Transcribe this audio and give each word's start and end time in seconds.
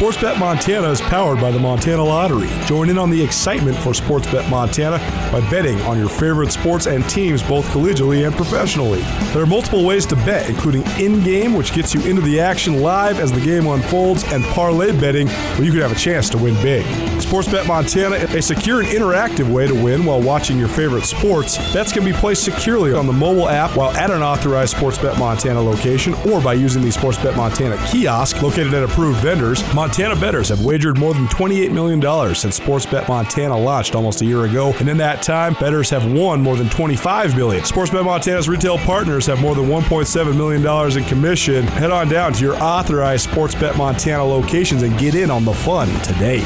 Sportsbet 0.00 0.38
Montana 0.38 0.88
is 0.88 1.02
powered 1.02 1.42
by 1.42 1.50
the 1.50 1.58
Montana 1.58 2.02
Lottery. 2.02 2.48
Join 2.64 2.88
in 2.88 2.96
on 2.96 3.10
the 3.10 3.22
excitement 3.22 3.76
for 3.76 3.90
Sportsbet 3.90 4.48
Montana 4.48 4.96
by 5.30 5.46
betting 5.50 5.78
on 5.82 5.98
your 5.98 6.08
favorite 6.08 6.52
sports 6.52 6.86
and 6.86 7.06
teams 7.10 7.42
both 7.42 7.66
collegially 7.66 8.26
and 8.26 8.34
professionally. 8.34 9.02
There 9.34 9.42
are 9.42 9.46
multiple 9.46 9.84
ways 9.84 10.06
to 10.06 10.16
bet, 10.16 10.48
including 10.48 10.86
in-game, 10.98 11.52
which 11.52 11.74
gets 11.74 11.92
you 11.92 12.00
into 12.06 12.22
the 12.22 12.40
action 12.40 12.80
live 12.80 13.20
as 13.20 13.30
the 13.30 13.42
game 13.42 13.66
unfolds, 13.66 14.24
and 14.32 14.42
parlay 14.44 14.98
betting, 14.98 15.28
where 15.28 15.64
you 15.64 15.70
could 15.70 15.82
have 15.82 15.92
a 15.92 15.96
chance 15.96 16.30
to 16.30 16.38
win 16.38 16.54
big. 16.62 16.86
Sportsbet 17.20 17.66
Montana, 17.68 18.16
is 18.16 18.34
a 18.34 18.40
secure 18.40 18.80
and 18.80 18.88
interactive 18.88 19.52
way 19.52 19.66
to 19.66 19.74
win 19.74 20.06
while 20.06 20.22
watching 20.22 20.58
your 20.58 20.68
favorite 20.68 21.04
sports. 21.04 21.58
Bets 21.74 21.92
can 21.92 22.06
be 22.06 22.14
placed 22.14 22.42
securely 22.42 22.94
on 22.94 23.06
the 23.06 23.12
mobile 23.12 23.50
app 23.50 23.76
while 23.76 23.90
at 23.90 24.10
an 24.10 24.22
authorized 24.22 24.76
Sportsbet 24.76 25.18
Montana 25.18 25.60
location 25.60 26.14
or 26.30 26.40
by 26.40 26.54
using 26.54 26.80
the 26.80 26.88
Sportsbet 26.88 27.36
Montana 27.36 27.76
kiosk 27.86 28.40
located 28.40 28.72
at 28.72 28.82
approved 28.82 29.18
vendors. 29.18 29.62
Bettors 29.96 30.48
have 30.48 30.64
wagered 30.64 30.98
more 30.98 31.14
than 31.14 31.26
$28 31.26 31.72
million 31.72 32.00
since 32.34 32.58
Sportsbet 32.58 33.08
Montana 33.08 33.58
launched 33.58 33.94
almost 33.94 34.22
a 34.22 34.24
year 34.24 34.44
ago, 34.44 34.72
and 34.78 34.88
in 34.88 34.96
that 34.98 35.22
time, 35.22 35.54
bettors 35.54 35.90
have 35.90 36.10
won 36.10 36.40
more 36.40 36.56
than 36.56 36.68
$25 36.68 37.36
million. 37.36 37.62
Sportsbet 37.62 38.04
Montana's 38.04 38.48
retail 38.48 38.78
partners 38.78 39.26
have 39.26 39.40
more 39.40 39.54
than 39.54 39.66
$1.7 39.66 40.36
million 40.36 40.98
in 40.98 41.04
commission. 41.04 41.64
Head 41.64 41.90
on 41.90 42.08
down 42.08 42.32
to 42.34 42.44
your 42.44 42.56
authorized 42.62 43.28
Sportsbet 43.28 43.76
Montana 43.76 44.24
locations 44.24 44.82
and 44.82 44.98
get 44.98 45.14
in 45.14 45.30
on 45.30 45.44
the 45.44 45.54
fun 45.54 45.88
today. 46.02 46.40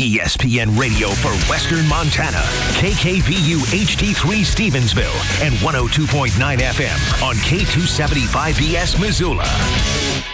ESPN 0.00 0.78
Radio 0.78 1.08
for 1.08 1.30
Western 1.48 1.86
Montana, 1.88 2.42
KKVU 2.78 3.58
HD3 3.58 4.44
Stevensville, 4.44 5.42
and 5.46 5.54
102.9 5.56 6.58
FM 6.58 7.22
on 7.22 7.36
K275BS 7.36 9.00
Missoula. 9.00 10.33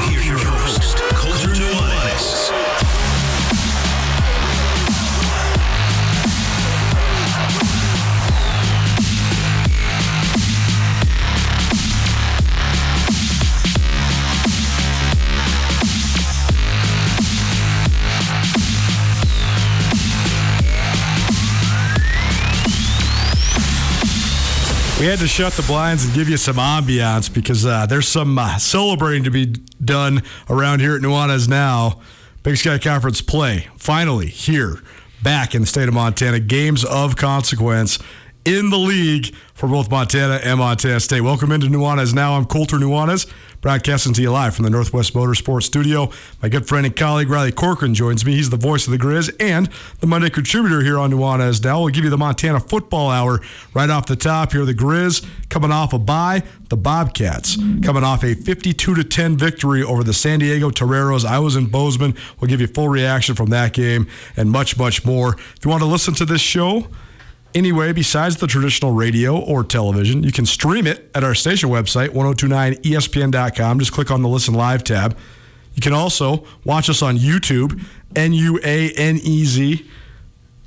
We 25.01 25.07
had 25.07 25.17
to 25.17 25.27
shut 25.27 25.53
the 25.53 25.63
blinds 25.63 26.05
and 26.05 26.13
give 26.13 26.29
you 26.29 26.37
some 26.37 26.57
ambiance 26.57 27.33
because 27.33 27.65
uh, 27.65 27.87
there's 27.87 28.07
some 28.07 28.37
uh, 28.37 28.59
celebrating 28.59 29.23
to 29.23 29.31
be 29.31 29.47
done 29.83 30.21
around 30.47 30.79
here 30.79 30.95
at 30.95 31.01
Nuanez 31.01 31.49
now. 31.49 31.99
Big 32.43 32.57
Sky 32.57 32.77
Conference 32.77 33.19
play 33.19 33.67
finally 33.77 34.27
here, 34.27 34.77
back 35.23 35.55
in 35.55 35.61
the 35.61 35.67
state 35.67 35.87
of 35.87 35.95
Montana. 35.95 36.39
Games 36.39 36.85
of 36.85 37.15
consequence 37.15 37.97
in 38.45 38.69
the 38.69 38.77
league 38.77 39.33
for 39.53 39.67
both 39.67 39.91
Montana 39.91 40.39
and 40.43 40.59
Montana 40.59 40.99
State. 40.99 41.21
Welcome 41.21 41.51
into 41.51 41.67
Nuanez 41.67 42.13
now. 42.13 42.33
I'm 42.33 42.45
Colter 42.45 42.77
Nuanez, 42.77 43.31
broadcasting 43.61 44.13
to 44.13 44.21
you 44.21 44.31
live 44.31 44.55
from 44.55 44.63
the 44.63 44.71
Northwest 44.71 45.13
Motorsports 45.13 45.63
Studio. 45.63 46.09
My 46.41 46.49
good 46.49 46.67
friend 46.67 46.85
and 46.85 46.95
colleague 46.95 47.29
Riley 47.29 47.51
Corcoran 47.51 47.93
joins 47.93 48.25
me. 48.25 48.33
He's 48.33 48.49
the 48.49 48.57
voice 48.57 48.87
of 48.87 48.91
the 48.91 48.97
Grizz 48.97 49.35
and 49.39 49.69
the 49.99 50.07
Monday 50.07 50.31
contributor 50.31 50.81
here 50.81 50.97
on 50.97 51.11
Nuanez 51.11 51.63
now. 51.63 51.81
We'll 51.81 51.89
give 51.89 52.03
you 52.03 52.09
the 52.09 52.17
Montana 52.17 52.59
football 52.59 53.11
hour 53.11 53.41
right 53.75 53.89
off 53.89 54.07
the 54.07 54.15
top 54.15 54.53
here. 54.53 54.65
The 54.65 54.73
Grizz 54.73 55.23
coming 55.49 55.71
off 55.71 55.93
a 55.93 55.99
bye, 55.99 56.41
the 56.69 56.77
Bobcats 56.77 57.57
coming 57.83 58.03
off 58.03 58.23
a 58.23 58.33
52 58.33 58.95
to 58.95 59.03
10 59.03 59.37
victory 59.37 59.83
over 59.83 60.03
the 60.03 60.13
San 60.13 60.39
Diego 60.39 60.71
Toreros. 60.71 61.25
I 61.25 61.37
was 61.37 61.55
in 61.55 61.67
Bozeman. 61.67 62.15
We'll 62.39 62.49
give 62.49 62.61
you 62.61 62.67
full 62.67 62.89
reaction 62.89 63.35
from 63.35 63.51
that 63.51 63.73
game 63.73 64.07
and 64.35 64.49
much, 64.49 64.77
much 64.77 65.05
more. 65.05 65.35
If 65.35 65.59
you 65.63 65.69
want 65.69 65.83
to 65.83 65.87
listen 65.87 66.15
to 66.15 66.25
this 66.25 66.41
show, 66.41 66.87
Anyway, 67.53 67.91
besides 67.91 68.37
the 68.37 68.47
traditional 68.47 68.91
radio 68.93 69.37
or 69.37 69.63
television, 69.63 70.23
you 70.23 70.31
can 70.31 70.45
stream 70.45 70.87
it 70.87 71.11
at 71.13 71.23
our 71.23 71.35
station 71.35 71.69
website, 71.69 72.09
1029ESPN.com. 72.09 73.79
Just 73.79 73.91
click 73.91 74.09
on 74.09 74.21
the 74.21 74.29
Listen 74.29 74.53
Live 74.53 74.83
tab. 74.83 75.17
You 75.75 75.81
can 75.81 75.93
also 75.93 76.45
watch 76.63 76.89
us 76.89 77.01
on 77.01 77.17
YouTube, 77.17 77.83
N 78.15 78.33
U 78.33 78.59
A 78.63 78.91
N 78.91 79.19
E 79.21 79.43
Z. 79.43 79.85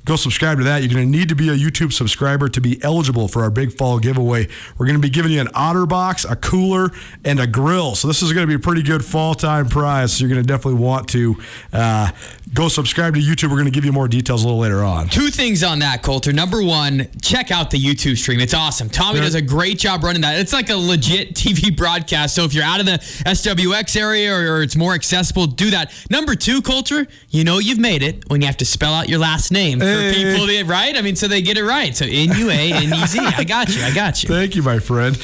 Go 0.05 0.15
subscribe 0.15 0.59
to 0.59 0.63
that. 0.65 0.83
You're 0.83 0.93
going 0.93 1.11
to 1.11 1.17
need 1.17 1.29
to 1.29 1.35
be 1.35 1.49
a 1.49 1.55
YouTube 1.55 1.91
subscriber 1.91 2.47
to 2.49 2.61
be 2.61 2.81
eligible 2.83 3.27
for 3.27 3.41
our 3.41 3.49
big 3.49 3.75
fall 3.75 3.97
giveaway. 3.97 4.47
We're 4.77 4.85
going 4.85 4.97
to 4.97 5.01
be 5.01 5.09
giving 5.09 5.31
you 5.31 5.41
an 5.41 5.49
otter 5.55 5.87
box, 5.87 6.25
a 6.25 6.35
cooler, 6.35 6.91
and 7.23 7.39
a 7.39 7.47
grill. 7.47 7.95
So 7.95 8.07
this 8.07 8.21
is 8.21 8.31
going 8.31 8.43
to 8.43 8.47
be 8.47 8.53
a 8.53 8.59
pretty 8.59 8.83
good 8.83 9.03
fall 9.03 9.33
time 9.33 9.67
prize. 9.67 10.13
So 10.13 10.21
you're 10.25 10.29
going 10.33 10.45
to 10.45 10.47
definitely 10.47 10.79
want 10.79 11.07
to 11.09 11.35
uh, 11.73 12.11
go 12.53 12.67
subscribe 12.67 13.15
to 13.15 13.19
YouTube. 13.19 13.45
We're 13.49 13.55
going 13.55 13.65
to 13.65 13.71
give 13.71 13.83
you 13.83 13.91
more 13.91 14.07
details 14.07 14.43
a 14.43 14.47
little 14.47 14.59
later 14.61 14.83
on. 14.83 15.09
Two 15.09 15.29
things 15.31 15.63
on 15.63 15.79
that, 15.79 16.03
Colter. 16.03 16.31
Number 16.31 16.61
one, 16.61 17.07
check 17.23 17.49
out 17.49 17.71
the 17.71 17.79
YouTube 17.83 18.17
stream. 18.17 18.39
It's 18.39 18.53
awesome. 18.53 18.89
Tommy 18.89 19.17
Yeah. 19.17 19.25
does 19.25 19.33
a 19.35 19.41
great 19.41 19.79
job 19.79 20.03
running 20.03 20.21
that. 20.21 20.39
It's 20.39 20.53
like 20.53 20.69
a 20.69 20.75
legit 20.77 21.29
TV 21.33 21.75
broadcast. 21.75 22.35
So 22.35 22.43
if 22.43 22.53
you're 22.53 22.63
out 22.63 22.79
of 22.79 22.85
the 22.85 22.99
SWX 23.25 23.99
area 23.99 24.31
or, 24.31 24.57
or 24.57 24.61
it's 24.61 24.75
more 24.75 24.93
accessible, 24.93 25.47
do 25.47 25.71
that. 25.71 25.91
Number 26.11 26.35
two, 26.35 26.61
Colter, 26.61 27.07
you 27.31 27.43
know 27.43 27.57
you've 27.57 27.79
made 27.79 28.03
it 28.03 28.29
when 28.29 28.41
you 28.41 28.45
have 28.45 28.57
to 28.57 28.65
spell 28.65 28.93
out 28.93 29.09
your 29.09 29.17
last 29.19 29.51
name 29.51 29.81
for 29.95 30.13
people, 30.13 30.47
that, 30.47 30.65
right? 30.67 30.95
I 30.95 31.01
mean, 31.01 31.15
so 31.15 31.27
they 31.27 31.41
get 31.41 31.57
it 31.57 31.63
right. 31.63 31.95
So 31.95 32.05
N 32.05 32.29
U 32.37 32.49
A 32.49 32.73
N 32.73 32.93
E 32.93 33.05
Z. 33.07 33.19
I 33.19 33.43
got 33.43 33.75
you. 33.75 33.81
I 33.83 33.93
got 33.93 34.21
you. 34.23 34.29
Thank 34.35 34.55
you, 34.55 34.63
my 34.63 34.79
friend. 34.79 35.17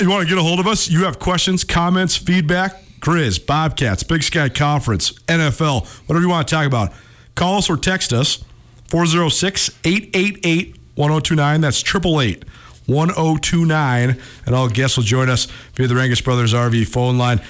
You 0.00 0.08
want 0.08 0.22
to 0.22 0.28
get 0.28 0.38
a 0.38 0.42
hold 0.42 0.60
of 0.60 0.66
us? 0.66 0.88
You 0.88 1.04
have 1.04 1.18
questions, 1.18 1.64
comments, 1.64 2.16
feedback? 2.16 2.82
Grizz, 3.00 3.44
Bobcats, 3.44 4.04
Big 4.04 4.22
Sky 4.22 4.48
Conference, 4.48 5.12
NFL, 5.26 5.86
whatever 6.06 6.24
you 6.24 6.30
want 6.30 6.46
to 6.46 6.54
talk 6.54 6.66
about. 6.66 6.92
Call 7.34 7.58
us 7.58 7.68
or 7.68 7.76
text 7.76 8.12
us 8.12 8.44
406 8.90 9.70
888 9.84 10.76
1029. 10.94 11.60
That's 11.60 11.80
888 11.82 12.44
1029. 12.86 14.20
And 14.46 14.54
all 14.54 14.68
guests 14.68 14.96
will 14.96 15.04
join 15.04 15.28
us 15.28 15.46
via 15.74 15.88
the 15.88 15.96
Rangus 15.96 16.20
Brothers 16.20 16.54
RV 16.54 16.86
phone 16.88 17.18
line. 17.18 17.40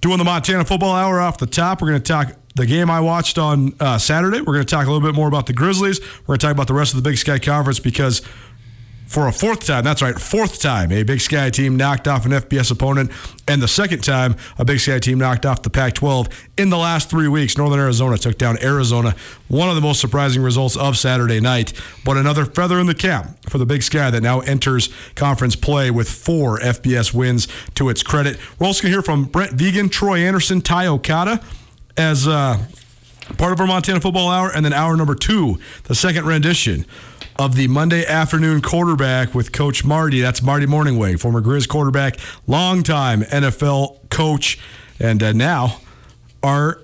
Doing 0.00 0.16
the 0.16 0.24
Montana 0.24 0.64
Football 0.64 0.94
Hour 0.94 1.20
off 1.20 1.36
the 1.36 1.46
top, 1.46 1.82
we're 1.82 1.88
going 1.88 2.02
to 2.02 2.12
talk 2.12 2.34
the 2.56 2.64
game 2.64 2.90
I 2.90 3.00
watched 3.00 3.36
on 3.36 3.74
uh, 3.80 3.98
Saturday. 3.98 4.38
We're 4.38 4.54
going 4.54 4.64
to 4.64 4.70
talk 4.70 4.86
a 4.86 4.90
little 4.90 5.06
bit 5.06 5.14
more 5.14 5.28
about 5.28 5.46
the 5.46 5.52
Grizzlies. 5.52 6.00
We're 6.00 6.26
going 6.26 6.38
to 6.38 6.46
talk 6.46 6.52
about 6.52 6.68
the 6.68 6.74
rest 6.74 6.94
of 6.94 7.02
the 7.02 7.08
Big 7.08 7.18
Sky 7.18 7.38
Conference 7.38 7.80
because 7.80 8.22
for 9.10 9.26
a 9.26 9.32
fourth 9.32 9.66
time, 9.66 9.82
that's 9.82 10.02
right, 10.02 10.16
fourth 10.16 10.60
time, 10.60 10.92
a 10.92 11.02
Big 11.02 11.20
Sky 11.20 11.50
team 11.50 11.76
knocked 11.76 12.06
off 12.06 12.26
an 12.26 12.30
FBS 12.30 12.70
opponent, 12.70 13.10
and 13.48 13.60
the 13.60 13.66
second 13.66 14.04
time, 14.04 14.36
a 14.56 14.64
Big 14.64 14.78
Sky 14.78 15.00
team 15.00 15.18
knocked 15.18 15.44
off 15.44 15.62
the 15.62 15.68
Pac 15.68 15.94
12 15.94 16.28
in 16.56 16.70
the 16.70 16.78
last 16.78 17.10
three 17.10 17.26
weeks. 17.26 17.58
Northern 17.58 17.80
Arizona 17.80 18.16
took 18.16 18.38
down 18.38 18.56
Arizona, 18.62 19.16
one 19.48 19.68
of 19.68 19.74
the 19.74 19.80
most 19.80 20.00
surprising 20.00 20.42
results 20.42 20.76
of 20.76 20.96
Saturday 20.96 21.40
night, 21.40 21.72
but 22.04 22.16
another 22.16 22.44
feather 22.44 22.78
in 22.78 22.86
the 22.86 22.94
cap 22.94 23.36
for 23.48 23.58
the 23.58 23.66
Big 23.66 23.82
Sky 23.82 24.12
that 24.12 24.22
now 24.22 24.40
enters 24.42 24.90
conference 25.16 25.56
play 25.56 25.90
with 25.90 26.08
four 26.08 26.60
FBS 26.60 27.12
wins 27.12 27.48
to 27.74 27.88
its 27.88 28.04
credit. 28.04 28.38
We're 28.60 28.68
also 28.68 28.82
going 28.82 28.92
to 28.92 28.94
hear 28.94 29.02
from 29.02 29.24
Brent 29.24 29.56
Vigen, 29.56 29.90
Troy 29.90 30.20
Anderson, 30.20 30.60
Ty 30.60 30.86
Okada 30.86 31.40
as 31.96 32.28
uh, 32.28 32.64
part 33.38 33.52
of 33.52 33.60
our 33.60 33.66
Montana 33.66 34.00
Football 34.00 34.28
Hour, 34.28 34.50
and 34.54 34.64
then 34.64 34.72
hour 34.72 34.96
number 34.96 35.14
two, 35.14 35.58
the 35.84 35.94
second 35.94 36.26
rendition 36.26 36.86
of 37.38 37.56
the 37.56 37.68
Monday 37.68 38.04
afternoon 38.04 38.60
quarterback 38.60 39.34
with 39.34 39.52
Coach 39.52 39.84
Marty. 39.84 40.20
That's 40.20 40.42
Marty 40.42 40.66
Mornhinweg, 40.66 41.20
former 41.20 41.40
Grizz 41.40 41.68
quarterback, 41.68 42.18
longtime 42.46 43.22
NFL 43.22 44.10
coach, 44.10 44.58
and 44.98 45.22
uh, 45.22 45.32
now 45.32 45.80
our 46.42 46.80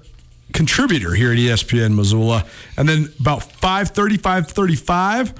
contributor 0.53 1.15
here 1.15 1.33
at 1.33 1.39
ESPN 1.39 1.95
Missoula. 1.95 2.47
And 2.77 2.89
then 2.89 3.13
about 3.21 3.41
5:30, 3.41 4.19
5:35, 4.19 5.31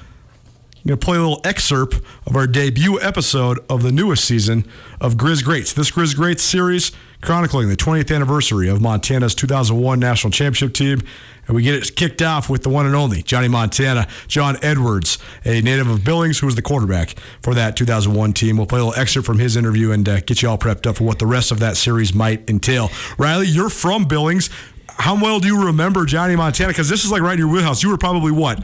I'm 0.87 0.91
going 0.91 1.01
to 1.01 1.05
play 1.05 1.17
a 1.17 1.21
little 1.21 1.41
excerpt 1.45 2.01
of 2.27 2.37
our 2.37 2.47
debut 2.47 3.01
episode 3.01 3.59
of 3.71 3.83
the 3.83 3.91
newest 3.91 4.25
season 4.25 4.65
of 5.01 5.15
Grizz 5.15 5.43
Greats. 5.43 5.73
This 5.73 5.91
Grizz 5.91 6.15
Greats 6.15 6.43
series 6.43 6.93
chronicling 7.21 7.69
the 7.69 7.77
20th 7.77 8.15
anniversary 8.15 8.69
of 8.69 8.81
Montana's 8.81 9.35
2001 9.35 9.99
national 9.99 10.31
championship 10.31 10.73
team. 10.75 11.03
And 11.47 11.55
we 11.55 11.63
get 11.63 11.75
it 11.75 11.95
kicked 11.97 12.23
off 12.23 12.51
with 12.51 12.63
the 12.63 12.69
one 12.69 12.87
and 12.87 12.97
only 12.97 13.23
Johnny 13.23 13.47
Montana, 13.47 14.09
John 14.27 14.57
Edwards, 14.63 15.19
a 15.45 15.61
native 15.61 15.89
of 15.89 16.05
Billings, 16.05 16.41
who 16.41 16.47
was 16.47 16.57
the 16.57 16.63
quarterback 16.63 17.11
for 17.41 17.55
that 17.55 17.77
2001 17.77 18.33
team. 18.33 18.57
We'll 18.57 18.67
play 18.67 18.81
a 18.81 18.85
little 18.85 19.01
excerpt 19.01 19.27
from 19.27 19.39
his 19.39 19.57
interview 19.57 19.93
and 19.93 20.09
uh, 20.09 20.21
get 20.21 20.43
you 20.43 20.49
all 20.49 20.59
prepped 20.59 20.87
up 20.87 20.97
for 20.97 21.05
what 21.05 21.21
the 21.21 21.27
rest 21.27 21.53
of 21.53 21.61
that 21.61 21.77
series 21.77 22.15
might 22.15 22.49
entail. 22.51 22.91
Riley, 23.17 23.47
you're 23.47 23.71
from 23.71 24.07
Billings. 24.07 24.51
How 24.89 25.21
well 25.21 25.39
do 25.39 25.47
you 25.47 25.67
remember 25.67 26.05
Johnny 26.05 26.35
Montana? 26.35 26.69
Because 26.69 26.89
this 26.89 27.05
is 27.05 27.13
like 27.13 27.23
right 27.23 27.35
in 27.35 27.39
your 27.39 27.49
wheelhouse. 27.49 27.83
You 27.83 27.91
were 27.91 27.99
probably 27.99 28.33
what? 28.33 28.61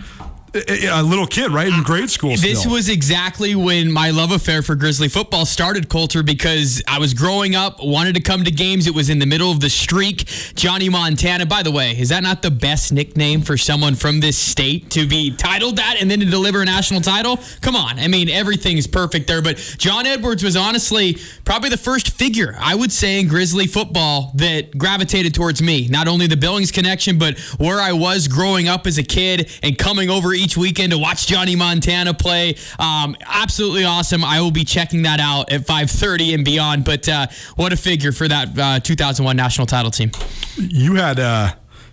A 0.55 1.03
little 1.03 1.27
kid, 1.27 1.51
right, 1.51 1.73
in 1.73 1.83
grade 1.83 2.11
school. 2.11 2.37
This 2.37 2.67
was 2.67 2.91
exactly 2.91 3.55
when 3.55 3.91
my 3.91 4.11
love 4.11 4.33
affair 4.33 4.61
for 4.61 4.75
Grizzly 4.75 5.09
football 5.09 5.47
started, 5.47 5.89
Colter, 5.89 6.23
because 6.23 6.83
I 6.87 6.99
was 6.99 7.15
growing 7.15 7.55
up, 7.55 7.83
wanted 7.83 8.17
to 8.17 8.21
come 8.21 8.45
to 8.45 8.51
games. 8.51 8.87
It 8.87 8.95
was 8.95 9.09
in 9.09 9.19
the 9.19 9.25
middle 9.25 9.51
of 9.51 9.61
the 9.61 9.71
streak. 9.71 10.27
Johnny 10.55 10.91
Montana, 10.91 11.47
by 11.47 11.63
the 11.63 11.71
way, 11.71 11.99
is 11.99 12.11
that 12.11 12.23
not 12.23 12.43
the 12.43 12.51
best 12.51 12.93
nickname 12.93 13.41
for 13.41 13.57
someone 13.57 13.95
from 13.95 14.21
this 14.21 14.37
state 14.37 14.91
to 14.91 15.07
be 15.07 15.35
titled 15.35 15.77
that 15.77 15.97
and 15.99 16.11
then 16.11 16.21
to 16.21 16.27
deliver 16.27 16.61
a 16.61 16.67
national 16.67 17.01
title? 17.01 17.39
Come 17.63 17.75
on. 17.75 17.99
I 17.99 18.09
mean, 18.09 18.29
everything's 18.29 18.87
perfect 18.87 19.29
there. 19.29 19.41
But 19.41 19.57
John 19.79 20.05
Edwards 20.05 20.45
was 20.45 20.55
honestly 20.55 21.17
probably 21.47 21.71
the 21.71 21.79
first 21.79 22.11
figure, 22.11 22.57
I 22.61 22.75
would 22.75 22.93
say, 22.93 23.21
in 23.21 23.29
Grizzly 23.29 23.67
football 23.67 24.33
that 24.35 24.77
gravitated 24.77 25.33
towards 25.33 25.63
me. 25.63 25.89
Not 25.89 26.09
only 26.09 26.27
the 26.27 26.37
Billings 26.37 26.71
connection, 26.71 27.17
but 27.17 27.39
where 27.57 27.81
I 27.81 27.95
was 27.95 28.29
growing 28.29 28.69
up 28.69 28.87
as 28.87 28.99
a 28.99 29.03
kid 29.03 29.51
and 29.63 29.79
coming 29.79 30.11
over 30.11 30.35
each 30.43 30.57
weekend 30.57 30.93
to 30.93 30.99
watch 30.99 31.27
Johnny 31.27 31.57
Montana 31.57 32.15
play. 32.15 32.57
Um, 32.79 33.17
absolutely 33.25 33.85
awesome. 33.85 34.25
I 34.25 34.41
will 34.41 34.51
be 34.51 34.65
checking 34.65 35.03
that 35.03 35.21
out 35.21 35.53
at 35.53 35.63
5:30 35.63 36.35
and 36.35 36.45
beyond. 36.45 36.85
But 36.85 37.09
uh, 37.09 37.27
what 37.57 37.73
a 37.73 37.77
figure 37.77 38.13
for 38.13 38.29
that 38.29 38.59
uh, 38.59 38.81
2001 38.81 39.37
national 39.37 39.67
title 39.67 39.91
team. 39.91 40.11
You 40.57 40.95
had. 40.95 41.19
Uh 41.21 41.53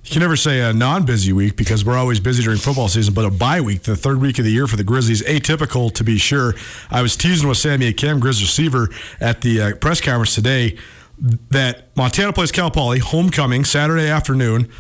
you 0.10 0.14
can 0.14 0.22
never 0.22 0.38
say 0.38 0.62
a 0.62 0.74
non-busy 0.74 1.34
week 1.34 1.56
because 1.56 1.86
we're 1.86 1.98
always 1.98 2.20
busy 2.20 2.42
during 2.42 2.58
football 2.58 2.88
season, 2.88 3.14
but 3.14 3.26
a 3.26 3.30
bye 3.30 3.62
week, 3.62 3.84
the 3.84 3.96
third 3.96 4.20
week 4.20 4.40
of 4.40 4.46
the 4.46 4.52
year 4.52 4.66
for 4.66 4.76
the 4.76 4.84
Grizzlies, 4.84 5.22
atypical 5.22 5.94
to 5.94 6.04
be 6.04 6.18
sure. 6.18 6.56
I 6.90 7.04
was 7.04 7.16
teasing 7.16 7.48
with 7.48 7.58
Sammy 7.58 7.94
Akem, 7.94 8.20
Grizz 8.20 8.42
receiver, 8.42 8.90
at 9.20 9.42
the 9.42 9.62
uh, 9.62 9.76
press 9.76 10.02
conference 10.02 10.34
today 10.34 10.78
that 11.50 11.96
Montana 11.96 12.34
plays 12.34 12.52
Cal 12.52 12.72
Poly 12.72 13.00
homecoming 13.00 13.66
Saturday 13.66 14.10
afternoon, 14.10 14.72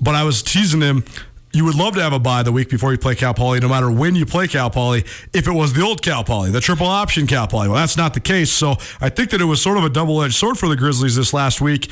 but 0.00 0.14
I 0.14 0.24
was 0.24 0.42
teasing 0.42 0.80
him 0.80 1.04
you 1.52 1.64
would 1.64 1.74
love 1.74 1.94
to 1.94 2.02
have 2.02 2.12
a 2.12 2.18
bye 2.18 2.42
the 2.42 2.52
week 2.52 2.68
before 2.68 2.92
you 2.92 2.98
play 2.98 3.14
Cal 3.14 3.34
Poly, 3.34 3.60
no 3.60 3.68
matter 3.68 3.90
when 3.90 4.14
you 4.14 4.26
play 4.26 4.46
Cal 4.48 4.70
Poly. 4.70 5.04
If 5.32 5.46
it 5.46 5.52
was 5.52 5.72
the 5.72 5.82
old 5.82 6.02
Cal 6.02 6.24
Poly, 6.24 6.50
the 6.50 6.60
triple 6.60 6.86
option 6.86 7.26
Cal 7.26 7.46
Poly, 7.46 7.68
well, 7.68 7.76
that's 7.76 7.96
not 7.96 8.14
the 8.14 8.20
case. 8.20 8.50
So 8.50 8.76
I 9.00 9.08
think 9.08 9.30
that 9.30 9.40
it 9.40 9.46
was 9.46 9.62
sort 9.62 9.78
of 9.78 9.84
a 9.84 9.88
double 9.88 10.22
edged 10.22 10.34
sword 10.34 10.58
for 10.58 10.68
the 10.68 10.76
Grizzlies 10.76 11.16
this 11.16 11.32
last 11.32 11.60
week 11.60 11.90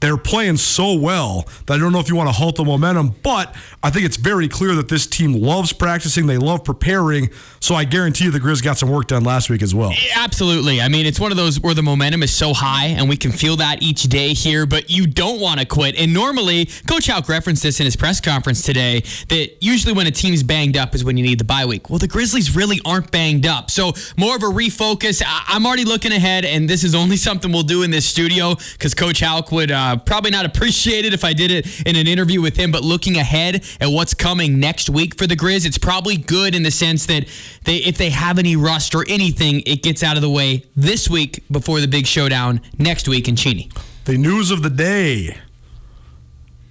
they're 0.00 0.16
playing 0.16 0.56
so 0.56 0.94
well 0.94 1.46
that 1.66 1.74
I 1.74 1.78
don't 1.78 1.92
know 1.92 2.00
if 2.00 2.08
you 2.08 2.16
want 2.16 2.28
to 2.28 2.32
halt 2.32 2.56
the 2.56 2.64
momentum, 2.64 3.14
but 3.22 3.54
I 3.82 3.90
think 3.90 4.06
it's 4.06 4.16
very 4.16 4.48
clear 4.48 4.74
that 4.74 4.88
this 4.88 5.06
team 5.06 5.34
loves 5.34 5.72
practicing. 5.72 6.26
They 6.26 6.38
love 6.38 6.64
preparing. 6.64 7.30
So 7.60 7.74
I 7.74 7.84
guarantee 7.84 8.24
you 8.24 8.30
the 8.30 8.40
Grizz 8.40 8.62
got 8.62 8.78
some 8.78 8.90
work 8.90 9.08
done 9.08 9.24
last 9.24 9.50
week 9.50 9.62
as 9.62 9.74
well. 9.74 9.92
Absolutely. 10.16 10.80
I 10.80 10.88
mean, 10.88 11.04
it's 11.04 11.20
one 11.20 11.30
of 11.30 11.36
those 11.36 11.60
where 11.60 11.74
the 11.74 11.82
momentum 11.82 12.22
is 12.22 12.32
so 12.32 12.54
high 12.54 12.86
and 12.86 13.08
we 13.08 13.16
can 13.16 13.30
feel 13.30 13.56
that 13.56 13.82
each 13.82 14.04
day 14.04 14.32
here, 14.32 14.64
but 14.64 14.90
you 14.90 15.06
don't 15.06 15.40
want 15.40 15.60
to 15.60 15.66
quit. 15.66 15.96
And 15.96 16.14
normally, 16.14 16.66
Coach 16.88 17.06
Hauck 17.06 17.28
referenced 17.28 17.62
this 17.62 17.78
in 17.80 17.84
his 17.84 17.96
press 17.96 18.20
conference 18.20 18.62
today 18.62 19.00
that 19.28 19.56
usually 19.60 19.92
when 19.92 20.06
a 20.06 20.10
team's 20.10 20.42
banged 20.42 20.76
up 20.76 20.94
is 20.94 21.04
when 21.04 21.18
you 21.18 21.24
need 21.24 21.38
the 21.38 21.44
bye 21.44 21.66
week. 21.66 21.90
Well, 21.90 21.98
the 21.98 22.08
Grizzlies 22.08 22.56
really 22.56 22.80
aren't 22.86 23.10
banged 23.10 23.46
up. 23.46 23.70
So 23.70 23.92
more 24.16 24.34
of 24.34 24.42
a 24.42 24.46
refocus. 24.46 25.22
I'm 25.26 25.66
already 25.66 25.84
looking 25.84 26.12
ahead, 26.12 26.44
and 26.46 26.68
this 26.68 26.84
is 26.84 26.94
only 26.94 27.16
something 27.18 27.52
we'll 27.52 27.62
do 27.62 27.82
in 27.82 27.90
this 27.90 28.06
studio 28.06 28.54
because 28.72 28.94
Coach 28.94 29.20
Hauck 29.20 29.52
would. 29.52 29.70
Uh, 29.70 29.89
uh, 29.90 29.96
probably 29.96 30.30
not 30.30 30.44
appreciated 30.44 31.12
if 31.12 31.24
I 31.24 31.32
did 31.32 31.50
it 31.50 31.86
in 31.86 31.96
an 31.96 32.06
interview 32.06 32.40
with 32.40 32.56
him, 32.56 32.70
but 32.70 32.82
looking 32.82 33.16
ahead 33.16 33.64
at 33.80 33.88
what's 33.88 34.14
coming 34.14 34.60
next 34.60 34.88
week 34.88 35.16
for 35.16 35.26
the 35.26 35.36
Grizz, 35.36 35.66
it's 35.66 35.78
probably 35.78 36.16
good 36.16 36.54
in 36.54 36.62
the 36.62 36.70
sense 36.70 37.06
that 37.06 37.26
they, 37.64 37.76
if 37.76 37.98
they 37.98 38.10
have 38.10 38.38
any 38.38 38.56
rust 38.56 38.94
or 38.94 39.04
anything, 39.08 39.62
it 39.66 39.82
gets 39.82 40.02
out 40.02 40.16
of 40.16 40.22
the 40.22 40.30
way 40.30 40.64
this 40.76 41.08
week 41.08 41.42
before 41.50 41.80
the 41.80 41.88
big 41.88 42.06
showdown 42.06 42.60
next 42.78 43.08
week 43.08 43.28
in 43.28 43.36
Cheney. 43.36 43.70
The 44.04 44.16
news 44.16 44.50
of 44.50 44.62
the 44.62 44.70
day. 44.70 45.38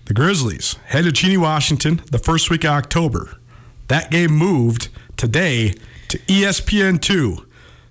The 0.06 0.14
Grizzlies 0.14 0.74
head 0.86 1.04
to 1.04 1.12
Cheney, 1.12 1.38
Washington, 1.38 2.02
the 2.10 2.18
first 2.18 2.50
week 2.50 2.64
of 2.64 2.72
October. 2.72 3.38
That 3.90 4.10
game 4.10 4.32
moved 4.32 4.90
today 5.18 5.76
to 6.08 6.18
ESPN2. 6.20 7.46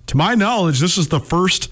To 0.07 0.17
my 0.17 0.35
knowledge, 0.35 0.81
this 0.81 0.97
is 0.97 1.09
the 1.09 1.21
first 1.21 1.69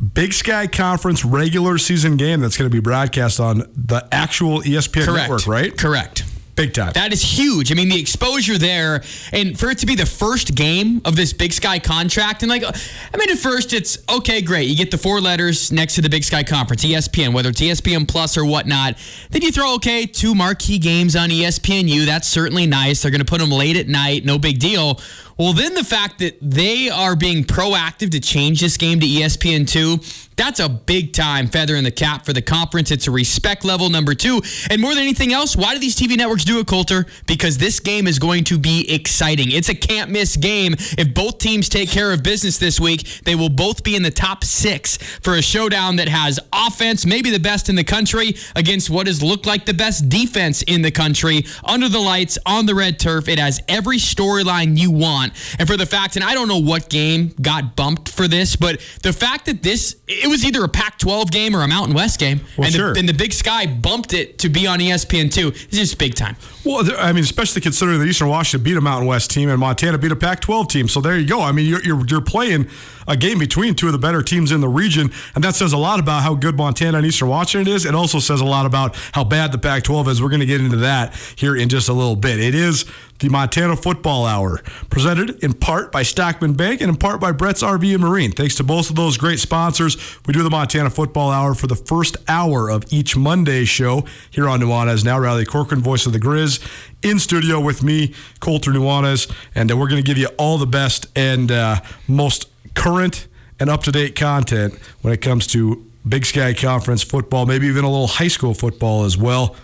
Big 0.00 0.32
Sky 0.32 0.66
Conference 0.66 1.24
regular 1.24 1.76
season 1.76 2.16
game 2.16 2.40
that's 2.40 2.56
going 2.56 2.70
to 2.70 2.74
be 2.74 2.80
broadcast 2.80 3.38
on 3.38 3.58
the 3.74 4.06
actual 4.10 4.62
ESPN 4.62 5.04
Correct. 5.04 5.28
network, 5.30 5.46
right? 5.46 5.76
Correct. 5.76 6.24
Big 6.56 6.74
time. 6.74 6.92
That 6.94 7.12
is 7.12 7.22
huge. 7.22 7.70
I 7.70 7.74
mean, 7.74 7.88
the 7.88 8.00
exposure 8.00 8.58
there, 8.58 9.02
and 9.32 9.58
for 9.58 9.70
it 9.70 9.78
to 9.78 9.86
be 9.86 9.94
the 9.94 10.04
first 10.04 10.54
game 10.54 11.00
of 11.04 11.16
this 11.16 11.32
Big 11.32 11.52
Sky 11.52 11.78
contract, 11.78 12.42
and 12.42 12.50
like, 12.50 12.62
I 12.64 13.16
mean, 13.16 13.30
at 13.30 13.38
first 13.38 13.72
it's 13.72 13.98
okay, 14.10 14.42
great. 14.42 14.68
You 14.68 14.76
get 14.76 14.90
the 14.90 14.98
four 14.98 15.20
letters 15.20 15.70
next 15.70 15.94
to 15.94 16.02
the 16.02 16.10
Big 16.10 16.24
Sky 16.24 16.42
Conference, 16.42 16.84
ESPN, 16.84 17.32
whether 17.32 17.50
it's 17.50 17.60
ESPN 17.60 18.06
Plus 18.06 18.36
or 18.36 18.44
whatnot. 18.44 18.96
Then 19.30 19.42
you 19.42 19.52
throw, 19.52 19.74
okay, 19.76 20.06
two 20.06 20.34
marquee 20.34 20.78
games 20.78 21.14
on 21.14 21.30
ESPNU. 21.30 22.04
That's 22.04 22.28
certainly 22.28 22.66
nice. 22.66 23.02
They're 23.02 23.10
going 23.10 23.20
to 23.20 23.24
put 23.24 23.40
them 23.40 23.50
late 23.50 23.76
at 23.76 23.88
night, 23.88 24.24
no 24.24 24.38
big 24.38 24.58
deal. 24.58 25.00
Well, 25.40 25.54
then 25.54 25.72
the 25.72 25.84
fact 25.84 26.18
that 26.18 26.36
they 26.42 26.90
are 26.90 27.16
being 27.16 27.44
proactive 27.44 28.10
to 28.10 28.20
change 28.20 28.60
this 28.60 28.76
game 28.76 29.00
to 29.00 29.06
ESPN2, 29.06 30.26
that's 30.36 30.60
a 30.60 30.68
big 30.68 31.14
time 31.14 31.48
feather 31.48 31.76
in 31.76 31.84
the 31.84 31.90
cap 31.90 32.26
for 32.26 32.34
the 32.34 32.42
conference. 32.42 32.90
It's 32.90 33.06
a 33.06 33.10
respect 33.10 33.64
level 33.64 33.88
number 33.88 34.14
two. 34.14 34.42
And 34.70 34.82
more 34.82 34.94
than 34.94 35.02
anything 35.02 35.32
else, 35.32 35.56
why 35.56 35.72
do 35.72 35.80
these 35.80 35.96
TV 35.96 36.16
networks 36.16 36.44
do 36.44 36.60
it, 36.60 36.66
Colter? 36.66 37.06
Because 37.26 37.56
this 37.56 37.80
game 37.80 38.06
is 38.06 38.18
going 38.18 38.44
to 38.44 38.58
be 38.58 38.90
exciting. 38.90 39.50
It's 39.50 39.70
a 39.70 39.74
can't 39.74 40.10
miss 40.10 40.36
game. 40.36 40.74
If 40.98 41.14
both 41.14 41.38
teams 41.38 41.70
take 41.70 41.90
care 41.90 42.12
of 42.12 42.22
business 42.22 42.58
this 42.58 42.78
week, 42.78 43.22
they 43.24 43.34
will 43.34 43.48
both 43.48 43.82
be 43.82 43.96
in 43.96 44.02
the 44.02 44.10
top 44.10 44.44
six 44.44 44.96
for 44.96 45.36
a 45.36 45.42
showdown 45.42 45.96
that 45.96 46.08
has 46.08 46.38
offense, 46.52 47.06
maybe 47.06 47.30
the 47.30 47.40
best 47.40 47.70
in 47.70 47.76
the 47.76 47.84
country, 47.84 48.34
against 48.56 48.90
what 48.90 49.06
has 49.06 49.22
looked 49.22 49.46
like 49.46 49.66
the 49.66 49.74
best 49.74 50.08
defense 50.08 50.62
in 50.62 50.82
the 50.82 50.90
country, 50.90 51.44
under 51.64 51.88
the 51.88 51.98
lights, 51.98 52.38
on 52.44 52.66
the 52.66 52.74
red 52.74 52.98
turf. 52.98 53.26
It 53.28 53.38
has 53.38 53.62
every 53.68 53.96
storyline 53.96 54.78
you 54.78 54.90
want 54.90 55.29
and 55.58 55.68
for 55.68 55.76
the 55.76 55.86
fact, 55.86 56.16
and 56.16 56.24
I 56.24 56.34
don't 56.34 56.48
know 56.48 56.58
what 56.58 56.88
game 56.88 57.34
got 57.40 57.76
bumped 57.76 58.08
for 58.08 58.28
this, 58.28 58.56
but 58.56 58.80
the 59.02 59.12
fact 59.12 59.46
that 59.46 59.62
this, 59.62 59.96
it 60.08 60.28
was 60.28 60.44
either 60.44 60.64
a 60.64 60.68
Pac 60.68 60.98
12 60.98 61.30
game 61.30 61.54
or 61.54 61.62
a 61.62 61.68
Mountain 61.68 61.94
West 61.94 62.18
game. 62.18 62.40
Well, 62.56 62.66
and, 62.66 62.74
sure. 62.74 62.92
the, 62.94 63.00
and 63.00 63.08
the 63.08 63.14
Big 63.14 63.32
Sky 63.32 63.66
bumped 63.66 64.12
it 64.12 64.38
to 64.38 64.48
be 64.48 64.66
on 64.66 64.78
ESPN2. 64.78 65.48
It's 65.48 65.76
just 65.76 65.98
big 65.98 66.14
time. 66.14 66.36
Well, 66.64 66.84
I 66.98 67.12
mean, 67.12 67.24
especially 67.24 67.62
considering 67.62 68.00
that 68.00 68.06
Eastern 68.06 68.28
Washington 68.28 68.64
beat 68.64 68.76
a 68.76 68.80
Mountain 68.80 69.06
West 69.06 69.30
team 69.30 69.48
and 69.48 69.58
Montana 69.58 69.98
beat 69.98 70.12
a 70.12 70.16
Pac 70.16 70.40
12 70.40 70.68
team. 70.68 70.88
So 70.88 71.00
there 71.00 71.18
you 71.18 71.26
go. 71.26 71.40
I 71.40 71.52
mean, 71.52 71.66
you're, 71.66 71.82
you're, 71.82 72.06
you're 72.06 72.20
playing 72.20 72.68
a 73.08 73.16
game 73.16 73.38
between 73.38 73.74
two 73.74 73.86
of 73.86 73.92
the 73.92 73.98
better 73.98 74.22
teams 74.22 74.52
in 74.52 74.60
the 74.60 74.68
region. 74.68 75.10
And 75.34 75.42
that 75.42 75.54
says 75.54 75.72
a 75.72 75.78
lot 75.78 76.00
about 76.00 76.22
how 76.22 76.34
good 76.34 76.56
Montana 76.56 76.98
and 76.98 77.06
Eastern 77.06 77.28
Washington 77.28 77.72
is. 77.72 77.84
It 77.84 77.94
also 77.94 78.18
says 78.18 78.40
a 78.40 78.44
lot 78.44 78.66
about 78.66 78.96
how 79.12 79.24
bad 79.24 79.52
the 79.52 79.58
Pac 79.58 79.82
12 79.84 80.08
is. 80.08 80.22
We're 80.22 80.28
going 80.28 80.40
to 80.40 80.46
get 80.46 80.60
into 80.60 80.76
that 80.78 81.14
here 81.36 81.56
in 81.56 81.68
just 81.68 81.88
a 81.88 81.92
little 81.92 82.16
bit. 82.16 82.38
It 82.38 82.54
is 82.54 82.84
the 83.20 83.28
Montana 83.28 83.76
Football 83.76 84.26
Hour, 84.26 84.60
presented 84.88 85.42
in 85.44 85.52
part 85.52 85.92
by 85.92 86.02
Stockman 86.02 86.54
Bank 86.54 86.80
and 86.80 86.88
in 86.90 86.96
part 86.96 87.20
by 87.20 87.32
Brett's 87.32 87.62
RV 87.62 87.94
and 87.94 88.02
Marine. 88.02 88.32
Thanks 88.32 88.54
to 88.56 88.64
both 88.64 88.90
of 88.90 88.96
those 88.96 89.16
great 89.16 89.38
sponsors, 89.38 89.96
we 90.26 90.32
do 90.32 90.42
the 90.42 90.50
Montana 90.50 90.90
Football 90.90 91.30
Hour 91.30 91.54
for 91.54 91.66
the 91.66 91.76
first 91.76 92.16
hour 92.28 92.70
of 92.70 92.84
each 92.90 93.16
Monday 93.16 93.64
show 93.64 94.04
here 94.30 94.48
on 94.48 94.60
Nuanez. 94.60 95.04
Now, 95.04 95.18
Riley 95.18 95.44
Corcoran, 95.44 95.82
voice 95.82 96.06
of 96.06 96.12
the 96.12 96.18
Grizz, 96.18 96.60
in 97.02 97.18
studio 97.18 97.60
with 97.60 97.82
me, 97.82 98.14
Colter 98.40 98.70
Nuanez, 98.70 99.32
and 99.54 99.70
uh, 99.70 99.76
we're 99.76 99.88
going 99.88 100.02
to 100.02 100.06
give 100.06 100.18
you 100.18 100.28
all 100.38 100.58
the 100.58 100.66
best 100.66 101.06
and 101.14 101.52
uh, 101.52 101.80
most 102.08 102.48
current 102.74 103.28
and 103.58 103.68
up 103.68 103.82
to 103.84 103.92
date 103.92 104.16
content 104.16 104.74
when 105.02 105.12
it 105.12 105.20
comes 105.20 105.46
to 105.48 105.86
Big 106.08 106.24
Sky 106.24 106.54
Conference 106.54 107.02
football, 107.02 107.44
maybe 107.44 107.66
even 107.66 107.84
a 107.84 107.90
little 107.90 108.06
high 108.06 108.28
school 108.28 108.54
football 108.54 109.04
as 109.04 109.18
well. 109.18 109.54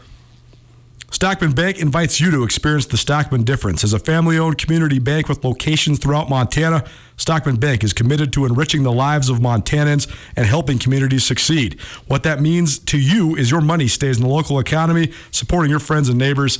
Stockman 1.10 1.52
Bank 1.52 1.78
invites 1.78 2.20
you 2.20 2.32
to 2.32 2.42
experience 2.42 2.86
the 2.86 2.96
Stockman 2.96 3.44
difference. 3.44 3.84
As 3.84 3.92
a 3.92 3.98
family 3.98 4.38
owned 4.38 4.58
community 4.58 4.98
bank 4.98 5.28
with 5.28 5.44
locations 5.44 6.00
throughout 6.00 6.28
Montana, 6.28 6.84
Stockman 7.16 7.56
Bank 7.56 7.84
is 7.84 7.92
committed 7.92 8.32
to 8.32 8.44
enriching 8.44 8.82
the 8.82 8.92
lives 8.92 9.28
of 9.28 9.38
Montanans 9.38 10.12
and 10.34 10.46
helping 10.46 10.78
communities 10.78 11.24
succeed. 11.24 11.80
What 12.06 12.24
that 12.24 12.40
means 12.40 12.78
to 12.80 12.98
you 12.98 13.36
is 13.36 13.50
your 13.50 13.60
money 13.60 13.86
stays 13.86 14.16
in 14.18 14.24
the 14.24 14.28
local 14.28 14.58
economy, 14.58 15.12
supporting 15.30 15.70
your 15.70 15.80
friends 15.80 16.08
and 16.08 16.18
neighbors. 16.18 16.58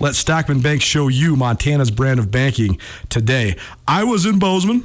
Let 0.00 0.14
Stockman 0.14 0.60
Bank 0.60 0.80
show 0.80 1.08
you 1.08 1.34
Montana's 1.34 1.90
brand 1.90 2.20
of 2.20 2.30
banking 2.30 2.78
today. 3.08 3.56
I 3.88 4.04
was 4.04 4.24
in 4.24 4.38
Bozeman 4.38 4.84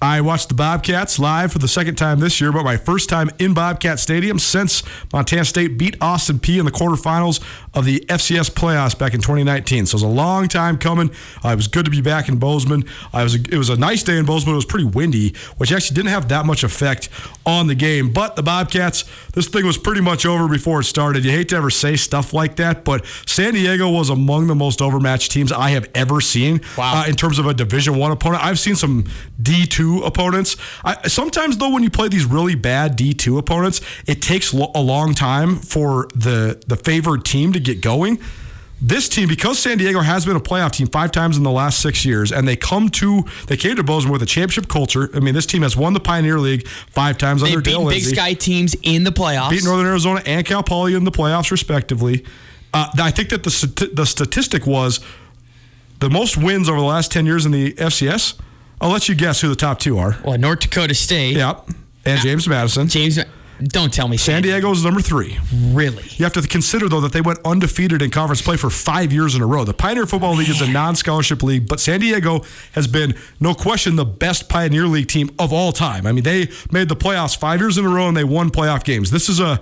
I 0.00 0.20
watched 0.20 0.48
the 0.48 0.54
Bobcats 0.54 1.18
live 1.18 1.52
for 1.52 1.58
the 1.58 1.68
second 1.68 1.94
time 1.94 2.20
this 2.20 2.38
year, 2.38 2.52
but 2.52 2.64
my 2.64 2.76
first 2.76 3.08
time 3.08 3.30
in 3.38 3.54
Bobcat 3.54 3.98
Stadium 3.98 4.38
since 4.38 4.82
Montana 5.10 5.44
State 5.44 5.78
beat 5.78 5.96
Austin 6.02 6.38
Peay 6.38 6.58
in 6.58 6.66
the 6.66 6.70
quarterfinals 6.70 7.42
of 7.72 7.86
the 7.86 8.00
FCS 8.00 8.50
playoffs 8.50 8.98
back 8.98 9.14
in 9.14 9.20
2019. 9.20 9.86
So 9.86 9.94
it 9.94 9.94
was 9.94 10.02
a 10.02 10.06
long 10.06 10.48
time 10.48 10.76
coming. 10.76 11.10
Uh, 11.42 11.48
it 11.48 11.56
was 11.56 11.68
good 11.68 11.86
to 11.86 11.90
be 11.90 12.02
back 12.02 12.28
in 12.28 12.38
Bozeman. 12.38 12.84
Uh, 13.14 13.20
it, 13.20 13.22
was 13.22 13.34
a, 13.34 13.38
it 13.54 13.58
was 13.58 13.70
a 13.70 13.76
nice 13.76 14.02
day 14.02 14.18
in 14.18 14.26
Bozeman. 14.26 14.52
It 14.52 14.56
was 14.56 14.66
pretty 14.66 14.84
windy, 14.84 15.34
which 15.56 15.72
actually 15.72 15.94
didn't 15.94 16.10
have 16.10 16.28
that 16.28 16.44
much 16.44 16.62
effect 16.62 17.08
on 17.46 17.66
the 17.66 17.74
game. 17.74 18.12
But 18.12 18.36
the 18.36 18.42
Bobcats, 18.42 19.04
this 19.32 19.48
thing 19.48 19.64
was 19.64 19.78
pretty 19.78 20.02
much 20.02 20.26
over 20.26 20.46
before 20.46 20.80
it 20.80 20.84
started. 20.84 21.24
You 21.24 21.30
hate 21.30 21.48
to 21.50 21.56
ever 21.56 21.70
say 21.70 21.96
stuff 21.96 22.34
like 22.34 22.56
that, 22.56 22.84
but 22.84 23.06
San 23.26 23.54
Diego 23.54 23.90
was 23.90 24.10
among 24.10 24.46
the 24.46 24.54
most 24.54 24.82
overmatched 24.82 25.32
teams 25.32 25.52
I 25.52 25.70
have 25.70 25.88
ever 25.94 26.20
seen 26.20 26.60
wow. 26.76 27.02
uh, 27.02 27.08
in 27.08 27.14
terms 27.14 27.38
of 27.38 27.46
a 27.46 27.54
Division 27.54 27.96
One 27.96 28.12
opponent. 28.12 28.44
I've 28.44 28.58
seen 28.58 28.76
some 28.76 29.04
D2 29.40 29.95
opponents. 30.04 30.56
I, 30.84 31.08
sometimes 31.08 31.58
though, 31.58 31.70
when 31.70 31.82
you 31.82 31.90
play 31.90 32.08
these 32.08 32.24
really 32.24 32.54
bad 32.54 32.96
D 32.96 33.12
two 33.14 33.38
opponents, 33.38 33.80
it 34.06 34.22
takes 34.22 34.52
lo- 34.54 34.70
a 34.74 34.80
long 34.80 35.14
time 35.14 35.56
for 35.56 36.08
the 36.14 36.62
the 36.66 36.76
favored 36.76 37.24
team 37.24 37.52
to 37.52 37.60
get 37.60 37.80
going. 37.80 38.20
This 38.78 39.08
team, 39.08 39.26
because 39.26 39.58
San 39.58 39.78
Diego 39.78 40.00
has 40.00 40.26
been 40.26 40.36
a 40.36 40.40
playoff 40.40 40.72
team 40.72 40.86
five 40.86 41.10
times 41.10 41.38
in 41.38 41.44
the 41.44 41.50
last 41.50 41.80
six 41.80 42.04
years, 42.04 42.30
and 42.30 42.46
they 42.46 42.56
come 42.56 42.90
to 42.90 43.24
they 43.46 43.56
came 43.56 43.74
to 43.76 43.82
Bozeman 43.82 44.12
with 44.12 44.22
a 44.22 44.26
championship 44.26 44.68
culture. 44.68 45.08
I 45.14 45.20
mean, 45.20 45.32
this 45.32 45.46
team 45.46 45.62
has 45.62 45.78
won 45.78 45.94
the 45.94 46.00
Pioneer 46.00 46.38
League 46.38 46.68
five 46.68 47.16
times 47.16 47.40
they 47.40 47.48
under 47.48 47.62
beat 47.62 47.70
Dale 47.70 47.88
Big. 47.88 48.02
Sky 48.02 48.34
teams 48.34 48.76
in 48.82 49.04
the 49.04 49.12
playoffs. 49.12 49.50
Beat 49.50 49.64
Northern 49.64 49.86
Arizona 49.86 50.22
and 50.26 50.44
Cal 50.44 50.62
Poly 50.62 50.94
in 50.94 51.04
the 51.04 51.10
playoffs, 51.10 51.50
respectively. 51.50 52.26
Uh, 52.74 52.90
I 52.98 53.10
think 53.10 53.30
that 53.30 53.44
the 53.44 53.90
the 53.94 54.04
statistic 54.04 54.66
was 54.66 55.00
the 56.00 56.10
most 56.10 56.36
wins 56.36 56.68
over 56.68 56.78
the 56.78 56.84
last 56.84 57.10
ten 57.10 57.24
years 57.24 57.46
in 57.46 57.52
the 57.52 57.72
FCS 57.72 58.38
I'll 58.80 58.90
let 58.90 59.08
you 59.08 59.14
guess 59.14 59.40
who 59.40 59.48
the 59.48 59.56
top 59.56 59.78
two 59.78 59.98
are. 59.98 60.16
Well, 60.24 60.38
North 60.38 60.60
Dakota 60.60 60.94
State. 60.94 61.36
Yep. 61.36 61.70
And 62.04 62.20
James 62.20 62.46
Madison. 62.46 62.88
James, 62.88 63.18
don't 63.62 63.92
tell 63.92 64.06
me. 64.06 64.16
San 64.16 64.42
Diego 64.42 64.70
is 64.70 64.84
number 64.84 65.00
three. 65.00 65.38
Really? 65.52 66.04
You 66.10 66.24
have 66.24 66.34
to 66.34 66.42
consider, 66.42 66.88
though, 66.88 67.00
that 67.00 67.12
they 67.12 67.22
went 67.22 67.38
undefeated 67.44 68.02
in 68.02 68.10
conference 68.10 68.42
play 68.42 68.56
for 68.56 68.68
five 68.68 69.12
years 69.12 69.34
in 69.34 69.42
a 69.42 69.46
row. 69.46 69.64
The 69.64 69.72
Pioneer 69.72 70.06
Football 70.06 70.34
League 70.34 70.50
is 70.50 70.60
a 70.60 70.70
non 70.70 70.94
scholarship 70.94 71.42
league, 71.42 71.66
but 71.66 71.80
San 71.80 72.00
Diego 72.00 72.44
has 72.72 72.86
been, 72.86 73.14
no 73.40 73.54
question, 73.54 73.96
the 73.96 74.04
best 74.04 74.48
Pioneer 74.48 74.86
League 74.86 75.08
team 75.08 75.30
of 75.38 75.52
all 75.52 75.72
time. 75.72 76.06
I 76.06 76.12
mean, 76.12 76.24
they 76.24 76.48
made 76.70 76.88
the 76.88 76.96
playoffs 76.96 77.36
five 77.36 77.60
years 77.60 77.78
in 77.78 77.86
a 77.86 77.88
row 77.88 78.08
and 78.08 78.16
they 78.16 78.24
won 78.24 78.50
playoff 78.50 78.84
games. 78.84 79.10
This 79.10 79.28
is 79.28 79.40
a 79.40 79.60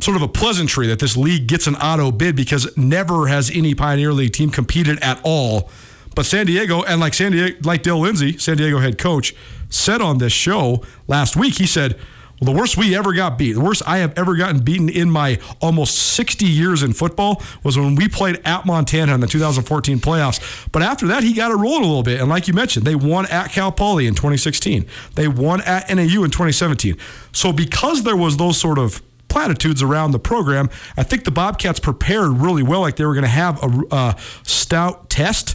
sort 0.00 0.16
of 0.16 0.22
a 0.22 0.28
pleasantry 0.28 0.86
that 0.88 0.98
this 0.98 1.16
league 1.16 1.46
gets 1.46 1.66
an 1.66 1.76
auto 1.76 2.12
bid 2.12 2.36
because 2.36 2.76
never 2.76 3.26
has 3.26 3.50
any 3.50 3.74
Pioneer 3.74 4.12
League 4.12 4.32
team 4.32 4.50
competed 4.50 4.98
at 5.02 5.18
all 5.24 5.70
but 6.14 6.26
San 6.26 6.46
Diego, 6.46 6.82
and 6.82 7.00
like 7.00 7.14
San 7.14 7.32
Diego, 7.32 7.56
like 7.64 7.82
Dale 7.82 8.00
Lindsey, 8.00 8.38
San 8.38 8.56
Diego 8.56 8.78
head 8.78 8.98
coach, 8.98 9.34
said 9.68 10.00
on 10.00 10.18
this 10.18 10.32
show 10.32 10.82
last 11.08 11.36
week, 11.36 11.54
he 11.54 11.66
said, 11.66 11.98
well, 12.40 12.52
the 12.52 12.58
worst 12.58 12.76
we 12.76 12.96
ever 12.96 13.12
got 13.12 13.38
beat, 13.38 13.52
the 13.52 13.60
worst 13.60 13.82
I 13.86 13.98
have 13.98 14.18
ever 14.18 14.34
gotten 14.34 14.62
beaten 14.62 14.88
in 14.88 15.08
my 15.08 15.38
almost 15.60 15.94
60 16.14 16.44
years 16.44 16.82
in 16.82 16.92
football 16.92 17.40
was 17.62 17.78
when 17.78 17.94
we 17.94 18.08
played 18.08 18.40
at 18.44 18.66
Montana 18.66 19.14
in 19.14 19.20
the 19.20 19.28
2014 19.28 20.00
playoffs. 20.00 20.68
But 20.72 20.82
after 20.82 21.06
that, 21.08 21.22
he 21.22 21.32
got 21.32 21.52
it 21.52 21.54
rolling 21.54 21.84
a 21.84 21.86
little 21.86 22.02
bit. 22.02 22.20
And 22.20 22.28
like 22.28 22.48
you 22.48 22.54
mentioned, 22.54 22.86
they 22.86 22.96
won 22.96 23.26
at 23.26 23.52
Cal 23.52 23.70
Poly 23.70 24.08
in 24.08 24.14
2016. 24.14 24.84
They 25.14 25.28
won 25.28 25.60
at 25.62 25.88
NAU 25.88 26.24
in 26.24 26.30
2017. 26.30 26.96
So 27.32 27.52
because 27.52 28.02
there 28.02 28.16
was 28.16 28.36
those 28.36 28.58
sort 28.58 28.78
of 28.78 29.00
platitudes 29.28 29.82
around 29.82 30.10
the 30.10 30.18
program, 30.18 30.70
I 30.96 31.04
think 31.04 31.24
the 31.24 31.30
Bobcats 31.30 31.78
prepared 31.78 32.38
really 32.38 32.64
well, 32.64 32.80
like 32.80 32.96
they 32.96 33.04
were 33.04 33.14
going 33.14 33.22
to 33.22 33.28
have 33.28 33.62
a, 33.62 33.82
a 33.92 34.16
stout 34.42 35.08
test 35.08 35.54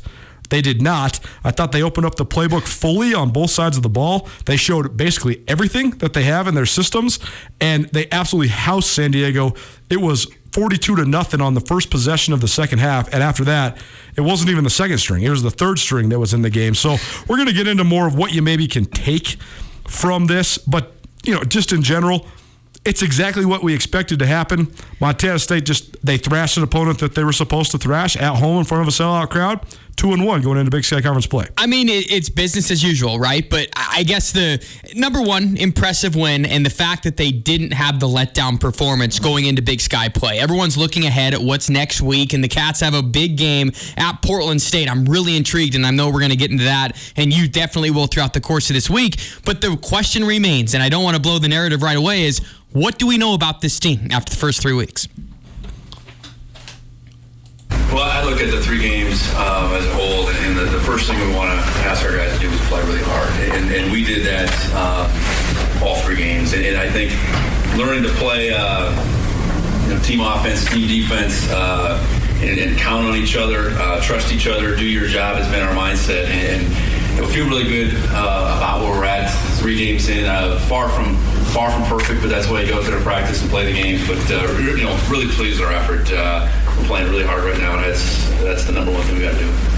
they 0.50 0.62
did 0.62 0.82
not. 0.82 1.20
I 1.44 1.52
thought 1.52 1.72
they 1.72 1.84
opened 1.84 2.06
up 2.06 2.16
the 2.16 2.26
playbook 2.26 2.68
fully 2.68 3.14
on 3.14 3.32
both 3.32 3.52
sides 3.52 3.78
of 3.78 3.84
the 3.84 3.90
ball. 3.90 4.28
They 4.46 4.58
showed 4.58 4.98
basically 4.98 5.44
everything 5.48 5.92
that 6.00 6.14
they 6.14 6.24
have 6.24 6.48
in 6.48 6.56
their 6.56 6.66
systems, 6.66 7.20
and 7.62 7.86
they 7.86 8.08
absolutely 8.12 8.50
housed 8.50 8.88
San 8.88 9.12
Diego. 9.12 9.54
It 9.90 10.02
was 10.02 10.28
42 10.52 10.96
to 10.98 11.06
nothing 11.06 11.42
on 11.42 11.54
the 11.54 11.62
first 11.62 11.92
possession 11.92 12.34
of 12.34 12.42
the 12.42 12.48
second 12.48 12.80
half, 12.80 13.14
and 13.14 13.22
after 13.22 13.44
that, 13.46 13.78
it 14.16 14.22
wasn't 14.22 14.50
even 14.50 14.64
the 14.64 14.70
second 14.70 14.98
string. 14.98 15.24
It 15.24 15.30
was 15.30 15.44
the 15.44 15.52
third 15.52 15.80
string 15.80 16.10
that 16.10 16.20
was 16.20 16.34
in 16.34 16.42
the 16.42 16.50
game. 16.50 16.74
So 16.74 16.98
we're 17.28 17.38
going 17.38 17.48
to 17.48 17.54
get 17.54 17.68
into 17.68 17.84
more 17.84 18.08
of 18.08 18.16
what 18.16 18.34
you 18.34 18.42
maybe 18.42 18.68
can 18.68 18.86
take 18.86 19.38
from 19.88 20.28
this, 20.28 20.58
but 20.58 20.94
you 21.24 21.34
know, 21.34 21.44
just 21.44 21.72
in 21.72 21.84
general, 21.84 22.26
it's 22.86 23.02
exactly 23.02 23.46
what 23.46 23.62
we 23.62 23.74
expected 23.74 24.20
to 24.20 24.26
happen. 24.26 24.74
Montana 25.00 25.38
State 25.38 25.66
just 25.66 26.04
they 26.06 26.18
thrashed 26.18 26.58
an 26.58 26.64
opponent 26.64 27.00
that 27.00 27.14
they 27.14 27.24
were 27.24 27.34
supposed 27.34 27.72
to 27.72 27.78
thrash 27.78 28.16
at 28.16 28.36
home 28.36 28.58
in 28.58 28.64
front 28.64 28.82
of 28.82 28.88
a 28.88 28.92
sellout 28.92 29.30
crowd 29.30 29.60
two 30.00 30.14
and 30.14 30.26
one 30.26 30.42
going 30.42 30.58
into 30.58 30.72
Big 30.72 30.86
Sky 30.86 31.02
Conference 31.02 31.28
play. 31.28 31.46
I 31.58 31.68
mean, 31.68 31.90
it, 31.90 32.10
it's 32.10 32.30
business 32.30 32.72
as 32.72 32.82
usual, 32.82 33.20
right? 33.20 33.48
But 33.50 33.68
I 33.76 34.04
guess 34.04 34.32
the 34.32 34.66
number 34.96 35.22
one 35.22 35.58
impressive 35.58 36.16
win 36.16 36.46
and 36.46 36.66
the 36.66 36.70
fact 36.70 37.04
that 37.04 37.18
they 37.18 37.32
didn't 37.32 37.74
have 37.74 38.00
the 38.00 38.08
letdown 38.08 38.62
performance 38.62 39.20
going 39.20 39.46
into 39.46 39.62
Big 39.62 39.82
Sky 39.82 40.08
play. 40.08 40.40
Everyone's 40.40 40.78
looking 40.78 41.06
ahead 41.06 41.34
at 41.34 41.42
what's 41.42 41.70
next 41.70 42.00
week, 42.02 42.32
and 42.32 42.42
the 42.42 42.48
Cats 42.48 42.80
have 42.80 42.94
a 42.94 43.04
big 43.04 43.36
game 43.36 43.74
at 43.98 44.22
Portland 44.22 44.62
State. 44.62 44.90
I'm 44.90 45.04
really 45.04 45.36
intrigued, 45.36 45.76
and 45.76 45.86
I 45.86 45.92
know 45.92 46.08
we're 46.08 46.20
going 46.20 46.32
to 46.32 46.38
get 46.38 46.50
into 46.50 46.64
that, 46.64 46.96
and 47.18 47.34
you 47.34 47.50
definitely 47.50 47.92
will 47.92 48.08
throughout 48.08 48.34
the 48.34 48.40
course 48.40 48.70
of 48.70 48.76
this 48.76 48.90
week. 48.90 49.20
But 49.44 49.60
the 49.60 49.76
question 49.76 50.24
remains, 50.24 50.76
and 50.76 50.82
I 50.82 50.88
don't 50.88 51.04
want 51.04 51.18
to 51.18 51.22
blow 51.22 51.40
the 51.40 51.50
narrative 51.50 51.84
right 51.84 51.98
away, 51.98 52.24
is 52.24 52.40
what 52.72 53.00
do 53.00 53.06
we 53.06 53.18
know 53.18 53.34
about 53.34 53.60
this 53.60 53.78
team 53.82 54.08
after 54.12 54.30
the 54.30 54.40
first 54.40 54.62
three 54.62 54.72
weeks? 54.74 55.10
Well, 57.92 58.04
I 58.04 58.24
look 58.24 58.40
at 58.40 58.52
the 58.52 58.62
three 58.62 58.80
games 58.80 59.28
um, 59.34 59.74
as 59.74 59.84
a 59.84 59.94
whole, 59.96 60.30
and 60.30 60.56
the, 60.56 60.66
the, 60.66 60.80
first 60.82 61.10
thing 61.10 61.18
we 61.28 61.34
want 61.34 61.50
to 61.50 61.66
ask 61.90 62.06
our 62.06 62.16
guys 62.16 62.32
to 62.34 62.40
do 62.40 62.48
is 62.48 62.62
play 62.68 62.84
really 62.84 63.02
hard, 63.02 63.32
and, 63.50 63.74
and 63.74 63.92
we 63.92 64.04
did 64.06 64.24
that 64.28 64.46
um, 64.78 65.10
all 65.82 65.96
three 66.04 66.16
games. 66.16 66.54
And, 66.54 66.64
and, 66.64 66.78
I 66.78 66.88
think 66.88 67.10
learning 67.80 68.04
to 68.04 68.10
play 68.10 68.52
uh, 68.54 68.92
you 69.88 69.96
know, 69.96 70.00
team 70.04 70.20
offense, 70.22 70.70
team 70.70 70.88
defense, 70.88 71.50
uh, 71.50 71.98
and, 72.42 72.60
and, 72.60 72.78
count 72.78 73.08
on 73.08 73.16
each 73.16 73.36
other, 73.36 73.72
uh, 73.72 74.00
trust 74.04 74.32
each 74.32 74.46
other, 74.46 74.76
do 74.76 74.86
your 74.86 75.08
job 75.08 75.38
has 75.38 75.50
been 75.50 75.64
our 75.64 75.74
mindset, 75.74 76.28
and, 76.28 77.00
we 77.20 77.26
feel 77.26 77.50
really 77.50 77.66
good 77.68 77.94
uh, 78.12 78.56
about 78.58 78.82
where 78.82 78.92
we're 78.92 79.04
at. 79.04 79.28
Three 79.60 79.76
games 79.76 80.08
in, 80.08 80.24
uh, 80.24 80.58
far 80.70 80.88
from 80.88 81.18
far 81.52 81.70
from 81.70 81.84
perfect, 81.84 82.22
but 82.22 82.30
that's 82.30 82.48
why 82.48 82.62
you 82.62 82.70
go 82.70 82.82
through 82.82 82.98
the 82.98 83.04
practice 83.04 83.42
and 83.42 83.50
play 83.50 83.66
the 83.66 83.74
games. 83.74 84.08
But 84.08 84.20
uh, 84.32 84.48
you 84.58 84.84
know, 84.84 84.98
really 85.10 85.28
pleased 85.28 85.60
with 85.60 85.68
our 85.68 85.76
effort. 85.76 86.10
We're 86.80 86.88
playing 86.88 87.10
really 87.10 87.26
hard 87.26 87.44
right 87.44 87.60
now, 87.60 87.76
and 87.76 87.84
that's 87.84 88.30
that's 88.42 88.66
the 88.66 88.72
number 88.72 88.92
one 88.92 89.02
thing 89.04 89.16
we 89.16 89.22
got 89.22 89.34
to 89.34 89.40
do. 89.40 89.70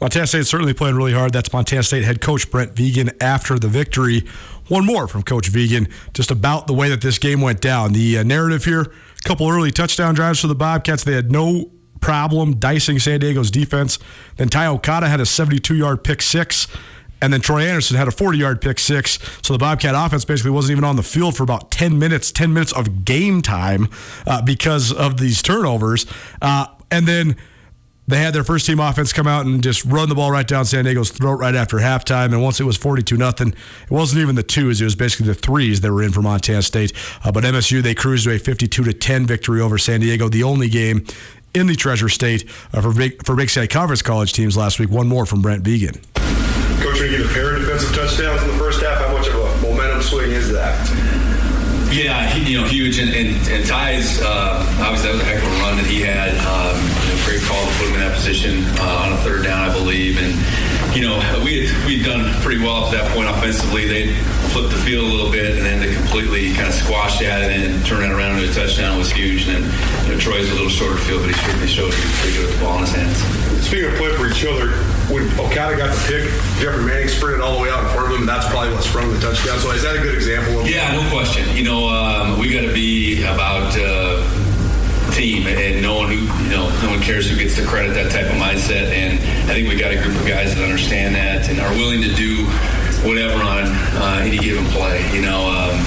Montana 0.00 0.26
State 0.26 0.46
certainly 0.46 0.74
playing 0.74 0.96
really 0.96 1.14
hard. 1.14 1.32
That's 1.32 1.52
Montana 1.52 1.82
State 1.82 2.04
head 2.04 2.20
coach 2.20 2.50
Brent 2.50 2.74
Vigen 2.74 3.10
after 3.22 3.58
the 3.58 3.68
victory. 3.68 4.20
One 4.68 4.84
more 4.84 5.08
from 5.08 5.22
Coach 5.22 5.50
Vigen, 5.50 5.90
just 6.12 6.30
about 6.30 6.66
the 6.66 6.74
way 6.74 6.88
that 6.88 7.00
this 7.00 7.18
game 7.18 7.40
went 7.40 7.60
down. 7.60 7.92
The 7.92 8.18
uh, 8.18 8.22
narrative 8.22 8.64
here: 8.64 8.82
a 8.82 9.28
couple 9.28 9.48
early 9.48 9.70
touchdown 9.70 10.14
drives 10.14 10.40
for 10.40 10.46
the 10.46 10.54
Bobcats. 10.54 11.04
They 11.04 11.14
had 11.14 11.32
no 11.32 11.70
problem 12.00 12.56
dicing 12.56 12.98
San 12.98 13.20
Diego's 13.20 13.50
defense. 13.50 13.98
Then 14.36 14.48
Ty 14.50 14.66
Okada 14.66 15.08
had 15.08 15.20
a 15.20 15.24
72-yard 15.24 16.04
pick 16.04 16.20
six. 16.20 16.66
And 17.24 17.32
then 17.32 17.40
Troy 17.40 17.62
Anderson 17.62 17.96
had 17.96 18.06
a 18.06 18.10
40 18.10 18.36
yard 18.36 18.60
pick 18.60 18.78
six. 18.78 19.18
So 19.40 19.54
the 19.54 19.58
Bobcat 19.58 19.94
offense 19.96 20.26
basically 20.26 20.50
wasn't 20.50 20.72
even 20.72 20.84
on 20.84 20.96
the 20.96 21.02
field 21.02 21.34
for 21.34 21.42
about 21.42 21.70
10 21.70 21.98
minutes, 21.98 22.30
10 22.30 22.52
minutes 22.52 22.72
of 22.72 23.06
game 23.06 23.40
time 23.40 23.88
uh, 24.26 24.42
because 24.42 24.92
of 24.92 25.16
these 25.16 25.40
turnovers. 25.40 26.04
Uh, 26.42 26.66
and 26.90 27.08
then 27.08 27.36
they 28.06 28.18
had 28.18 28.34
their 28.34 28.44
first 28.44 28.66
team 28.66 28.78
offense 28.78 29.14
come 29.14 29.26
out 29.26 29.46
and 29.46 29.62
just 29.62 29.86
run 29.86 30.10
the 30.10 30.14
ball 30.14 30.30
right 30.30 30.46
down 30.46 30.66
San 30.66 30.84
Diego's 30.84 31.10
throat 31.10 31.36
right 31.36 31.54
after 31.54 31.78
halftime. 31.78 32.26
And 32.26 32.42
once 32.42 32.60
it 32.60 32.64
was 32.64 32.76
42 32.76 33.16
nothing, 33.16 33.48
it 33.48 33.90
wasn't 33.90 34.20
even 34.20 34.34
the 34.34 34.42
twos, 34.42 34.82
it 34.82 34.84
was 34.84 34.94
basically 34.94 35.28
the 35.28 35.34
threes 35.34 35.80
that 35.80 35.90
were 35.90 36.02
in 36.02 36.12
for 36.12 36.20
Montana 36.20 36.60
State. 36.60 36.92
Uh, 37.24 37.32
but 37.32 37.44
MSU, 37.44 37.82
they 37.82 37.94
cruised 37.94 38.24
to 38.24 38.32
a 38.32 38.38
52 38.38 38.84
to 38.84 38.92
10 38.92 39.24
victory 39.24 39.62
over 39.62 39.78
San 39.78 40.00
Diego, 40.00 40.28
the 40.28 40.42
only 40.42 40.68
game 40.68 41.06
in 41.54 41.68
the 41.68 41.74
Treasure 41.74 42.10
State 42.10 42.44
uh, 42.74 42.82
for 42.82 42.92
Big 42.92 43.24
for 43.24 43.34
Big 43.34 43.48
Sky 43.48 43.66
Conference 43.66 44.02
college 44.02 44.34
teams 44.34 44.58
last 44.58 44.78
week. 44.78 44.90
One 44.90 45.08
more 45.08 45.24
from 45.24 45.40
Brent 45.40 45.62
Vigen. 45.64 46.13
Coach, 46.82 47.00
you 47.00 47.10
get 47.10 47.26
a 47.26 47.28
pair 47.32 47.54
of 47.54 47.60
defensive 47.60 47.94
touchdowns 47.94 48.42
in 48.42 48.48
the 48.48 48.58
first 48.58 48.82
half, 48.82 48.98
how 48.98 49.12
much 49.12 49.28
of 49.28 49.34
a 49.34 49.66
momentum 49.66 50.02
swing 50.02 50.30
is 50.30 50.52
that? 50.52 50.74
Yeah, 51.94 52.26
he, 52.26 52.52
you 52.52 52.60
know, 52.60 52.66
huge. 52.66 52.98
And, 52.98 53.14
and, 53.14 53.36
and 53.48 53.62
Ty's, 53.64 54.20
uh, 54.20 54.66
obviously, 54.82 55.08
that 55.08 55.14
was 55.14 55.22
a 55.22 55.24
heck 55.24 55.38
of 55.38 55.46
a 55.46 55.56
run 55.62 55.76
that 55.78 55.86
he 55.86 56.02
had. 56.02 56.34
Um, 56.42 56.74
you 57.06 57.14
know, 57.14 57.22
great 57.22 57.42
call 57.46 57.62
to 57.62 57.72
put 57.78 57.86
him 57.86 57.94
in 57.94 58.02
that 58.02 58.18
position 58.18 58.66
uh, 58.82 59.06
on 59.06 59.12
a 59.14 59.18
third 59.22 59.44
down, 59.44 59.62
I 59.62 59.72
believe. 59.72 60.18
And, 60.18 60.34
you 60.90 61.06
know, 61.06 61.22
we 61.46 61.62
had, 61.62 61.86
we'd 61.86 62.02
done 62.02 62.26
pretty 62.42 62.58
well 62.58 62.84
up 62.84 62.90
to 62.90 62.98
that 62.98 63.14
point 63.14 63.30
offensively. 63.30 63.86
They 63.86 64.10
flipped 64.50 64.74
the 64.74 64.82
field 64.82 65.06
a 65.06 65.10
little 65.12 65.30
bit, 65.30 65.54
and 65.54 65.62
then 65.62 65.86
to 65.86 65.94
completely 65.94 66.50
kind 66.58 66.66
of 66.66 66.74
squash 66.74 67.20
that 67.20 67.46
and 67.46 67.62
then 67.62 67.70
turn 67.86 68.02
that 68.02 68.10
around 68.10 68.42
into 68.42 68.50
a 68.50 68.54
touchdown 68.54 68.98
was 68.98 69.12
huge. 69.14 69.46
And 69.46 69.62
then, 69.62 69.64
you 70.08 70.14
know, 70.14 70.18
Troy's 70.18 70.50
a 70.50 70.54
little 70.54 70.72
shorter 70.72 70.98
field, 71.06 71.22
but 71.22 71.30
he 71.30 71.38
certainly 71.46 71.70
showed 71.70 71.94
he 71.94 72.02
was 72.02 72.18
pretty 72.18 72.34
good 72.34 72.46
with 72.50 72.58
the 72.58 72.64
ball 72.64 72.82
in 72.82 72.90
his 72.90 72.94
hands. 72.98 73.18
Speaking 73.62 73.86
of 73.86 73.94
play 73.94 74.10
for 74.18 74.26
each 74.26 74.42
other, 74.42 74.74
when 75.10 75.28
Okada 75.38 75.76
got 75.76 75.94
the 75.94 76.02
pick, 76.08 76.24
Jeffrey 76.60 76.84
Manning 76.84 77.08
sprinted 77.08 77.40
all 77.40 77.56
the 77.56 77.62
way 77.62 77.70
out 77.70 77.84
in 77.84 77.90
front 77.90 78.06
of 78.06 78.12
him, 78.12 78.20
and 78.20 78.28
that's 78.28 78.48
probably 78.48 78.72
what 78.72 78.82
sprung 78.82 79.12
the 79.12 79.20
touchdown. 79.20 79.58
So 79.58 79.70
is 79.72 79.82
that 79.82 79.96
a 79.96 80.00
good 80.00 80.14
example 80.14 80.60
of 80.60 80.68
Yeah, 80.68 80.92
no 80.92 81.08
question. 81.10 81.44
You 81.56 81.64
know, 81.64 81.88
um, 81.88 82.38
we 82.38 82.52
got 82.52 82.62
to 82.62 82.72
be 82.72 83.22
about 83.22 83.76
uh, 83.76 84.22
team 85.12 85.46
and 85.46 85.82
no 85.82 85.94
one 85.94 86.08
who 86.08 86.18
you 86.42 86.50
know 86.50 86.68
no 86.82 86.90
one 86.90 87.00
cares 87.00 87.30
who 87.30 87.36
gets 87.36 87.56
the 87.56 87.64
credit. 87.64 87.94
That 87.94 88.10
type 88.10 88.26
of 88.26 88.36
mindset, 88.40 88.90
and 88.90 89.20
I 89.50 89.54
think 89.54 89.68
we 89.68 89.76
got 89.76 89.92
a 89.92 90.00
group 90.00 90.16
of 90.16 90.26
guys 90.26 90.54
that 90.54 90.64
understand 90.64 91.14
that 91.14 91.48
and 91.48 91.60
are 91.60 91.72
willing 91.72 92.02
to 92.02 92.12
do 92.14 92.46
whatever 93.06 93.42
on 93.42 93.64
uh, 93.68 94.22
any 94.24 94.38
given 94.38 94.64
play. 94.66 95.04
You 95.14 95.22
know. 95.22 95.48
Um, 95.50 95.80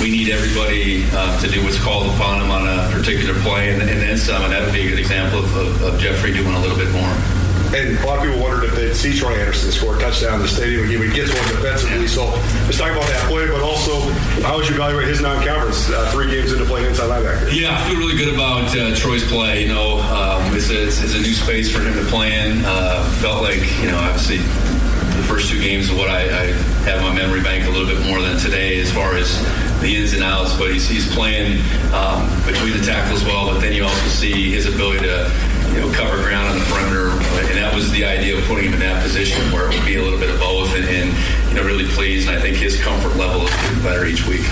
we 0.00 0.10
need 0.10 0.30
everybody 0.30 1.04
uh, 1.12 1.38
to 1.40 1.48
do 1.48 1.62
what's 1.62 1.78
called 1.78 2.06
upon 2.14 2.40
them 2.40 2.50
on 2.50 2.66
a 2.66 2.88
particular 2.90 3.38
play, 3.42 3.70
and, 3.70 3.82
and 3.82 4.00
then 4.00 4.16
some. 4.16 4.42
And 4.44 4.52
that 4.52 4.64
would 4.64 4.72
be 4.72 4.86
a 4.86 4.88
good 4.88 4.98
example 4.98 5.40
of, 5.40 5.54
of, 5.54 5.82
of 5.82 6.00
Jeffrey 6.00 6.32
doing 6.32 6.54
a 6.54 6.60
little 6.60 6.78
bit 6.78 6.90
more. 6.90 7.39
And 7.70 7.96
a 7.96 8.06
lot 8.06 8.18
of 8.18 8.24
people 8.24 8.42
wondered 8.42 8.64
if 8.64 8.74
they'd 8.74 8.94
see 8.94 9.16
Troy 9.16 9.34
Anderson 9.38 9.70
score 9.70 9.96
a 9.96 10.00
touchdown 10.00 10.34
in 10.34 10.42
the 10.42 10.48
stadium 10.48 10.86
again. 10.86 11.02
He 11.02 11.14
gets 11.14 11.32
one 11.32 11.46
defensively. 11.54 12.08
So 12.08 12.26
let's 12.66 12.78
talk 12.78 12.90
about 12.90 13.06
that 13.06 13.22
play, 13.30 13.46
but 13.46 13.62
also 13.62 14.00
how 14.42 14.56
would 14.56 14.68
you 14.68 14.74
evaluate 14.74 15.06
his 15.06 15.20
non-conference 15.20 15.88
uh, 15.88 16.10
three 16.10 16.30
games 16.30 16.52
into 16.52 16.64
playing 16.64 16.86
inside 16.86 17.06
linebacker? 17.06 17.46
Yeah, 17.54 17.78
I 17.78 17.88
feel 17.88 17.98
really 17.98 18.16
good 18.16 18.34
about 18.34 18.74
uh, 18.74 18.94
Troy's 18.96 19.22
play. 19.30 19.62
You 19.62 19.68
know, 19.68 20.00
um, 20.00 20.56
it's, 20.56 20.68
a, 20.70 20.82
it's 20.82 21.14
a 21.14 21.20
new 21.20 21.32
space 21.32 21.70
for 21.70 21.80
him 21.80 21.94
to 21.94 22.04
play 22.10 22.34
in. 22.34 22.62
Uh, 22.64 23.04
felt 23.22 23.42
like, 23.42 23.62
you 23.80 23.86
know, 23.86 23.98
obviously 23.98 24.38
the 24.38 25.26
first 25.28 25.48
two 25.48 25.60
games 25.62 25.90
of 25.90 25.96
what 25.96 26.10
I, 26.10 26.22
I 26.22 26.46
have 26.90 27.02
my 27.02 27.14
memory 27.14 27.40
bank 27.40 27.66
a 27.66 27.70
little 27.70 27.86
bit 27.86 28.04
more 28.04 28.20
than 28.20 28.36
today 28.38 28.80
as 28.80 28.90
far 28.90 29.14
as 29.14 29.38
the 29.80 29.94
ins 29.94 30.12
and 30.12 30.24
outs, 30.24 30.58
but 30.58 30.72
he's, 30.72 30.88
he's 30.88 31.06
playing 31.14 31.62
um, 31.94 32.26
between 32.44 32.76
the 32.76 32.82
tackles 32.84 33.24
well, 33.24 33.46
but 33.46 33.60
then 33.60 33.72
you 33.72 33.84
also 33.84 34.08
see 34.08 34.50
his 34.50 34.66
ability 34.66 35.06
to 35.06 35.30
you 35.74 35.80
know, 35.80 35.92
cover 35.92 36.22
ground 36.22 36.48
on 36.48 36.58
the 36.58 36.64
perimeter, 36.66 37.10
and 37.48 37.56
that 37.58 37.72
was 37.74 37.90
the 37.92 38.04
idea 38.04 38.36
of 38.36 38.44
putting 38.44 38.64
him 38.66 38.74
in 38.74 38.80
that 38.80 39.02
position 39.02 39.40
where 39.52 39.70
it 39.70 39.76
would 39.76 39.86
be 39.86 39.96
a 39.96 40.02
little 40.02 40.18
bit 40.18 40.30
of 40.30 40.38
both, 40.40 40.74
and, 40.74 40.84
and 40.84 41.48
you 41.48 41.54
know, 41.54 41.62
really 41.62 41.86
pleased. 41.88 42.28
And 42.28 42.36
I 42.36 42.40
think 42.40 42.56
his 42.56 42.80
comfort 42.80 43.16
level 43.16 43.42
is 43.42 43.50
getting 43.50 43.82
better 43.82 44.06
each 44.06 44.26
week. 44.26 44.44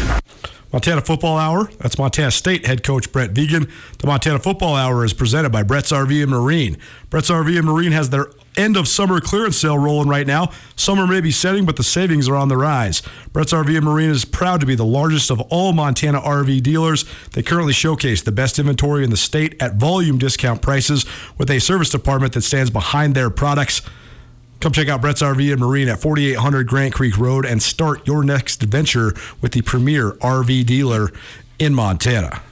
Montana 0.72 1.00
Football 1.00 1.38
Hour. 1.38 1.70
That's 1.78 1.98
Montana 1.98 2.30
State 2.30 2.66
head 2.66 2.84
coach 2.84 3.10
Brett 3.10 3.32
Vigen. 3.32 3.70
The 3.98 4.06
Montana 4.06 4.38
Football 4.38 4.75
Hour 4.75 5.02
is 5.04 5.14
presented 5.14 5.50
by 5.50 5.62
Brett's 5.62 5.92
RV 5.92 6.22
and 6.22 6.30
Marine. 6.30 6.76
Brett's 7.08 7.30
RV 7.30 7.56
and 7.56 7.66
Marine 7.66 7.92
has 7.92 8.10
their 8.10 8.26
end 8.54 8.76
of 8.76 8.87
summer 8.87 9.18
clearance 9.18 9.56
sale 9.56 9.78
rolling 9.78 10.08
right 10.08 10.26
now. 10.26 10.50
Summer 10.76 11.06
may 11.06 11.22
be 11.22 11.30
setting, 11.30 11.64
but 11.64 11.76
the 11.76 11.82
savings 11.82 12.28
are 12.28 12.37
on 12.37 12.48
the 12.48 12.56
rise. 12.56 13.02
Brett's 13.32 13.54
RV 13.54 13.75
and 13.76 13.87
Marine 13.87 14.10
is 14.10 14.26
proud 14.26 14.60
to 14.60 14.66
be 14.66 14.75
the 14.75 14.84
largest 14.84 15.30
of 15.30 15.40
all 15.42 15.72
Montana 15.72 16.20
RV 16.20 16.62
dealers. 16.62 17.06
They 17.32 17.42
currently 17.42 17.72
showcase 17.72 18.22
the 18.22 18.32
best 18.32 18.58
inventory 18.58 19.04
in 19.04 19.10
the 19.10 19.16
state 19.16 19.60
at 19.62 19.76
volume 19.76 20.18
discount 20.18 20.60
prices 20.60 21.06
with 21.38 21.50
a 21.50 21.60
service 21.60 21.88
department 21.88 22.34
that 22.34 22.42
stands 22.42 22.70
behind 22.70 23.14
their 23.14 23.30
products. 23.30 23.80
Come 24.60 24.72
check 24.72 24.88
out 24.88 25.00
Brett's 25.00 25.22
RV 25.22 25.52
and 25.52 25.60
Marine 25.60 25.88
at 25.88 26.00
4800 26.00 26.66
Grant 26.66 26.92
Creek 26.92 27.16
Road 27.16 27.46
and 27.46 27.62
start 27.62 28.04
your 28.08 28.24
next 28.24 28.62
adventure 28.64 29.14
with 29.40 29.52
the 29.52 29.62
premier 29.62 30.12
RV 30.14 30.66
dealer 30.66 31.12
in 31.60 31.75
Montana. 31.75 32.42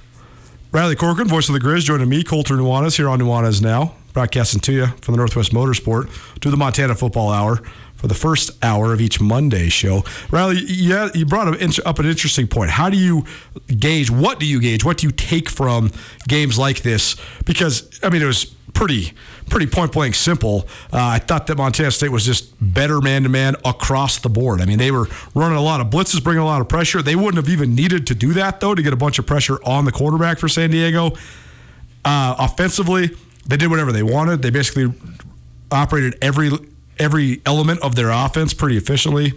Riley 0.71 0.95
Corcoran, 0.95 1.27
voice 1.27 1.49
of 1.49 1.55
the 1.55 1.61
Grizz, 1.61 1.85
joining 1.85 2.09
me, 2.09 2.23
Colter 2.23 2.55
Nuanez, 2.55 2.97
here 2.97 3.09
on 3.09 3.19
Nuanez 3.19 3.61
Now, 3.61 3.96
broadcasting 4.17 4.61
to 4.61 4.73
you 4.73 4.87
from 5.03 5.13
the 5.13 5.19
Northwest 5.19 5.53
Motorsport 5.53 6.09
to 6.41 6.51
the 6.51 6.57
Montana 6.57 6.95
Football 6.95 7.29
Hour 7.29 7.57
for 7.97 8.07
the 8.07 8.15
first 8.15 8.51
hour 8.65 8.95
of 8.95 9.01
each 9.03 9.21
Monday 9.21 9.69
show. 9.69 10.05
Riley, 10.31 10.63
yeah, 10.67 11.11
you 11.15 11.27
brought 11.27 11.49
up 11.49 11.99
an 11.99 12.07
interesting 12.07 12.47
point. 12.47 12.71
How 12.71 12.89
do 12.89 12.97
you 12.97 13.27
gauge? 13.67 14.11
What 14.11 14.41
do 14.41 14.47
you 14.47 14.59
gauge? 14.59 14.87
What 14.87 14.97
do 14.97 15.07
you 15.07 15.13
take 15.13 15.51
from 15.51 15.93
games 16.27 16.59
like 16.59 16.81
this? 16.81 17.17
Because 17.45 18.01
I 18.03 18.09
mean, 18.09 18.23
it 18.23 18.25
was 18.25 18.47
pretty 18.73 19.13
pretty 19.51 19.67
point 19.67 19.93
blank 19.93 20.15
simple. 20.15 20.67
Uh, 20.91 20.97
I 20.97 21.19
thought 21.19 21.47
that 21.49 21.59
Montana 21.59 21.91
State 21.91 22.09
was 22.09 22.25
just 22.25 22.55
better 22.59 23.03
man 23.03 23.25
to 23.25 23.29
man 23.29 23.55
across 23.67 24.19
the 24.19 24.31
board. 24.31 24.63
I 24.63 24.65
mean, 24.65 24.79
they 24.79 24.93
were 24.93 25.09
running 25.35 25.59
a 25.59 25.63
lot 25.63 25.83
of 25.83 25.89
blitzes, 25.89 26.25
bringing 26.25 26.43
a 26.43 26.47
lot 26.47 26.63
of 26.63 26.71
pressure. 26.71 27.03
They 27.03 27.17
wouldn't 27.17 27.37
have 27.37 27.51
even 27.51 27.75
needed 27.75 28.07
to 28.07 28.15
do 28.15 28.33
that 28.33 28.61
though 28.61 28.75
to 28.75 28.83
get 28.83 28.95
a 28.95 28.97
bunch 28.97 29.19
of 29.19 29.27
pressure 29.27 29.63
on 29.63 29.85
the 29.85 29.93
quarterback 29.93 30.39
for 30.39 30.49
San 30.49 30.71
Diego. 30.71 31.13
Uh, 32.03 32.37
offensively, 32.39 33.11
they 33.47 33.57
did 33.57 33.69
whatever 33.69 33.93
they 33.93 34.03
wanted. 34.03 34.43
They 34.43 34.51
basically 34.51 34.93
operated 35.71 36.17
every 36.23 36.51
every 36.99 37.43
element 37.45 37.81
of 37.83 37.95
their 37.95 38.11
offense 38.11 38.55
pretty 38.55 38.77
efficiently. 38.77 39.35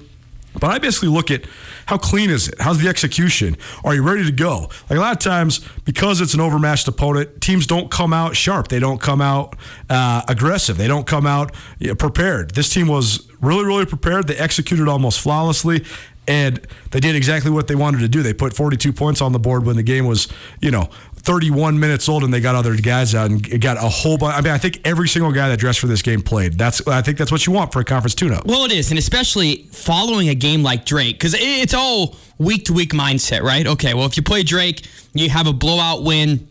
But 0.53 0.71
I 0.71 0.79
basically 0.79 1.09
look 1.09 1.29
at 1.29 1.43
how 1.85 1.97
clean 1.97 2.29
is 2.29 2.47
it? 2.47 2.59
How's 2.59 2.79
the 2.79 2.89
execution? 2.89 3.55
Are 3.83 3.93
you 3.93 4.01
ready 4.01 4.25
to 4.25 4.31
go? 4.31 4.69
Like 4.89 4.97
a 4.97 5.01
lot 5.01 5.13
of 5.13 5.19
times, 5.19 5.59
because 5.85 6.21
it's 6.21 6.33
an 6.33 6.39
overmatched 6.39 6.87
opponent, 6.87 7.39
teams 7.41 7.67
don't 7.67 7.91
come 7.91 8.13
out 8.13 8.35
sharp. 8.35 8.67
They 8.67 8.79
don't 8.79 8.99
come 8.99 9.21
out 9.21 9.55
uh, 9.89 10.23
aggressive. 10.27 10.77
They 10.77 10.87
don't 10.87 11.05
come 11.05 11.27
out 11.27 11.55
you 11.77 11.89
know, 11.89 11.95
prepared. 11.95 12.51
This 12.51 12.69
team 12.69 12.87
was 12.87 13.29
really, 13.41 13.63
really 13.63 13.85
prepared. 13.85 14.27
They 14.27 14.35
executed 14.35 14.87
almost 14.87 15.19
flawlessly, 15.19 15.85
and 16.27 16.65
they 16.91 16.99
did 16.99 17.15
exactly 17.15 17.51
what 17.51 17.67
they 17.67 17.75
wanted 17.75 17.99
to 17.99 18.07
do. 18.07 18.21
They 18.21 18.33
put 18.33 18.53
42 18.53 18.91
points 18.93 19.21
on 19.21 19.31
the 19.31 19.39
board 19.39 19.65
when 19.65 19.75
the 19.75 19.83
game 19.83 20.05
was, 20.05 20.27
you 20.61 20.71
know, 20.71 20.89
31 21.29 21.79
minutes 21.79 22.09
old, 22.09 22.23
and 22.23 22.33
they 22.33 22.39
got 22.39 22.55
other 22.55 22.75
guys 22.75 23.13
out 23.13 23.29
and 23.29 23.61
got 23.61 23.77
a 23.77 23.81
whole 23.81 24.17
bunch. 24.17 24.35
I 24.35 24.41
mean, 24.41 24.51
I 24.51 24.57
think 24.57 24.81
every 24.83 25.07
single 25.07 25.31
guy 25.31 25.47
that 25.49 25.59
dressed 25.59 25.79
for 25.79 25.85
this 25.85 26.01
game 26.01 26.23
played. 26.23 26.57
That's 26.57 26.87
I 26.87 27.03
think 27.03 27.19
that's 27.19 27.31
what 27.31 27.45
you 27.45 27.53
want 27.53 27.71
for 27.71 27.79
a 27.79 27.85
conference 27.85 28.15
tune-up. 28.15 28.47
Well, 28.47 28.65
it 28.65 28.71
is, 28.71 28.89
and 28.89 28.97
especially 28.97 29.67
following 29.71 30.29
a 30.29 30.33
game 30.33 30.63
like 30.63 30.85
Drake, 30.85 31.17
because 31.17 31.35
it's 31.37 31.75
all 31.75 32.15
week 32.39 32.65
to 32.65 32.73
week 32.73 32.93
mindset, 32.93 33.43
right? 33.43 33.67
Okay, 33.67 33.93
well, 33.93 34.07
if 34.07 34.17
you 34.17 34.23
play 34.23 34.41
Drake, 34.41 34.87
you 35.13 35.29
have 35.29 35.45
a 35.45 35.53
blowout 35.53 36.01
win 36.01 36.49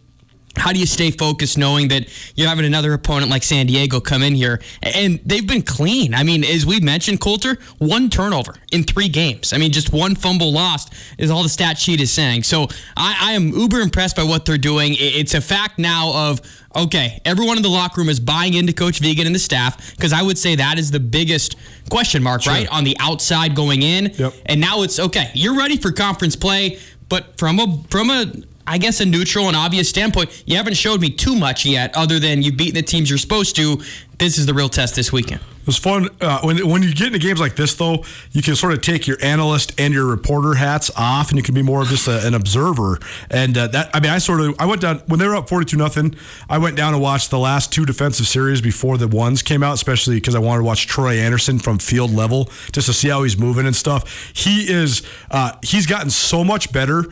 how 0.59 0.73
do 0.73 0.79
you 0.79 0.87
stay 0.87 1.11
focused 1.11 1.59
knowing 1.59 1.89
that 1.89 2.09
you're 2.35 2.49
having 2.49 2.65
another 2.65 2.93
opponent 2.93 3.31
like 3.31 3.43
San 3.43 3.67
Diego 3.67 4.01
come 4.01 4.23
in 4.23 4.35
here 4.35 4.61
and 4.83 5.21
they've 5.25 5.47
been 5.47 5.63
clean? 5.63 6.15
I 6.15 6.23
mean, 6.23 6.45
as 6.45 6.67
we 6.67 6.81
mentioned, 6.81 7.21
Colter, 7.21 7.59
one 7.79 8.11
turnover 8.11 8.55
in 8.73 8.85
three 8.85 9.09
games. 9.09 9.53
I 9.53 9.59
mean, 9.59 9.73
just 9.73 9.93
one 9.93 10.15
fumble 10.15 10.53
lost 10.53 10.93
is 11.19 11.31
all 11.31 11.43
the 11.43 11.49
stat 11.49 11.79
sheet 11.79 12.01
is 12.01 12.13
saying. 12.13 12.43
So 12.43 12.69
I, 12.97 13.17
I 13.21 13.33
am 13.33 13.49
uber 13.49 13.81
impressed 13.81 14.17
by 14.17 14.25
what 14.25 14.45
they're 14.45 14.59
doing. 14.59 14.95
It's 14.99 15.35
a 15.35 15.41
fact 15.41 15.79
now 15.79 16.31
of 16.31 16.41
okay, 16.77 17.21
everyone 17.25 17.57
in 17.57 17.63
the 17.63 17.69
locker 17.69 18.01
room 18.01 18.09
is 18.09 18.21
buying 18.21 18.55
into 18.55 18.73
Coach 18.73 19.01
Vigen 19.01 19.27
and 19.27 19.35
the 19.35 19.41
staff 19.41 19.95
because 19.97 20.13
I 20.13 20.23
would 20.23 20.39
say 20.39 20.55
that 20.57 20.79
is 20.79 20.91
the 20.91 21.01
biggest 21.01 21.57
question 21.91 22.23
mark, 22.23 22.43
sure. 22.43 22.53
right? 22.53 22.69
On 22.69 22.85
the 22.85 22.97
outside 23.01 23.55
going 23.55 23.83
in. 23.83 24.13
Yep. 24.15 24.35
And 24.47 24.61
now 24.61 24.83
it's 24.83 24.99
okay, 24.99 25.31
you're 25.35 25.57
ready 25.57 25.77
for 25.77 25.93
conference 25.93 26.37
play, 26.37 26.79
but 27.09 27.39
from 27.39 27.59
a 27.59 27.83
from 27.91 28.11
a 28.11 28.33
I 28.69 28.79
guess 28.79 29.01
a 29.01 29.07
neutral 29.07 29.49
and 29.49 29.57
obvious 29.57 29.89
standpoint, 29.89 30.45
you 30.47 30.57
haven't 30.57 30.77
showed 30.77 31.01
me 31.01 31.11
too 31.11 31.35
much 31.35 31.65
yet, 31.65 31.97
other 31.97 32.19
than 32.19 32.43
you've 32.43 32.57
beaten 32.57 32.75
the 32.75 32.83
teams 32.83 33.09
you're 33.09 33.19
supposed 33.19 33.57
to. 33.57 33.81
This 34.19 34.37
is 34.37 34.47
the 34.47 34.55
real 34.55 34.69
test 34.69 34.95
this 34.95 35.13
weekend. 35.13 35.41
It 35.41 35.67
was 35.67 35.79
fun 35.79 36.09
uh, 36.21 36.41
when 36.41 36.67
when 36.69 36.83
you 36.83 36.93
get 36.95 37.09
into 37.09 37.19
games 37.19 37.41
like 37.41 37.55
this, 37.55 37.75
though. 37.75 38.05
You 38.33 38.43
can 38.43 38.57
sort 38.57 38.73
of 38.73 38.81
take 38.81 39.07
your 39.07 39.17
analyst 39.23 39.79
and 39.79 39.95
your 39.95 40.07
reporter 40.07 40.55
hats 40.55 40.91
off, 40.97 41.29
and 41.29 41.37
you 41.37 41.43
can 41.43 41.55
be 41.55 41.63
more 41.63 41.83
of 41.83 41.89
just 41.89 42.09
a, 42.09 42.27
an 42.27 42.35
observer. 42.35 42.99
And 43.31 43.57
uh, 43.57 43.69
that, 43.69 43.91
I 43.95 44.01
mean, 44.01 44.11
I 44.11 44.19
sort 44.19 44.41
of 44.41 44.57
I 44.59 44.67
went 44.67 44.81
down 44.81 44.99
when 45.07 45.21
they 45.21 45.27
were 45.27 45.37
up 45.37 45.49
forty 45.49 45.67
two 45.67 45.77
nothing. 45.77 46.17
I 46.49 46.59
went 46.59 46.77
down 46.77 46.95
and 46.95 47.03
watched 47.03 47.31
the 47.31 47.39
last 47.39 47.73
two 47.73 47.85
defensive 47.85 48.27
series 48.27 48.61
before 48.61 48.97
the 48.99 49.09
ones 49.09 49.43
came 49.43 49.63
out, 49.63 49.75
especially 49.75 50.17
because 50.17 50.35
I 50.35 50.41
wanted 50.41 50.61
to 50.61 50.65
watch 50.65 50.87
Troy 50.87 51.19
Anderson 51.19 51.59
from 51.59 51.79
field 51.79 52.13
level 52.13 52.51
just 52.73 52.87
to 52.87 52.93
see 52.93 53.09
how 53.09 53.23
he's 53.23 53.39
moving 53.39 53.67
and 53.67 53.77
stuff. 53.77 54.33
He 54.35 54.73
is 54.73 55.03
uh, 55.31 55.53
he's 55.63 55.87
gotten 55.87 56.11
so 56.11 56.43
much 56.43 56.73
better 56.73 57.05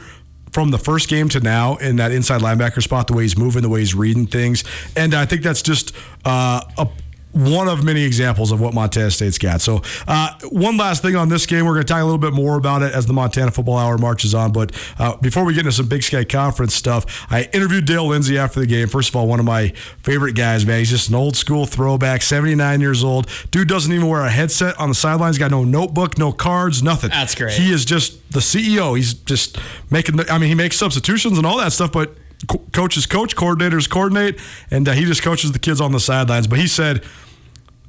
from 0.57 0.71
the 0.71 0.79
first 0.79 1.11
game 1.11 1.29
to 1.29 1.39
now 1.39 1.77
in 1.77 1.97
that 1.97 2.11
inside 2.11 2.41
linebacker 2.41 2.83
spot, 2.83 3.09
the 3.09 3.13
way 3.13 3.25
he's 3.25 3.37
moving, 3.37 3.61
the 3.61 3.69
way 3.69 3.81
he's 3.81 3.95
reading 3.95 4.27
things. 4.27 4.65
And 4.97 5.13
I 5.13 5.27
think 5.27 5.43
that's 5.43 5.61
just 5.61 5.95
uh, 6.25 6.63
a 6.79 6.89
one 7.37 7.69
of 7.69 7.85
many 7.85 8.03
examples 8.03 8.51
of 8.51 8.61
what 8.61 8.73
Montana 8.73 9.11
State's 9.11 9.37
got. 9.37 9.61
So, 9.61 9.83
uh, 10.09 10.31
one 10.51 10.79
last 10.79 11.03
thing 11.03 11.17
on 11.17 11.29
this 11.29 11.45
game, 11.45 11.67
we're 11.67 11.75
going 11.75 11.85
to 11.85 11.93
talk 11.93 12.01
a 12.01 12.05
little 12.05 12.19
bit 12.19 12.33
more 12.33 12.57
about 12.57 12.83
it 12.83 12.95
as 12.95 13.05
the 13.05 13.13
Montana 13.13 13.51
Football 13.51 13.77
Hour 13.77 13.99
marches 13.99 14.35
on. 14.35 14.53
But 14.53 14.73
uh, 14.99 15.17
before 15.19 15.45
we 15.45 15.53
get 15.53 15.61
into 15.61 15.73
some 15.73 15.87
Big 15.87 16.03
Sky 16.03 16.25
Conference 16.25 16.75
stuff, 16.75 17.27
I 17.31 17.49
interviewed 17.53 17.85
Dale 17.85 18.07
Lindsey 18.07 18.39
after 18.39 18.61
the 18.61 18.67
game. 18.67 18.89
First 18.89 19.11
of 19.11 19.17
all, 19.17 19.27
one 19.27 19.39
of 19.39 19.45
my 19.45 19.69
favorite 20.03 20.35
guys, 20.35 20.65
man. 20.65 20.79
He's 20.79 20.91
just 20.91 21.11
an 21.11 21.15
old 21.15 21.37
school 21.37 21.67
throwback, 21.67 22.23
79 22.23 22.81
years 22.81 23.05
old. 23.05 23.29
Dude 23.51 23.69
doesn't 23.69 23.93
even 23.93 24.09
wear 24.09 24.23
a 24.23 24.31
headset 24.31 24.79
on 24.81 24.89
the 24.89 24.95
sidelines, 24.95 25.37
got 25.37 25.51
no 25.51 25.63
notebook, 25.63 26.17
no 26.17 26.33
cards, 26.33 26.83
nothing. 26.83 27.11
That's 27.11 27.35
great. 27.35 27.53
He 27.53 27.71
is 27.71 27.85
just 27.85 28.33
the 28.33 28.41
CEO. 28.41 28.97
He's 28.97 29.13
just 29.13 29.59
making, 29.91 30.17
the, 30.17 30.33
I 30.33 30.39
mean, 30.39 30.49
he 30.49 30.55
makes 30.55 30.77
substitutions 30.77 31.37
and 31.37 31.47
all 31.47 31.59
that 31.59 31.73
stuff, 31.73 31.93
but 31.93 32.17
co- 32.49 32.65
coaches 32.73 33.07
coach, 33.07 33.37
coordinators 33.37 33.89
coordinate, 33.89 34.41
and 34.71 34.89
uh, 34.89 34.93
he 34.93 35.05
just 35.05 35.23
coaches 35.23 35.53
the 35.53 35.59
kids 35.59 35.81
on 35.81 35.93
the 35.93 36.01
sidelines. 36.01 36.47
But 36.47 36.59
he 36.59 36.67
said 36.67 37.05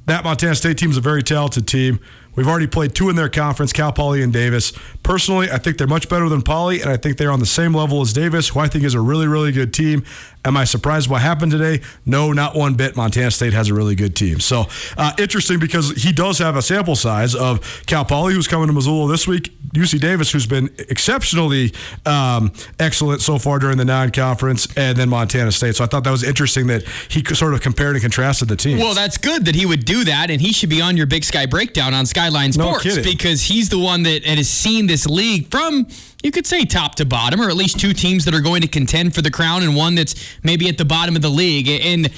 that 0.08 0.24
Montana 0.24 0.56
State 0.56 0.78
team 0.78 0.90
is 0.90 0.98
a 0.98 1.02
very 1.02 1.22
talented 1.22 1.68
team. 1.68 2.00
We've 2.36 2.48
already 2.48 2.68
played 2.68 2.94
two 2.96 3.10
in 3.10 3.16
their 3.16 3.30
conference, 3.30 3.74
Cal 3.74 3.92
Poly 3.92 4.22
and 4.22 4.32
Davis. 4.32 4.72
Personally, 5.04 5.50
I 5.52 5.58
think 5.58 5.78
they're 5.78 5.88
much 5.88 6.08
better 6.08 6.30
than 6.30 6.42
Poly, 6.44 6.82
and 6.82 6.90
I 6.90 6.96
think 6.96 7.18
they're 7.18 7.32
on 7.32 7.40
the 7.40 7.46
same 7.46 7.74
level 7.74 8.02
as 8.02 8.14
Davis, 8.14 8.50
who 8.50 8.60
I 8.60 8.68
think 8.68 8.84
is 8.84 8.94
a 8.94 9.02
really, 9.02 9.28
really 9.28 9.52
good 9.52 9.74
team. 9.74 10.04
Am 10.48 10.56
I 10.56 10.64
surprised 10.64 11.10
what 11.10 11.22
happened 11.22 11.52
today? 11.52 11.82
No, 12.06 12.32
not 12.32 12.56
one 12.56 12.76
bit. 12.76 12.96
Montana 12.96 13.32
State 13.32 13.52
has 13.52 13.68
a 13.68 13.74
really 13.74 13.96
good 13.96 14.16
team. 14.16 14.40
So 14.40 14.68
uh, 14.98 15.12
interesting 15.20 15.60
because 15.60 15.92
he 15.92 16.14
does 16.14 16.40
have 16.40 16.56
a 16.56 16.62
sample 16.62 16.96
size 16.96 17.36
of 17.36 17.84
Cal 17.86 18.06
Poly, 18.06 18.34
who's 18.34 18.48
coming 18.48 18.68
to 18.68 18.74
Missoula 18.74 19.12
this 19.12 19.28
week, 19.28 19.52
UC 19.74 20.00
Davis, 20.00 20.32
who's 20.32 20.48
been 20.48 20.74
exceptionally 20.80 21.74
um, 22.06 22.54
excellent 22.80 23.22
so 23.22 23.38
far 23.38 23.60
during 23.60 23.78
the 23.78 23.84
non-conference, 23.84 24.68
and 24.78 24.98
then 24.98 25.10
Montana 25.10 25.52
State. 25.52 25.76
So 25.76 25.84
I 25.84 25.88
thought 25.88 26.06
that 26.06 26.12
was 26.12 26.24
interesting 26.24 26.68
that 26.68 26.84
he 27.10 27.24
sort 27.36 27.54
of 27.54 27.60
compared 27.62 27.96
and 27.96 28.02
contrasted 28.02 28.48
the 28.48 28.56
teams. 28.56 28.80
Well, 28.80 28.94
that's 28.94 29.18
good 29.18 29.44
that 29.46 29.56
he 29.56 29.66
would 29.66 29.84
do 29.84 30.06
that, 30.06 30.32
and 30.32 30.40
he 30.40 30.54
should 30.54 30.70
be 30.70 30.82
on 30.82 30.96
your 30.96 31.08
Big 31.08 31.26
Sky 31.26 31.46
breakdown 31.46 31.94
on 31.94 32.06
Skyline 32.06 32.54
Sports 32.54 32.84
kidding. 32.84 33.04
because 33.04 33.44
he's 33.44 33.68
the 33.68 33.80
one 33.80 34.04
that 34.04 34.24
has 34.24 34.50
seen 34.50 34.88
this 34.88 35.06
league 35.06 35.52
from, 35.52 35.88
you 36.28 36.32
could 36.32 36.46
say, 36.46 36.66
top 36.66 36.96
to 36.96 37.06
bottom, 37.06 37.40
or 37.42 37.50
at 37.50 37.56
least 37.56 37.80
two 37.80 37.94
teams 37.94 38.26
that 38.26 38.34
are 38.36 38.42
going 38.42 38.62
to 38.62 38.68
contend 38.68 39.16
for 39.16 39.22
the 39.22 39.32
crown, 39.32 39.64
and 39.64 39.78
one 39.78 39.96
that's 39.96 40.14
maybe 40.44 40.68
at 40.68 40.78
the 40.78 40.84
bottom 40.84 41.16
of 41.16 41.22
the 41.22 41.30
league. 41.30 41.70
And 41.70 42.10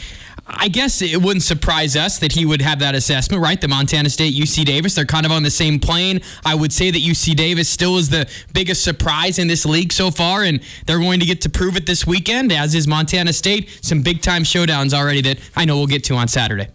I 0.47 0.67
guess 0.67 1.03
it 1.03 1.21
wouldn't 1.21 1.43
surprise 1.43 1.95
us 1.95 2.17
that 2.17 2.31
he 2.31 2.43
would 2.43 2.63
have 2.63 2.79
that 2.79 2.95
assessment, 2.95 3.43
right? 3.43 3.61
The 3.61 3.67
Montana 3.67 4.09
State, 4.09 4.33
UC 4.33 4.65
Davis, 4.65 4.95
they're 4.95 5.05
kind 5.05 5.27
of 5.27 5.31
on 5.31 5.43
the 5.43 5.51
same 5.51 5.79
plane. 5.79 6.21
I 6.43 6.55
would 6.55 6.73
say 6.73 6.89
that 6.89 6.99
UC 6.99 7.35
Davis 7.35 7.69
still 7.69 7.97
is 7.97 8.09
the 8.09 8.27
biggest 8.51 8.83
surprise 8.83 9.37
in 9.37 9.47
this 9.47 9.63
league 9.63 9.93
so 9.93 10.09
far, 10.09 10.41
and 10.41 10.59
they're 10.87 10.97
going 10.97 11.19
to 11.19 11.25
get 11.27 11.41
to 11.41 11.49
prove 11.49 11.77
it 11.77 11.85
this 11.85 12.07
weekend, 12.07 12.51
as 12.51 12.73
is 12.73 12.87
Montana 12.87 13.31
State. 13.31 13.77
Some 13.83 14.01
big 14.01 14.23
time 14.23 14.41
showdowns 14.41 14.91
already 14.91 15.21
that 15.21 15.39
I 15.55 15.65
know 15.65 15.77
we'll 15.77 15.85
get 15.85 16.03
to 16.05 16.15
on 16.15 16.27
Saturday. 16.27 16.67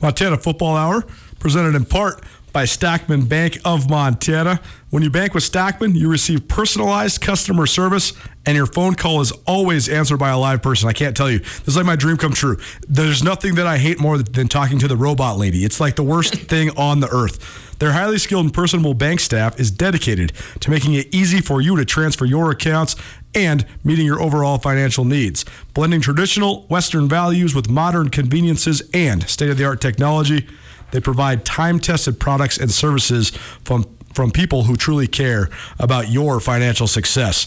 Montana 0.00 0.38
Football 0.38 0.76
Hour, 0.76 1.04
presented 1.38 1.74
in 1.74 1.84
part 1.84 2.24
by 2.52 2.64
Stockman 2.64 3.26
Bank 3.26 3.58
of 3.64 3.88
Montana. 3.88 4.60
When 4.90 5.02
you 5.02 5.10
bank 5.10 5.34
with 5.34 5.42
Stockman, 5.42 5.94
you 5.94 6.10
receive 6.10 6.48
personalized 6.48 7.20
customer 7.20 7.66
service, 7.66 8.12
and 8.46 8.56
your 8.56 8.66
phone 8.66 8.94
call 8.94 9.20
is 9.20 9.32
always 9.46 9.88
answered 9.88 10.18
by 10.18 10.30
a 10.30 10.38
live 10.38 10.62
person. 10.62 10.88
I 10.88 10.92
can't 10.92 11.16
tell 11.16 11.30
you. 11.30 11.40
This 11.40 11.68
is 11.68 11.76
like 11.76 11.86
my 11.86 11.96
dream 11.96 12.16
come 12.16 12.32
true. 12.32 12.56
There's 12.88 13.22
nothing 13.22 13.56
that 13.56 13.66
I 13.66 13.78
hate 13.78 14.00
more 14.00 14.18
than 14.18 14.48
talking 14.48 14.78
to 14.78 14.88
the 14.88 14.96
robot 14.96 15.36
lady. 15.36 15.64
It's 15.64 15.80
like 15.80 15.96
the 15.96 16.02
worst 16.02 16.34
thing 16.48 16.70
on 16.76 17.00
the 17.00 17.08
earth. 17.08 17.76
Their 17.78 17.92
highly 17.92 18.18
skilled 18.18 18.46
and 18.46 18.54
personable 18.54 18.94
bank 18.94 19.20
staff 19.20 19.60
is 19.60 19.70
dedicated 19.70 20.32
to 20.60 20.70
making 20.70 20.94
it 20.94 21.14
easy 21.14 21.40
for 21.40 21.60
you 21.60 21.76
to 21.76 21.84
transfer 21.84 22.24
your 22.24 22.50
accounts 22.50 22.96
and 23.34 23.64
meeting 23.84 24.06
your 24.06 24.20
overall 24.20 24.58
financial 24.58 25.04
needs. 25.04 25.44
Blending 25.74 26.00
traditional 26.00 26.62
Western 26.62 27.08
values 27.08 27.54
with 27.54 27.68
modern 27.68 28.08
conveniences 28.08 28.82
and 28.92 29.28
state 29.28 29.50
of 29.50 29.58
the 29.58 29.64
art 29.64 29.80
technology, 29.80 30.46
they 30.90 31.00
provide 31.00 31.44
time 31.44 31.78
tested 31.78 32.18
products 32.18 32.58
and 32.58 32.70
services 32.70 33.30
from, 33.64 33.84
from 34.12 34.30
people 34.30 34.64
who 34.64 34.76
truly 34.76 35.06
care 35.06 35.48
about 35.78 36.10
your 36.10 36.40
financial 36.40 36.86
success. 36.86 37.46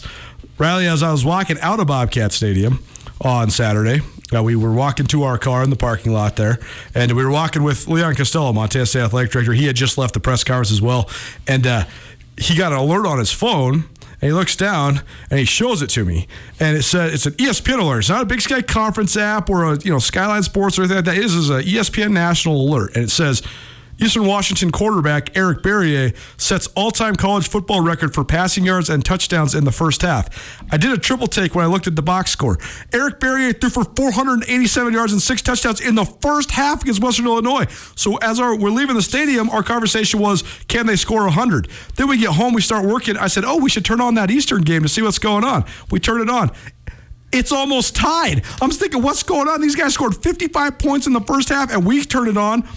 Riley, 0.58 0.86
as 0.86 1.02
I 1.02 1.10
was 1.10 1.24
walking 1.24 1.58
out 1.60 1.80
of 1.80 1.86
Bobcat 1.86 2.32
Stadium 2.32 2.84
on 3.20 3.50
Saturday, 3.50 4.00
uh, 4.34 4.42
we 4.42 4.56
were 4.56 4.72
walking 4.72 5.06
to 5.06 5.24
our 5.24 5.38
car 5.38 5.62
in 5.62 5.70
the 5.70 5.76
parking 5.76 6.12
lot 6.12 6.36
there, 6.36 6.58
and 6.94 7.12
we 7.12 7.24
were 7.24 7.30
walking 7.30 7.62
with 7.62 7.88
Leon 7.88 8.14
Costello, 8.14 8.52
Montana 8.52 8.86
State 8.86 9.02
Athletic 9.02 9.32
Director. 9.32 9.52
He 9.52 9.66
had 9.66 9.76
just 9.76 9.98
left 9.98 10.14
the 10.14 10.20
press 10.20 10.44
conference 10.44 10.70
as 10.70 10.80
well, 10.80 11.10
and 11.46 11.66
uh, 11.66 11.84
he 12.38 12.56
got 12.56 12.72
an 12.72 12.78
alert 12.78 13.06
on 13.06 13.18
his 13.18 13.32
phone. 13.32 13.84
And 14.22 14.28
he 14.28 14.32
looks 14.32 14.54
down 14.54 15.02
and 15.30 15.38
he 15.40 15.44
shows 15.44 15.82
it 15.82 15.88
to 15.90 16.04
me, 16.04 16.28
and 16.60 16.76
it 16.76 16.82
said 16.84 17.12
it's 17.12 17.26
an 17.26 17.32
ESPN 17.32 17.80
alert. 17.80 17.98
It's 17.98 18.08
not 18.08 18.22
a 18.22 18.26
Big 18.26 18.40
Sky 18.40 18.62
Conference 18.62 19.16
app 19.16 19.50
or 19.50 19.64
a 19.64 19.78
you 19.80 19.90
know 19.90 19.98
Skyline 19.98 20.44
Sports 20.44 20.78
or 20.78 20.82
anything 20.82 20.98
like 20.98 21.04
that. 21.06 21.16
It 21.16 21.24
is 21.24 21.50
a 21.50 21.58
E 21.58 21.72
ESPN 21.74 22.12
national 22.12 22.54
alert, 22.54 22.94
and 22.94 23.04
it 23.04 23.10
says 23.10 23.42
Eastern 23.98 24.26
Washington 24.26 24.70
quarterback 24.70 25.36
Eric 25.36 25.62
Barriere 25.62 26.14
sets 26.36 26.66
all-time 26.68 27.14
college 27.14 27.48
football 27.48 27.80
record 27.80 28.14
for 28.14 28.24
passing 28.24 28.64
yards 28.64 28.90
and 28.90 29.04
touchdowns 29.04 29.54
in 29.54 29.64
the 29.64 29.72
first 29.72 30.02
half. 30.02 30.62
I 30.72 30.76
did 30.76 30.92
a 30.92 30.98
triple 30.98 31.26
take 31.26 31.54
when 31.54 31.64
I 31.64 31.68
looked 31.68 31.86
at 31.86 31.96
the 31.96 32.02
box 32.02 32.30
score. 32.30 32.58
Eric 32.92 33.20
Barriere 33.20 33.58
threw 33.58 33.70
for 33.70 33.84
487 33.84 34.92
yards 34.92 35.12
and 35.12 35.22
six 35.22 35.42
touchdowns 35.42 35.80
in 35.80 35.94
the 35.94 36.04
first 36.04 36.50
half 36.50 36.82
against 36.82 37.02
Western 37.02 37.26
Illinois. 37.26 37.66
So 37.96 38.16
as 38.16 38.40
our 38.40 38.56
we're 38.56 38.70
leaving 38.70 38.96
the 38.96 39.02
stadium, 39.02 39.50
our 39.50 39.62
conversation 39.62 40.20
was, 40.20 40.42
can 40.68 40.86
they 40.86 40.96
score 40.96 41.24
100? 41.24 41.68
Then 41.96 42.08
we 42.08 42.18
get 42.18 42.30
home, 42.30 42.54
we 42.54 42.62
start 42.62 42.86
working. 42.86 43.16
I 43.16 43.28
said, 43.28 43.44
oh, 43.44 43.56
we 43.56 43.70
should 43.70 43.84
turn 43.84 44.00
on 44.00 44.14
that 44.14 44.30
Eastern 44.30 44.62
game 44.62 44.82
to 44.82 44.88
see 44.88 45.02
what's 45.02 45.18
going 45.18 45.44
on. 45.44 45.64
We 45.90 46.00
turn 46.00 46.20
it 46.20 46.30
on 46.30 46.50
it's 47.32 47.50
almost 47.50 47.96
tied. 47.96 48.44
I'm 48.60 48.70
thinking, 48.70 49.02
what's 49.02 49.22
going 49.22 49.48
on? 49.48 49.60
These 49.60 49.74
guys 49.74 49.94
scored 49.94 50.14
55 50.14 50.78
points 50.78 51.06
in 51.06 51.14
the 51.14 51.20
first 51.20 51.48
half, 51.48 51.72
and 51.72 51.84
we 51.84 52.04
turn 52.04 52.28
it 52.28 52.36
on, 52.36 52.68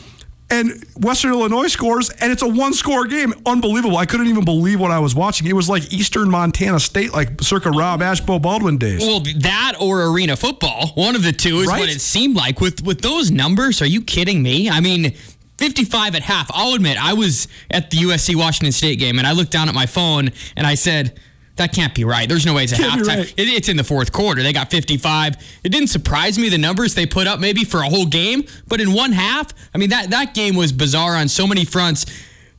and 0.49 0.84
Western 0.97 1.31
Illinois 1.31 1.67
scores, 1.67 2.10
and 2.12 2.31
it's 2.31 2.41
a 2.43 2.47
one 2.47 2.73
score 2.73 3.05
game. 3.08 3.34
Unbelievable. 3.45 3.97
I 3.97 4.05
couldn't 4.05 4.27
even 4.27 4.45
believe 4.45 4.79
what 4.79 4.91
I 4.91 4.99
was 4.99 5.15
watching. 5.15 5.47
It 5.47 5.53
was 5.55 5.67
like 5.67 5.91
Eastern 5.91 6.29
Montana 6.29 6.79
State, 6.79 7.13
like 7.13 7.41
circa 7.41 7.71
Rob 7.71 8.01
Ashbo 8.01 8.41
Baldwin 8.41 8.77
days. 8.77 9.01
Well, 9.01 9.21
that 9.39 9.73
or 9.79 10.03
arena 10.03 10.36
football, 10.36 10.89
one 10.95 11.15
of 11.15 11.23
the 11.23 11.31
two 11.31 11.58
is 11.62 11.67
Right? 11.67 11.79
what 11.79 11.89
it 11.89 11.99
seemed 12.01 12.36
like. 12.36 12.62
With 12.62 12.84
with 12.86 13.01
those 13.01 13.31
numbers, 13.31 13.81
are 13.81 13.88
you 13.88 14.01
kidding 14.01 14.43
me? 14.43 14.69
I 14.69 14.81
mean, 14.81 15.15
55 15.58 16.15
at 16.15 16.21
half. 16.21 16.51
I'll 16.53 16.73
admit, 16.75 17.03
I 17.03 17.13
was 17.13 17.47
at 17.71 17.89
the 17.89 17.97
USC 17.97 18.36
Washington 18.36 18.71
State 18.71 18.99
game, 18.99 19.17
and 19.17 19.25
I 19.27 19.31
looked 19.31 19.51
down 19.51 19.67
at 19.69 19.75
my 19.75 19.86
phone 19.88 20.29
and 20.55 20.67
I 20.67 20.75
said. 20.75 21.19
That 21.58 21.74
can't 21.74 21.96
be 21.96 22.04
right. 22.04 22.28
There's 22.28 22.46
no 22.46 22.54
way 22.54 22.65
it's 22.65 22.74
a 22.74 22.76
Can't 22.76 23.02
halftime. 23.02 23.08
right. 23.20 23.34
It- 23.38 23.48
it's 23.48 23.70
in 23.70 23.78
the 23.78 23.84
fourth 23.84 24.12
quarter. 24.12 24.44
They 24.44 24.52
got 24.52 24.70
55. 24.72 25.36
It 25.63 25.70
didn't 25.70 25.88
surprise 25.88 26.38
me 26.38 26.50
the 26.50 26.58
numbers 26.58 26.96
they 26.96 27.06
put 27.06 27.28
up 27.28 27.39
maybe 27.39 27.63
for 27.63 27.80
a 27.82 27.86
whole 27.89 28.06
game, 28.06 28.46
but 28.68 28.82
in 28.82 28.91
one 28.91 29.13
half, 29.13 29.54
I 29.74 29.78
mean 29.78 29.89
that 29.91 30.10
that 30.10 30.34
game 30.34 30.56
was 30.56 30.72
bizarre 30.74 31.15
on 31.15 31.28
so 31.30 31.48
many 31.48 31.63
fronts. 31.63 32.06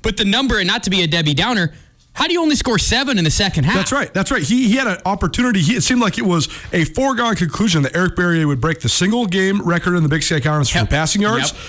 But 0.03 0.17
the 0.17 0.25
number, 0.25 0.59
and 0.59 0.67
not 0.67 0.83
to 0.85 0.91
be 0.91 1.03
a 1.03 1.07
Debbie 1.07 1.35
Downer, 1.35 1.75
how 2.13 2.27
do 2.27 2.33
you 2.33 2.41
only 2.41 2.57
score 2.57 2.79
seven 2.79 3.19
in 3.19 3.25
the 3.25 3.31
second 3.31 3.65
half? 3.65 3.75
That's 3.75 3.93
right. 3.93 4.15
That's 4.15 4.31
right. 4.31 4.43
He, 4.43 4.69
he 4.69 4.77
had 4.77 4.87
an 4.87 4.99
opportunity. 5.05 5.61
He, 5.61 5.75
it 5.77 5.83
seemed 5.83 6.01
like 6.01 6.17
it 6.17 6.25
was 6.25 6.49
a 6.73 6.85
foregone 6.87 7.35
conclusion 7.35 7.83
that 7.83 7.95
Eric 7.95 8.17
Barriere 8.17 8.47
would 8.47 8.61
break 8.63 8.81
the 8.81 8.89
single 8.89 9.27
game 9.27 9.61
record 9.61 9.97
in 9.97 10.03
the 10.03 10.09
Big 10.09 10.23
Sky 10.23 10.41
Conference 10.41 10.71
for 10.71 10.87
passing 10.87 11.21
yards. 11.21 11.53
Yep. 11.53 11.61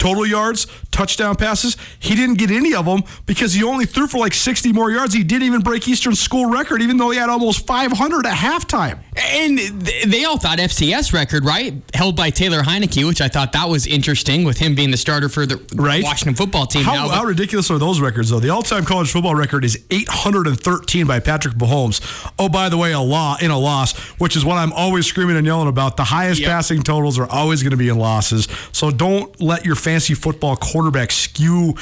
Total 0.00 0.26
yards, 0.26 0.66
touchdown 0.90 1.36
passes. 1.36 1.76
He 2.00 2.16
didn't 2.16 2.38
get 2.38 2.50
any 2.50 2.74
of 2.74 2.86
them 2.86 3.02
because 3.26 3.52
he 3.54 3.62
only 3.62 3.84
threw 3.86 4.08
for 4.08 4.18
like 4.18 4.34
60 4.34 4.72
more 4.72 4.90
yards. 4.90 5.14
He 5.14 5.22
didn't 5.22 5.44
even 5.44 5.60
break 5.60 5.86
Eastern 5.86 6.14
school 6.16 6.46
record, 6.50 6.82
even 6.82 6.96
though 6.96 7.10
he 7.10 7.18
had 7.18 7.28
almost 7.28 7.66
500 7.66 8.26
at 8.26 8.32
halftime. 8.34 8.98
And 9.16 9.58
they 9.58 10.24
all 10.24 10.38
thought 10.38 10.58
FCS 10.58 11.12
record, 11.12 11.44
right? 11.44 11.74
Held 11.94 12.16
by 12.16 12.30
Taylor 12.30 12.62
Heinicke, 12.62 13.06
which 13.06 13.20
I 13.20 13.28
thought 13.28 13.52
that 13.52 13.68
was 13.68 13.86
interesting 13.86 14.42
with 14.44 14.58
him 14.58 14.74
being 14.74 14.90
the 14.90 14.96
starter 14.96 15.28
for 15.28 15.44
the 15.46 15.60
Right. 15.74 16.02
Washington 16.02 16.34
football 16.34 16.66
team 16.66 16.82
How, 16.82 16.94
now. 16.94 17.08
how 17.10 17.24
ridiculous 17.24 17.70
are 17.70 17.78
those 17.78 18.00
records, 18.00 18.30
though? 18.30 18.40
The 18.40 18.48
all-time 18.50 18.84
college 18.86 19.12
football 19.12 19.34
record 19.34 19.64
is 19.64 19.78
813 19.90 21.06
by 21.06 21.20
Patrick 21.20 21.54
Mahomes. 21.54 22.00
Oh, 22.38 22.48
by 22.48 22.68
the 22.70 22.76
way, 22.78 22.92
a 22.92 23.00
law 23.00 23.36
in 23.40 23.50
a 23.50 23.58
loss, 23.58 23.96
which 24.18 24.34
is 24.36 24.44
what 24.44 24.56
I'm 24.56 24.72
always 24.72 25.06
screaming 25.06 25.36
and 25.36 25.46
yelling 25.46 25.68
about. 25.68 25.96
The 25.98 26.04
highest 26.04 26.40
Yep. 26.40 26.48
passing 26.50 26.82
totals 26.82 27.18
are 27.18 27.26
always 27.30 27.62
going 27.62 27.72
to 27.72 27.76
be 27.76 27.88
in 27.90 27.98
losses. 27.98 28.48
So 28.72 28.90
don't 28.90 29.38
let 29.40 29.64
your 29.66 29.76
fancy 29.90 30.14
football 30.14 30.54
quarterback 30.54 31.10
skew 31.10 31.74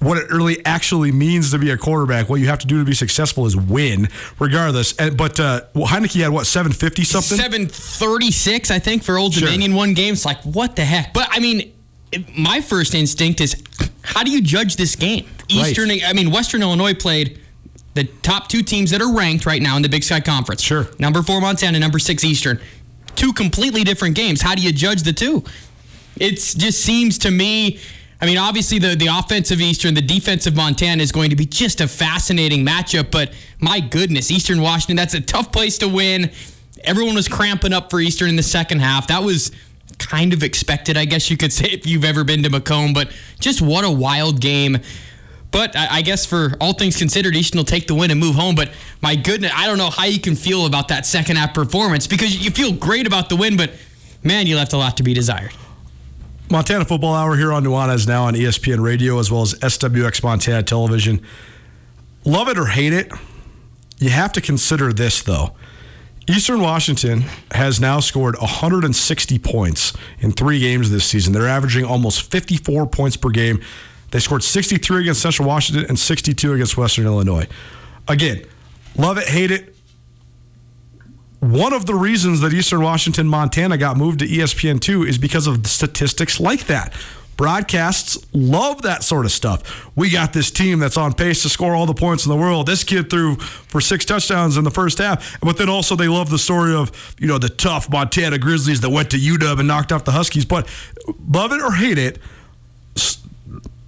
what 0.00 0.18
it 0.18 0.28
really 0.28 0.62
actually 0.66 1.12
means 1.12 1.52
to 1.52 1.58
be 1.58 1.70
a 1.70 1.78
quarterback. 1.78 2.28
What 2.28 2.40
you 2.40 2.48
have 2.48 2.58
to 2.58 2.66
do 2.66 2.78
to 2.80 2.84
be 2.84 2.94
successful 2.94 3.46
is 3.46 3.56
win, 3.56 4.08
regardless. 4.38 4.94
And, 4.96 5.16
but 5.16 5.38
uh, 5.38 5.62
well, 5.72 5.86
Heinicke 5.86 6.20
had 6.20 6.30
what 6.30 6.46
750 6.46 7.04
something. 7.04 7.38
736, 7.38 8.70
I 8.70 8.80
think, 8.80 9.04
for 9.04 9.16
Old 9.16 9.32
Sure. 9.34 9.46
Dominion 9.46 9.74
one 9.74 9.94
game. 9.94 10.12
It's 10.12 10.26
like, 10.26 10.42
what 10.42 10.74
the 10.76 10.84
heck? 10.84 11.14
But 11.14 11.28
I 11.30 11.38
mean, 11.38 11.72
my 12.36 12.60
first 12.60 12.94
instinct 12.94 13.40
is 13.40 13.56
how 14.02 14.24
do 14.24 14.30
you 14.30 14.42
judge 14.42 14.76
this 14.76 14.96
game? 14.96 15.24
Right. 15.24 15.68
Eastern, 15.68 15.90
I 16.04 16.12
mean, 16.12 16.30
Western 16.32 16.60
Illinois 16.60 16.94
played 16.94 17.40
the 17.94 18.04
top 18.22 18.48
two 18.48 18.62
teams 18.62 18.90
that 18.90 19.00
are 19.00 19.14
ranked 19.16 19.46
right 19.46 19.62
now 19.62 19.76
in 19.76 19.82
the 19.82 19.88
Big 19.88 20.02
Sky 20.02 20.20
Conference. 20.20 20.60
Sure. 20.60 20.88
Number 20.98 21.22
four, 21.22 21.40
Montana, 21.40 21.78
number 21.78 22.00
six, 22.00 22.24
Eastern. 22.24 22.60
Two 23.14 23.32
completely 23.32 23.84
different 23.84 24.16
games. 24.16 24.42
How 24.42 24.54
do 24.54 24.60
you 24.60 24.72
judge 24.72 25.04
the 25.04 25.12
two? 25.12 25.44
It 26.16 26.36
just 26.36 26.82
seems 26.82 27.18
to 27.18 27.30
me. 27.30 27.78
I 28.20 28.26
mean, 28.26 28.38
obviously 28.38 28.78
the 28.78 28.94
the 28.94 29.08
offensive 29.08 29.60
Eastern, 29.60 29.94
the 29.94 30.02
defensive 30.02 30.56
Montana 30.56 31.02
is 31.02 31.12
going 31.12 31.30
to 31.30 31.36
be 31.36 31.46
just 31.46 31.80
a 31.80 31.88
fascinating 31.88 32.64
matchup. 32.64 33.10
But 33.10 33.32
my 33.60 33.80
goodness, 33.80 34.30
Eastern 34.30 34.60
Washington, 34.60 34.96
that's 34.96 35.14
a 35.14 35.20
tough 35.20 35.52
place 35.52 35.78
to 35.78 35.88
win. 35.88 36.30
Everyone 36.84 37.14
was 37.14 37.28
cramping 37.28 37.72
up 37.72 37.90
for 37.90 38.00
Eastern 38.00 38.28
in 38.28 38.36
the 38.36 38.42
second 38.42 38.80
half. 38.80 39.08
That 39.08 39.22
was 39.22 39.50
kind 39.98 40.32
of 40.32 40.42
expected, 40.42 40.96
I 40.96 41.04
guess 41.04 41.30
you 41.30 41.36
could 41.36 41.52
say, 41.60 41.68
if 41.70 41.86
you've 41.86 42.04
ever 42.04 42.24
been 42.24 42.42
to 42.44 42.50
Macomb. 42.50 42.92
But 42.92 43.12
just 43.40 43.60
what 43.60 43.84
a 43.84 43.90
wild 43.90 44.40
game. 44.40 44.78
But 45.50 45.76
I 45.76 45.98
I 45.98 46.02
guess 46.02 46.26
for 46.26 46.56
all 46.60 46.72
things 46.72 46.96
considered, 46.96 47.36
Eastern 47.36 47.58
will 47.58 47.64
take 47.64 47.86
the 47.86 47.94
win 47.94 48.10
and 48.10 48.18
move 48.18 48.34
home. 48.34 48.54
But 48.54 48.72
my 49.00 49.16
goodness, 49.16 49.52
I 49.54 49.66
don't 49.66 49.78
know 49.78 49.90
how 49.90 50.04
you 50.04 50.20
can 50.20 50.34
feel 50.34 50.66
about 50.66 50.88
that 50.88 51.06
second 51.06 51.36
half 51.36 51.54
performance 51.54 52.06
because 52.06 52.44
you 52.44 52.50
feel 52.50 52.72
great 52.72 53.06
about 53.06 53.28
the 53.28 53.36
win, 53.36 53.56
but 53.56 53.72
man, 54.22 54.46
you 54.46 54.56
left 54.56 54.72
a 54.72 54.76
lot 54.76 54.96
to 54.96 55.02
be 55.02 55.14
desired. 55.14 55.52
Montana 56.50 56.84
Football 56.84 57.14
Hour 57.14 57.36
here 57.36 57.52
on 57.52 57.64
Nuanez 57.64 58.06
now 58.06 58.24
on 58.24 58.34
ESPN 58.34 58.80
Radio 58.80 59.18
as 59.18 59.30
well 59.30 59.42
as 59.42 59.54
SWX 59.54 60.22
Montana 60.22 60.62
Television. 60.62 61.20
Love 62.24 62.48
it 62.48 62.58
or 62.58 62.66
hate 62.66 62.92
it, 62.92 63.10
you 63.98 64.10
have 64.10 64.32
to 64.32 64.40
consider 64.40 64.92
this 64.92 65.22
though. 65.22 65.54
Eastern 66.28 66.60
Washington 66.60 67.24
has 67.50 67.80
now 67.80 68.00
scored 68.00 68.36
160 68.40 69.38
points 69.40 69.92
in 70.20 70.32
three 70.32 70.58
games 70.58 70.90
this 70.90 71.04
season. 71.04 71.34
They're 71.34 71.48
averaging 71.48 71.84
almost 71.84 72.30
54 72.30 72.86
points 72.86 73.16
per 73.16 73.28
game. 73.28 73.60
They 74.10 74.20
scored 74.20 74.42
63 74.42 75.02
against 75.02 75.20
Central 75.20 75.46
Washington 75.46 75.84
and 75.86 75.98
62 75.98 76.54
against 76.54 76.76
Western 76.78 77.04
Illinois. 77.04 77.46
Again, 78.08 78.42
love 78.96 79.18
it, 79.18 79.28
hate 79.28 79.50
it. 79.50 79.73
One 81.44 81.74
of 81.74 81.84
the 81.84 81.94
reasons 81.94 82.40
that 82.40 82.54
Eastern 82.54 82.80
Washington, 82.80 83.28
Montana 83.28 83.76
got 83.76 83.98
moved 83.98 84.20
to 84.20 84.24
E 84.24 84.38
ESPN2 84.38 85.06
is 85.06 85.18
because 85.18 85.46
of 85.46 85.66
statistics 85.66 86.40
like 86.40 86.68
that. 86.68 86.94
Broadcasts 87.36 88.16
love 88.32 88.80
that 88.80 89.04
sort 89.04 89.26
of 89.26 89.30
stuff. 89.30 89.90
We 89.94 90.08
got 90.08 90.32
this 90.32 90.50
team 90.50 90.78
that's 90.78 90.96
on 90.96 91.12
pace 91.12 91.42
to 91.42 91.50
score 91.50 91.74
all 91.74 91.84
the 91.84 91.92
points 91.92 92.24
in 92.24 92.30
the 92.30 92.36
world. 92.36 92.66
This 92.66 92.82
kid 92.82 93.10
threw 93.10 93.36
for 93.36 93.82
six 93.82 94.06
touchdowns 94.06 94.56
in 94.56 94.64
the 94.64 94.70
first 94.70 94.96
half. 94.96 95.38
But 95.40 95.58
then 95.58 95.68
also 95.68 95.96
they 95.96 96.08
love 96.08 96.30
the 96.30 96.38
story 96.38 96.74
of, 96.74 96.90
you 97.20 97.26
know, 97.26 97.36
the 97.36 97.50
tough 97.50 97.90
Montana 97.90 98.38
Grizzlies 98.38 98.80
that 98.80 98.88
went 98.88 99.10
to 99.10 99.18
UW 99.18 99.58
and 99.58 99.68
knocked 99.68 99.92
off 99.92 100.06
the 100.06 100.12
Huskies. 100.12 100.46
But 100.46 100.66
love 101.28 101.52
it 101.52 101.60
or 101.60 101.72
hate 101.72 101.98
it, 101.98 102.20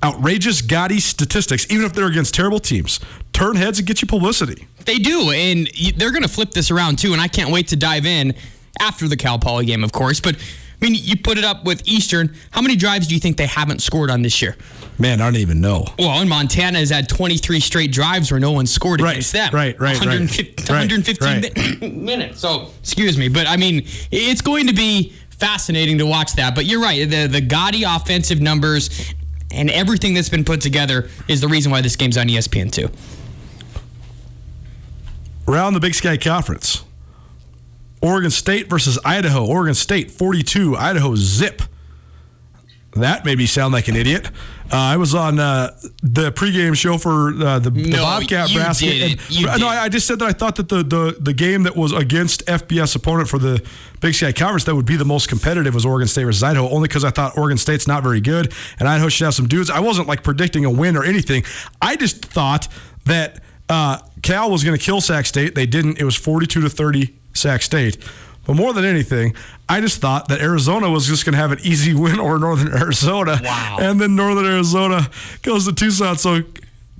outrageous, 0.05 0.63
gaudy 0.63 1.01
statistics, 1.01 1.67
even 1.71 1.85
if 1.87 1.93
they're 1.93 2.07
against 2.07 2.35
terrible 2.35 2.59
teams, 2.61 3.01
turn 3.33 3.57
heads 3.57 3.79
and 3.79 3.87
get 3.89 4.03
you 4.03 4.09
publicity. 4.09 4.67
They 4.85 4.99
do, 4.99 5.31
and 5.31 5.69
they're 5.97 6.11
going 6.13 6.23
to 6.23 6.29
flip 6.29 6.53
this 6.53 6.71
around 6.71 6.99
too. 6.99 7.13
And 7.13 7.21
I 7.21 7.29
can't 7.29 7.51
wait 7.51 7.69
to 7.69 7.77
dive 7.77 8.07
in 8.07 8.35
after 8.81 9.09
the 9.09 9.17
Cal 9.17 9.39
Poly 9.39 9.67
game, 9.67 9.83
of 9.83 9.93
course. 9.93 10.21
But 10.21 10.37
I 10.37 10.85
mean, 10.85 10.95
you 10.95 11.17
put 11.17 11.39
it 11.39 11.45
up 11.45 11.65
with 11.65 11.83
Eastern. 11.89 12.37
How 12.51 12.61
many 12.61 12.77
drives 12.77 13.09
do 13.09 13.15
you 13.15 13.21
think 13.21 13.37
they 13.39 13.47
haven't 13.47 13.81
scored 13.83 14.11
on 14.11 14.23
this 14.23 14.41
year? 14.43 14.57
Man, 14.99 15.21
I 15.21 15.25
don't 15.25 15.37
even 15.37 15.61
know. 15.61 15.87
Well, 15.99 16.11
and 16.21 16.29
Montana 16.29 16.79
has 16.79 16.91
had 16.91 17.09
23 17.09 17.61
straight 17.61 17.93
drives 17.93 18.31
where 18.31 18.39
no 18.41 18.53
one 18.53 18.67
scored 18.67 19.01
Right, 19.01 19.13
against 19.13 19.33
them. 19.33 19.53
right, 19.53 19.79
right, 19.81 19.99
right. 19.99 19.99
150, 19.99 20.73
Right, 20.73 20.89
115 20.91 21.27
right. 21.43 21.81
mi- 21.83 21.89
minutes. 21.91 22.41
So, 22.41 22.71
excuse 22.81 23.19
me, 23.19 23.29
but 23.29 23.47
I 23.47 23.57
mean, 23.57 23.87
it's 24.11 24.41
going 24.43 24.69
to 24.69 24.73
be 24.75 25.13
fascinating 25.31 25.99
to 25.99 26.07
watch 26.07 26.35
that. 26.35 26.55
But 26.55 26.65
you're 26.67 26.81
right. 26.81 27.09
The 27.11 27.27
the 27.27 27.41
gaudy 27.43 27.83
offensive 27.83 28.41
numbers 28.41 28.89
and 29.51 29.71
everything 29.71 30.15
that's 30.15 30.29
been 30.29 30.45
put 30.45 30.61
together 30.61 31.09
is 31.29 31.41
the 31.41 31.49
reason 31.49 31.73
why 31.73 31.81
this 31.81 31.97
game's 31.97 32.17
on 32.17 32.27
ESPN2. 32.27 32.93
Around 35.49 35.75
the 35.75 35.81
Big 35.81 35.95
Sky 35.95 36.17
Conference. 36.17 36.85
Oregon 38.03 38.31
State 38.31 38.69
versus 38.69 38.99
Idaho. 39.05 39.47
Oregon 39.47 39.75
State 39.75 40.11
42, 40.11 40.77
Idaho 40.77 41.15
zip. 41.17 41.63
That 42.97 43.25
made 43.25 43.39
me 43.39 43.47
sound 43.47 43.73
like 43.73 43.89
an 43.89 43.97
idiot. 43.97 44.27
Uh, 44.73 44.77
I 44.77 44.97
was 44.97 45.15
on 45.15 45.39
uh, 45.39 45.71
the 46.03 46.33
pregame 46.33 46.75
show 46.77 46.99
for 46.99 47.29
uh, 47.29 47.59
the, 47.61 47.71
the 47.71 47.93
Bobcat 47.93 48.49
basket. 48.53 49.03
and- 49.13 49.61
no. 49.61 49.69
I, 49.69 49.85
I 49.85 49.89
just 49.89 50.07
said 50.07 50.19
that 50.19 50.27
I 50.29 50.33
thought 50.33 50.57
that 50.57 50.69
the, 50.69 50.83
the, 50.83 51.17
the 51.21 51.33
game 51.33 51.63
that 51.65 51.77
was 51.77 51.93
against 51.93 52.45
FBS 52.47 52.97
opponent 52.97 53.29
for 53.29 53.39
the 53.39 53.65
Big 54.01 54.15
Sky 54.15 54.33
Conference 54.33 54.65
that 54.65 54.75
would 54.75 54.87
be 54.87 54.97
the 54.97 55.05
most 55.05 55.29
competitive 55.29 55.75
was 55.75 55.87
Oregon 55.87 56.09
State 56.09 56.25
versus 56.25 56.43
Idaho, 56.43 56.69
only 56.69 56.89
because 56.89 57.05
I 57.05 57.11
thought 57.11 57.39
Oregon 57.39 57.59
State's 57.59 57.87
not 57.87 58.03
very 58.03 58.21
good 58.21 58.53
and 58.81 58.89
Idaho 58.89 59.09
should 59.09 59.25
have 59.27 59.35
some 59.35 59.47
dudes. 59.47 59.71
I 59.71 59.81
wasn't 59.81 60.09
like 60.09 60.23
predicting 60.25 60.65
a 60.65 60.71
win 60.71 60.97
or 60.97 61.05
anything. 61.05 61.45
I 61.81 61.95
just 61.97 62.25
thought 62.25 62.67
that 63.05 63.43
uh, 63.69 63.99
Cal 64.23 64.51
was 64.51 64.65
going 64.65 64.77
to 64.77 64.85
kill 64.85 65.01
Sac 65.01 65.27
State. 65.27 65.55
They 65.55 65.67
didn't. 65.67 65.99
It 66.01 66.05
was 66.05 66.17
42 66.17 66.61
to 66.63 66.69
30 66.71 67.15
Sac 67.35 67.63
State. 67.63 67.99
But 68.47 68.55
more 68.55 68.73
than 68.73 68.85
anything, 68.85 69.35
I 69.69 69.81
just 69.81 70.01
thought 70.01 70.29
that 70.29 70.41
Arizona 70.41 70.91
was 70.91 71.07
just 71.07 71.25
going 71.25 71.33
to 71.33 71.39
have 71.39 71.53
an 71.53 71.59
easy 71.63 71.95
win 71.95 72.21
over 72.21 72.39
Northern 72.39 72.73
Arizona. 72.73 73.41
Wow. 73.43 73.79
And 73.81 74.01
then 74.01 74.17
Northern 74.17 74.47
Arizona 74.47 75.11
goes 75.43 75.67
to 75.67 75.73
Tucson. 75.73 76.17
So 76.17 76.43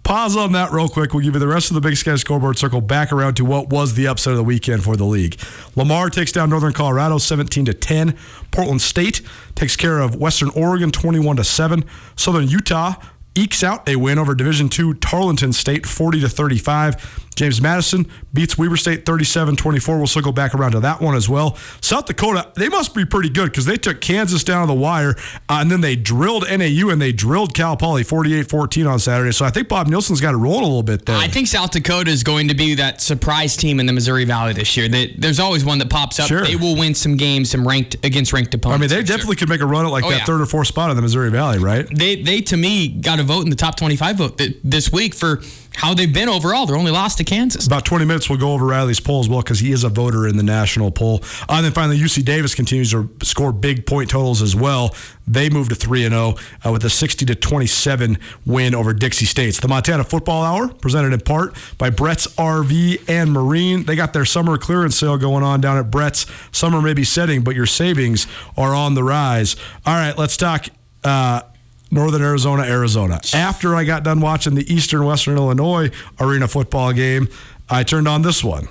pause 0.03 0.37
on 0.37 0.53
that 0.53 0.73
real 0.73 0.89
quick. 0.89 1.13
We'll 1.15 1.25
give 1.25 1.35
you 1.35 1.41
the 1.41 1.49
rest 1.49 1.71
of 1.71 1.75
the 1.75 1.81
Big 1.81 1.97
Sky 1.97 2.17
scoreboard 2.17 2.59
circle 2.59 2.81
back 2.81 3.13
around 3.13 3.35
to 3.35 3.45
what 3.45 3.71
was 3.71 3.95
the 3.95 4.07
upset 4.07 4.33
of 4.33 4.37
the 4.37 4.45
weekend 4.45 4.85
for 4.85 4.97
the 4.97 5.05
league. 5.05 5.41
Lamar 5.75 6.11
takes 6.11 6.33
down 6.33 6.51
Northern 6.51 6.73
Colorado 6.73 7.19
17 7.19 7.65
to 7.67 7.75
10. 7.75 8.17
Portland 8.51 8.83
State 8.83 9.23
takes 9.55 9.77
care 9.77 9.99
of 10.01 10.17
Western 10.17 10.51
Oregon 10.51 10.91
21 10.91 11.37
to 11.37 11.45
7. 11.45 11.85
Southern 12.17 12.49
Utah 12.49 12.95
ekes 13.37 13.63
out 13.63 13.89
a 13.89 13.97
win 13.97 14.19
over 14.19 14.35
Division 14.35 14.71
II 14.77 14.95
Tarleton 14.95 15.53
State 15.53 15.87
40 15.87 16.21
to 16.21 16.29
35. 16.29 17.26
James 17.37 17.61
Madison 17.61 18.11
beats 18.33 18.57
Weber 18.59 18.77
State 18.77 19.05
37-24. 19.05 19.89
We'll 19.99 20.07
still 20.07 20.23
go 20.23 20.33
back 20.33 20.55
around 20.55 20.73
to 20.73 20.81
that 20.81 21.01
one 21.01 21.15
as 21.15 21.29
well. 21.29 21.57
South 21.81 22.07
Dakota, 22.07 22.51
they 22.57 22.69
must 22.69 22.95
be 22.95 23.05
pretty 23.05 23.29
good 23.29 23.51
because 23.51 23.67
they 23.67 23.77
took 23.77 24.01
Kansas 24.01 24.43
down 24.43 24.67
to 24.67 24.73
the 24.73 24.79
wire 24.79 25.11
uh, 25.49 25.59
and 25.61 25.71
then 25.71 25.81
they 25.83 25.97
drilled 25.97 26.45
NAU 26.51 26.89
and 26.91 27.01
they 27.01 27.13
drilled 27.13 27.55
Cal 27.55 27.77
Poly 27.77 28.03
48-14 28.05 28.91
on 28.91 28.99
Saturday. 28.99 29.33
So 29.33 29.45
I 29.45 29.51
think 29.51 29.69
Bob 29.69 29.87
Nielsen's 29.87 30.21
got 30.21 30.35
it 30.35 30.39
rolling 30.39 30.61
a 30.63 30.67
little 30.67 30.83
bit 30.83 31.07
there. 31.07 31.17
I 31.17 31.29
think 31.29 31.47
South 31.47 31.71
Dakota 31.71 32.11
is 32.11 32.23
going 32.25 32.49
to 32.49 32.55
be 32.55 32.75
that 32.77 33.01
surprise 33.01 33.57
team 33.57 33.79
in 33.81 33.87
the 33.87 33.93
Missouri 33.93 34.25
Valley 34.25 34.55
this 34.55 34.77
year. 34.77 34.89
They, 34.89 35.09
there's 35.19 35.39
always 35.39 35.65
one 35.65 35.79
that 35.79 35.91
pops 35.91 36.19
up. 36.19 36.29
Sure. 36.29 36.43
They 36.45 36.57
will 36.57 36.77
win 36.77 36.95
some 36.95 37.17
games, 37.17 37.51
some 37.51 37.67
ranked 37.69 37.97
against 38.05 38.33
ranked 38.33 38.55
opponents. 38.55 38.79
I 38.79 38.81
mean, 38.81 38.89
they 38.89 39.03
for 39.03 39.07
sure. 39.07 39.17
definitely 39.19 39.37
could 39.37 39.49
make 39.51 39.61
a 39.61 39.67
run 39.67 39.85
at 39.85 39.93
like 39.93 40.05
Oh, 40.05 40.11
that 40.11 40.19
yeah. 40.21 40.25
third 40.25 40.41
or 40.41 40.47
fourth 40.47 40.69
spot 40.69 40.89
in 40.91 40.97
the 40.97 41.03
Missouri 41.03 41.31
Valley, 41.31 41.59
right? 41.59 41.87
They, 41.95 42.23
they 42.23 42.41
to 42.43 42.57
me 42.57 42.89
got 42.89 43.21
a 43.21 43.23
vote 43.23 43.43
in 43.45 43.51
the 43.51 43.57
top 43.57 43.77
25 43.77 44.17
vote 44.17 44.39
th- 44.39 44.57
this 44.65 44.91
week 44.91 45.15
for 45.15 45.41
how 45.77 45.93
they've 45.93 46.13
been 46.13 46.29
overall. 46.29 46.65
They're 46.65 46.77
only 46.77 46.91
lost 46.91 47.19
to 47.19 47.25
Kansas. 47.25 47.67
About 47.67 47.85
20 47.85 48.07
minutes, 48.07 48.31
we'll 48.31 48.39
go 48.39 48.53
over 48.53 48.65
Riley's 48.65 48.99
poll 48.99 49.21
as 49.21 49.29
well 49.29 49.43
because 49.43 49.61
he 49.61 49.73
is 49.73 49.85
a 49.85 49.91
voter 49.91 50.27
in 50.27 50.39
the 50.39 50.43
national 50.43 50.91
poll. 50.91 51.21
Uh, 51.43 51.57
and 51.57 51.67
then 51.67 51.73
finally, 51.73 51.99
UC 51.99 52.25
Davis 52.25 52.55
continues 52.55 52.93
to 52.93 53.11
score 53.23 53.53
big 53.53 53.87
point 53.87 54.09
totals 54.09 54.41
as 54.41 54.57
well. 54.57 54.95
They 55.29 55.51
moved 55.51 55.71
to 55.71 55.77
3 55.77 56.03
0 56.09 56.35
uh, 56.65 56.73
with 56.73 56.85
a 56.85 56.91
60 56.91 57.27
to 57.27 57.35
27 57.35 58.19
win 58.47 58.75
over 58.75 58.95
Dixie 58.95 59.27
States. 59.27 59.61
The 59.61 59.69
Montana 59.69 60.05
Football 60.05 60.43
Hour, 60.43 60.69
presented 60.69 61.13
in 61.13 61.21
part 61.21 61.55
by 61.77 61.91
Brett's 61.91 62.27
RV 62.37 63.09
and 63.09 63.33
Marine. 63.33 63.85
They 63.85 63.97
got 63.97 64.15
their 64.15 64.25
summer 64.25 64.57
clearance 64.57 64.97
sale 64.97 65.19
going 65.19 65.45
on 65.45 65.61
down 65.61 65.77
at 65.77 65.91
Brett's. 65.91 66.27
Summer 66.53 66.81
may 66.81 66.95
be 66.95 67.05
setting, 67.05 67.45
but 67.45 67.55
your 67.55 67.67
savings 67.67 68.27
are 68.57 68.75
on 68.75 68.95
the 68.95 69.05
rise. 69.05 69.57
All 69.85 69.95
right, 69.95 70.17
let's 70.17 70.39
talk. 70.39 70.67
Uh, 71.05 71.43
Northern 71.91 72.23
Arizona, 72.23 72.65
Arizona. 72.65 73.21
After 73.33 73.75
I 73.75 73.85
got 73.85 74.03
done 74.03 74.21
watching 74.21 74.55
the 74.55 74.73
Eastern 74.73 75.05
Western 75.05 75.37
Illinois 75.37 75.91
arena 76.21 76.49
football 76.49 76.93
game, 76.93 77.29
I 77.69 77.85
turned 77.85 78.09
on 78.09 78.23
this 78.23 78.43
one. 78.43 78.69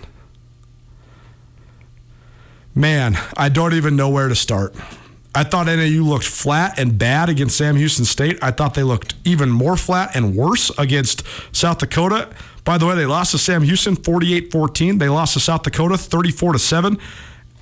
Man, 2.74 3.18
I 3.38 3.48
don't 3.50 3.74
even 3.74 3.96
know 3.96 4.10
where 4.10 4.28
to 4.28 4.36
start. 4.36 4.76
I 5.34 5.44
thought 5.44 5.68
NAU 5.68 6.02
looked 6.02 6.26
flat 6.26 6.80
and 6.80 6.98
bad 6.98 7.30
against 7.30 7.58
Sam 7.58 7.76
Houston 7.76 8.06
State. 8.06 8.38
I 8.42 8.52
thought 8.52 8.74
they 8.74 8.84
looked 8.84 9.16
even 9.26 9.50
more 9.50 9.76
flat 9.76 10.16
and 10.16 10.36
worse 10.36 10.70
against 10.78 11.24
South 11.54 11.80
Dakota. 11.80 12.30
By 12.64 12.78
the 12.78 12.86
way, 12.86 12.96
they 12.96 13.06
lost 13.06 13.32
to 13.32 13.38
Sam 13.38 13.64
Houston 13.64 13.96
48-14. 13.96 15.00
They 15.00 15.10
lost 15.10 15.34
to 15.34 15.40
South 15.40 15.64
Dakota 15.64 15.98
34 15.98 16.54
to 16.54 16.60
7. 16.60 16.98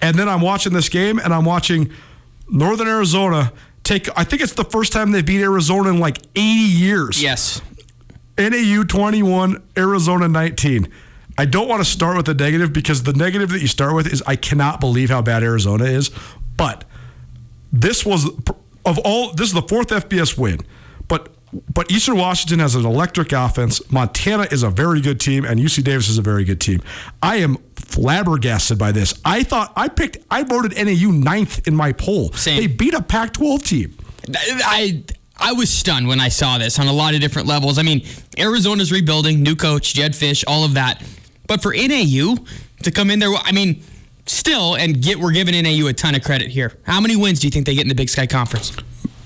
And 0.02 0.18
then 0.18 0.30
I'm 0.30 0.42
watching 0.42 0.74
this 0.74 0.89
game 0.89 1.18
and 1.20 1.34
I'm 1.34 1.46
watching 1.46 1.92
Northern 2.48 2.88
Arizona 2.88 3.52
take 3.84 4.08
I 4.17 4.24
think 4.24 4.41
it's 4.41 4.54
the 4.54 4.65
first 4.65 4.93
time 4.93 5.12
they 5.12 5.22
beat 5.22 5.41
Arizona 5.41 5.89
in 5.89 6.00
like 6.00 6.17
80 6.36 6.41
years. 6.41 7.22
Yes. 7.22 7.62
NAU 8.38 8.84
21, 8.84 9.62
Arizona 9.78 10.28
19. 10.28 10.88
I 11.38 11.46
don't 11.46 11.67
want 11.67 11.84
to 11.84 11.89
start 11.89 12.17
with 12.17 12.26
the 12.26 12.34
negative 12.34 12.74
because 12.74 13.04
the 13.04 13.13
negative 13.13 13.50
that 13.50 13.62
you 13.62 13.67
start 13.67 13.96
with 13.96 14.12
is 14.12 14.24
I 14.26 14.36
cannot 14.36 14.80
believe 14.80 15.10
how 15.10 15.22
bad 15.22 15.43
Arizona 15.43 15.86
is. 15.86 16.12
But 16.58 16.84
this 17.72 18.06
was 18.06 18.26
of 18.86 19.00
all 19.00 19.34
this 19.34 19.48
is 19.48 19.54
the 19.54 19.62
fourth 19.63 19.89
FBS 19.89 20.38
win. 20.38 20.60
But 21.08 21.30
but 21.74 21.92
Eastern 21.92 22.18
Washington 22.18 22.60
has 22.60 22.76
an 22.76 22.86
electric 22.86 23.32
offense. 23.32 23.82
Montana 23.92 24.48
is 24.52 24.63
a 24.63 24.70
very 24.70 25.02
good 25.02 25.20
team, 25.20 25.46
and 25.46 25.60
UC 25.60 25.84
Davis 25.84 26.10
is 26.10 26.18
a 26.18 26.22
very 26.22 26.44
good 26.44 26.60
team. 26.60 26.82
I 27.22 27.38
am 27.38 27.58
flabbergasted 27.76 28.78
by 28.78 28.92
this. 28.92 29.13
I 29.24 29.44
thought 29.44 29.72
I 29.76 29.88
picked 29.88 30.18
I 30.32 30.44
voted 30.44 30.76
NAU 30.76 31.12
ninth 31.12 31.68
in 31.68 31.76
my 31.76 31.92
poll. 31.92 32.32
Same. 32.34 32.58
They 32.58 32.68
beat 32.68 32.94
a 32.94 33.02
Pac-12 33.02 33.63
team. 33.63 33.98
I 34.36 35.04
I 35.38 35.54
was 35.54 35.70
stunned 35.70 36.08
when 36.08 36.20
I 36.20 36.30
saw 36.30 36.58
this 36.58 36.80
on 36.80 36.88
a 36.88 36.94
lot 36.94 37.13
of 37.13 37.22
different 37.22 37.48
levels. 37.48 37.78
I 37.78 37.84
mean, 37.84 38.06
Arizona's 38.38 38.92
rebuilding, 38.92 39.44
new 39.44 39.56
coach, 39.56 39.94
Jedd 39.94 40.13
Fisch, 40.13 40.44
all 40.48 40.63
of 40.63 40.76
that. 40.76 41.04
But 41.48 41.62
for 41.62 41.74
NAU 41.74 42.38
to 42.84 42.92
come 42.92 43.10
in 43.10 43.20
there, 43.20 43.30
I 43.44 43.52
mean, 43.52 43.84
still, 44.26 44.76
and 44.76 45.02
get 45.02 45.20
we're 45.20 45.32
giving 45.32 45.62
NAU 45.62 45.88
a 45.88 45.94
ton 45.94 46.16
of 46.16 46.24
credit 46.24 46.50
here. 46.50 46.74
How 46.84 47.02
many 47.02 47.16
wins 47.16 47.39
do 47.39 47.48
you 47.48 47.52
think 47.52 47.66
they 47.66 47.76
get 47.76 47.82
in 47.82 47.89
the 47.89 47.96
Big 47.96 48.10
Sky 48.10 48.28
Conference? 48.28 48.76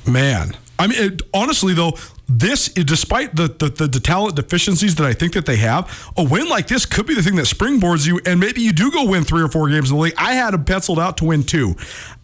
Man, 0.07 0.55
I 0.79 0.87
mean, 0.87 0.97
it, 0.99 1.21
honestly 1.33 1.73
though, 1.73 1.97
this 2.29 2.67
despite 2.69 3.35
the, 3.35 3.47
the 3.47 3.69
the 3.69 3.87
the 3.87 3.99
talent 3.99 4.35
deficiencies 4.35 4.95
that 4.95 5.05
I 5.05 5.13
think 5.13 5.33
that 5.33 5.45
they 5.45 5.55
have, 5.57 6.11
a 6.17 6.23
win 6.23 6.49
like 6.49 6.67
this 6.67 6.85
could 6.85 7.05
be 7.07 7.13
the 7.13 7.23
thing 7.23 7.35
that 7.37 7.45
springboards 7.45 8.05
you, 8.05 8.19
and 8.25 8.39
maybe 8.39 8.61
you 8.61 8.73
do 8.73 8.91
go 8.91 9.05
win 9.05 9.23
three 9.23 9.41
or 9.41 9.47
four 9.47 9.69
games 9.69 9.89
in 9.91 9.95
the 9.97 10.01
league. 10.03 10.13
I 10.17 10.33
had 10.33 10.53
them 10.53 10.65
penciled 10.65 10.99
out 10.99 11.17
to 11.17 11.25
win 11.25 11.43
two. 11.43 11.75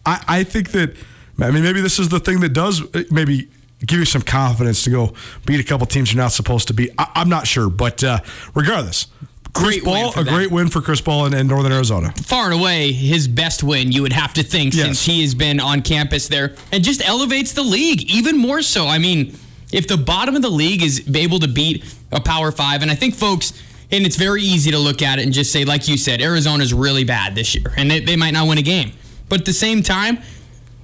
I, 0.04 0.22
I 0.28 0.44
think 0.44 0.72
that, 0.72 0.94
I 1.40 1.50
mean, 1.50 1.62
maybe 1.62 1.80
this 1.80 1.98
is 1.98 2.10
the 2.10 2.20
thing 2.20 2.40
that 2.40 2.50
does 2.52 2.82
uh, 2.94 3.04
maybe 3.10 3.48
give 3.86 3.98
you 3.98 4.04
some 4.04 4.22
confidence 4.22 4.84
to 4.84 4.90
go 4.90 5.14
beat 5.46 5.60
a 5.60 5.64
couple 5.64 5.86
teams 5.86 6.12
you're 6.12 6.22
not 6.22 6.32
supposed 6.32 6.68
to 6.68 6.74
beat. 6.74 6.90
I, 6.98 7.10
I'm 7.14 7.28
not 7.30 7.46
sure, 7.46 7.70
but 7.70 8.04
uh, 8.04 8.18
regardless. 8.54 9.06
Chris 9.54 9.76
Great 9.76 9.84
Ball, 9.84 10.10
a 10.10 10.24
them. 10.24 10.34
great 10.34 10.50
win 10.50 10.68
for 10.68 10.80
Chris 10.82 11.00
Ball 11.00 11.26
in, 11.26 11.34
in 11.34 11.46
Northern 11.46 11.70
Arizona. 11.70 12.12
Far 12.26 12.50
and 12.50 12.60
away 12.60 12.90
his 12.90 13.28
best 13.28 13.62
win, 13.62 13.92
you 13.92 14.02
would 14.02 14.12
have 14.12 14.34
to 14.34 14.42
think, 14.42 14.74
Yes. 14.74 14.84
since 14.84 15.04
he 15.06 15.22
has 15.22 15.32
been 15.34 15.60
on 15.60 15.80
campus 15.80 16.26
there, 16.28 16.56
and 16.72 16.82
just 16.82 17.00
elevates 17.08 17.52
the 17.52 17.62
league 17.62 18.02
even 18.10 18.36
more 18.36 18.62
so. 18.62 18.88
I 18.88 18.98
mean, 18.98 19.38
if 19.74 19.88
the 19.88 19.96
bottom 19.96 20.36
of 20.36 20.42
the 20.42 20.50
league 20.50 20.82
is 20.82 21.04
able 21.14 21.40
to 21.40 21.48
beat 21.48 21.84
a 22.12 22.20
Power 22.20 22.52
Five, 22.52 22.82
and 22.82 22.90
I 22.90 22.94
think 22.94 23.14
folks, 23.14 23.52
And 23.90 24.06
it's 24.06 24.16
very 24.16 24.42
easy 24.42 24.70
to 24.70 24.78
look 24.78 25.02
at 25.02 25.18
it 25.18 25.24
and 25.24 25.32
just 25.32 25.52
say, 25.52 25.64
like 25.64 25.88
you 25.88 25.98
said, 25.98 26.22
Arizona's 26.22 26.72
really 26.72 27.04
bad 27.04 27.34
this 27.34 27.54
year, 27.54 27.72
and 27.76 27.90
they, 27.90 28.00
they 28.00 28.16
might 28.16 28.30
not 28.30 28.48
win 28.48 28.58
a 28.58 28.62
game. 28.62 28.92
But 29.28 29.40
at 29.40 29.46
the 29.46 29.52
same 29.52 29.82
time, 29.82 30.18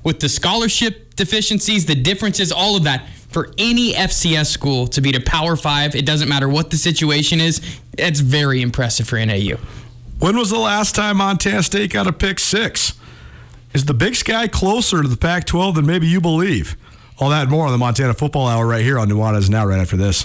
with 0.02 0.20
the 0.20 0.28
scholarship 0.28 1.14
deficiencies, 1.14 1.86
the 1.86 1.94
differences, 1.94 2.52
all 2.52 2.76
of 2.76 2.84
that, 2.84 3.08
for 3.30 3.52
any 3.58 3.94
FCS 3.94 4.46
school 4.46 4.86
to 4.88 5.00
beat 5.00 5.16
a 5.16 5.20
Power 5.20 5.56
Five, 5.56 5.94
it 5.94 6.04
doesn't 6.04 6.28
matter 6.28 6.48
what 6.48 6.70
the 6.70 6.76
situation 6.76 7.40
is, 7.40 7.60
it's 7.96 8.20
very 8.20 8.60
impressive 8.60 9.08
for 9.08 9.24
NAU. 9.24 9.56
When 10.18 10.36
was 10.36 10.50
the 10.50 10.58
last 10.58 10.94
time 10.94 11.18
Montana 11.18 11.62
State 11.62 11.92
got 11.92 12.06
a 12.06 12.12
pick 12.12 12.38
six? 12.38 12.94
Is 13.72 13.84
the 13.84 13.94
Big 13.94 14.16
Sky 14.16 14.48
closer 14.48 15.00
to 15.00 15.08
the 15.08 15.16
Pac 15.16 15.46
12 15.46 15.76
than 15.76 15.86
maybe 15.86 16.08
you 16.08 16.20
believe? 16.20 16.76
All 17.20 17.28
that 17.28 17.50
more 17.50 17.66
on 17.66 17.72
the 17.72 17.78
Montana 17.78 18.14
Football 18.14 18.48
Hour 18.48 18.66
right 18.66 18.82
here 18.82 18.98
on 18.98 19.10
Nuanez 19.10 19.50
Now, 19.50 19.66
right 19.66 19.78
after 19.78 19.98
this. 19.98 20.24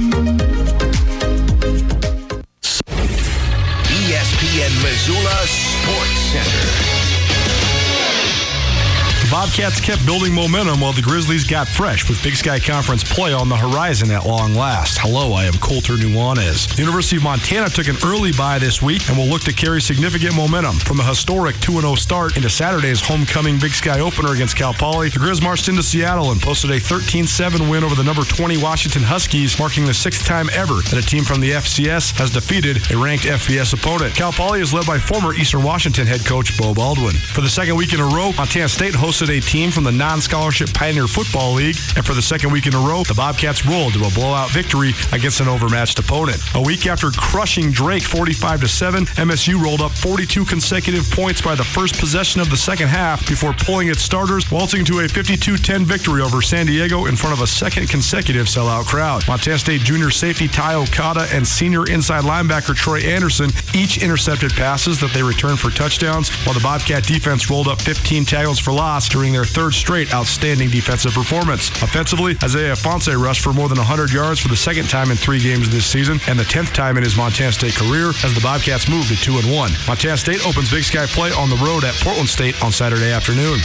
Bobcats 9.51 9.81
kept 9.81 10.05
building 10.05 10.33
momentum 10.33 10.79
while 10.79 10.93
the 10.93 11.01
Grizzlies 11.01 11.43
got 11.43 11.67
fresh 11.67 12.07
with 12.07 12.23
Big 12.23 12.35
Sky 12.37 12.57
Conference 12.57 13.03
play 13.03 13.33
on 13.33 13.49
the 13.49 13.57
horizon 13.57 14.09
at 14.09 14.25
long 14.25 14.55
last. 14.55 14.97
Hello, 14.97 15.33
I 15.33 15.43
am 15.43 15.55
Colter 15.55 15.95
Nuanez. 15.95 16.73
The 16.73 16.81
University 16.81 17.17
of 17.17 17.23
Montana 17.23 17.67
took 17.67 17.89
an 17.89 17.97
early 18.05 18.31
bye 18.31 18.59
this 18.59 18.81
week 18.81 19.09
and 19.09 19.17
will 19.17 19.25
look 19.25 19.41
to 19.41 19.51
carry 19.51 19.81
significant 19.81 20.37
momentum 20.37 20.77
from 20.77 21.01
a 21.01 21.03
historic 21.03 21.57
2-0 21.57 21.97
start 21.97 22.37
into 22.37 22.49
Saturday's 22.49 23.01
homecoming 23.01 23.59
Big 23.59 23.71
Sky 23.71 23.99
opener 23.99 24.31
against 24.31 24.55
Cal 24.55 24.73
Poly. 24.73 25.09
The 25.09 25.19
Grizz 25.19 25.43
marched 25.43 25.67
into 25.67 25.83
Seattle 25.83 26.31
and 26.31 26.39
posted 26.39 26.71
a 26.71 26.79
13-7 26.79 27.69
win 27.69 27.83
over 27.83 27.95
the 27.95 28.05
number 28.05 28.23
20 28.23 28.57
Washington 28.63 29.03
Huskies, 29.03 29.59
marking 29.59 29.85
the 29.85 29.93
sixth 29.93 30.25
time 30.25 30.49
ever 30.53 30.75
that 30.75 30.97
a 30.97 31.05
team 31.05 31.25
from 31.25 31.41
the 31.41 31.51
FCS 31.51 32.15
has 32.17 32.29
defeated 32.29 32.89
a 32.89 32.97
ranked 32.97 33.25
FBS 33.25 33.73
opponent. 33.73 34.15
Cal 34.15 34.31
Poly 34.31 34.61
is 34.61 34.73
led 34.73 34.85
by 34.85 34.97
former 34.97 35.33
Eastern 35.33 35.61
Washington 35.61 36.07
head 36.07 36.25
coach 36.25 36.57
Beau 36.57 36.73
Baldwin. 36.73 37.15
For 37.15 37.41
the 37.41 37.49
second 37.49 37.75
week 37.75 37.91
in 37.93 37.99
a 37.99 38.05
row, 38.05 38.31
Montana 38.37 38.69
State 38.69 38.93
hosted 38.93 39.27
a 39.27 39.40
team 39.41 39.71
from 39.71 39.83
the 39.83 39.91
non-scholarship 39.91 40.73
Pioneer 40.73 41.07
Football 41.07 41.53
League, 41.53 41.77
and 41.95 42.05
for 42.05 42.13
the 42.13 42.21
second 42.21 42.51
week 42.51 42.67
in 42.67 42.75
a 42.75 42.79
row, 42.79 43.03
the 43.03 43.13
Bobcats 43.13 43.65
rolled 43.65 43.93
to 43.93 44.05
a 44.05 44.11
blowout 44.11 44.49
victory 44.51 44.93
against 45.11 45.39
an 45.41 45.47
overmatched 45.47 45.99
opponent. 45.99 46.41
A 46.55 46.61
week 46.61 46.87
after 46.87 47.09
crushing 47.11 47.71
Drake 47.71 48.03
45 48.03 48.61
to 48.61 48.67
7, 48.67 49.05
MSU 49.05 49.61
rolled 49.61 49.81
up 49.81 49.91
42 49.91 50.45
consecutive 50.45 51.09
points 51.11 51.41
by 51.41 51.55
the 51.55 51.63
first 51.63 51.99
possession 51.99 52.41
of 52.41 52.49
the 52.49 52.57
second 52.57 52.87
half 52.87 53.27
before 53.27 53.53
pulling 53.53 53.89
its 53.89 54.01
starters, 54.01 54.49
waltzing 54.51 54.85
to 54.85 54.99
a 54.99 55.07
52-10 55.07 55.83
victory 55.83 56.21
over 56.21 56.41
San 56.41 56.65
Diego 56.65 57.05
in 57.05 57.15
front 57.15 57.35
of 57.35 57.41
a 57.41 57.47
second 57.47 57.89
consecutive 57.89 58.47
sellout 58.47 58.85
crowd. 58.85 59.27
Montana 59.27 59.57
State 59.57 59.81
junior 59.81 60.09
safety 60.09 60.47
Ty 60.47 60.75
Okada 60.75 61.27
and 61.31 61.47
senior 61.47 61.85
inside 61.89 62.23
linebacker 62.23 62.75
Troy 62.75 62.99
Anderson 62.99 63.49
each 63.73 64.01
intercepted 64.01 64.51
passes 64.51 64.99
that 64.99 65.11
they 65.11 65.23
returned 65.23 65.59
for 65.59 65.69
touchdowns, 65.69 66.29
while 66.45 66.53
the 66.53 66.61
Bobcat 66.61 67.03
defense 67.03 67.49
rolled 67.49 67.67
up 67.67 67.81
15 67.81 68.25
tackles 68.25 68.59
for 68.59 68.71
loss 68.71 69.07
during 69.09 69.30
their 69.31 69.45
third 69.45 69.73
straight 69.73 70.13
outstanding 70.13 70.69
defensive 70.69 71.13
performance. 71.13 71.69
Offensively, 71.81 72.35
Isaiah 72.43 72.73
Ifanse 72.73 73.15
rushed 73.21 73.41
for 73.41 73.53
more 73.53 73.69
than 73.69 73.77
100 73.77 74.11
yards 74.11 74.39
for 74.39 74.47
the 74.47 74.55
second 74.55 74.89
time 74.89 75.11
in 75.11 75.17
three 75.17 75.39
games 75.39 75.69
this 75.69 75.85
season 75.85 76.19
and 76.27 76.37
the 76.37 76.43
10th 76.43 76.73
time 76.73 76.97
in 76.97 77.03
his 77.03 77.15
Montana 77.17 77.51
State 77.51 77.75
career 77.75 78.09
as 78.23 78.33
the 78.33 78.41
Bobcats 78.41 78.89
move 78.89 79.07
to 79.07 79.15
2 79.15 79.37
and 79.37 79.51
1. 79.51 79.71
Montana 79.87 80.17
State 80.17 80.45
opens 80.45 80.71
Big 80.71 80.83
Sky 80.83 81.05
play 81.05 81.31
on 81.31 81.49
the 81.49 81.57
road 81.57 81.83
at 81.83 81.93
Portland 81.95 82.29
State 82.29 82.61
on 82.63 82.71
Saturday 82.71 83.11
afternoon. 83.11 83.59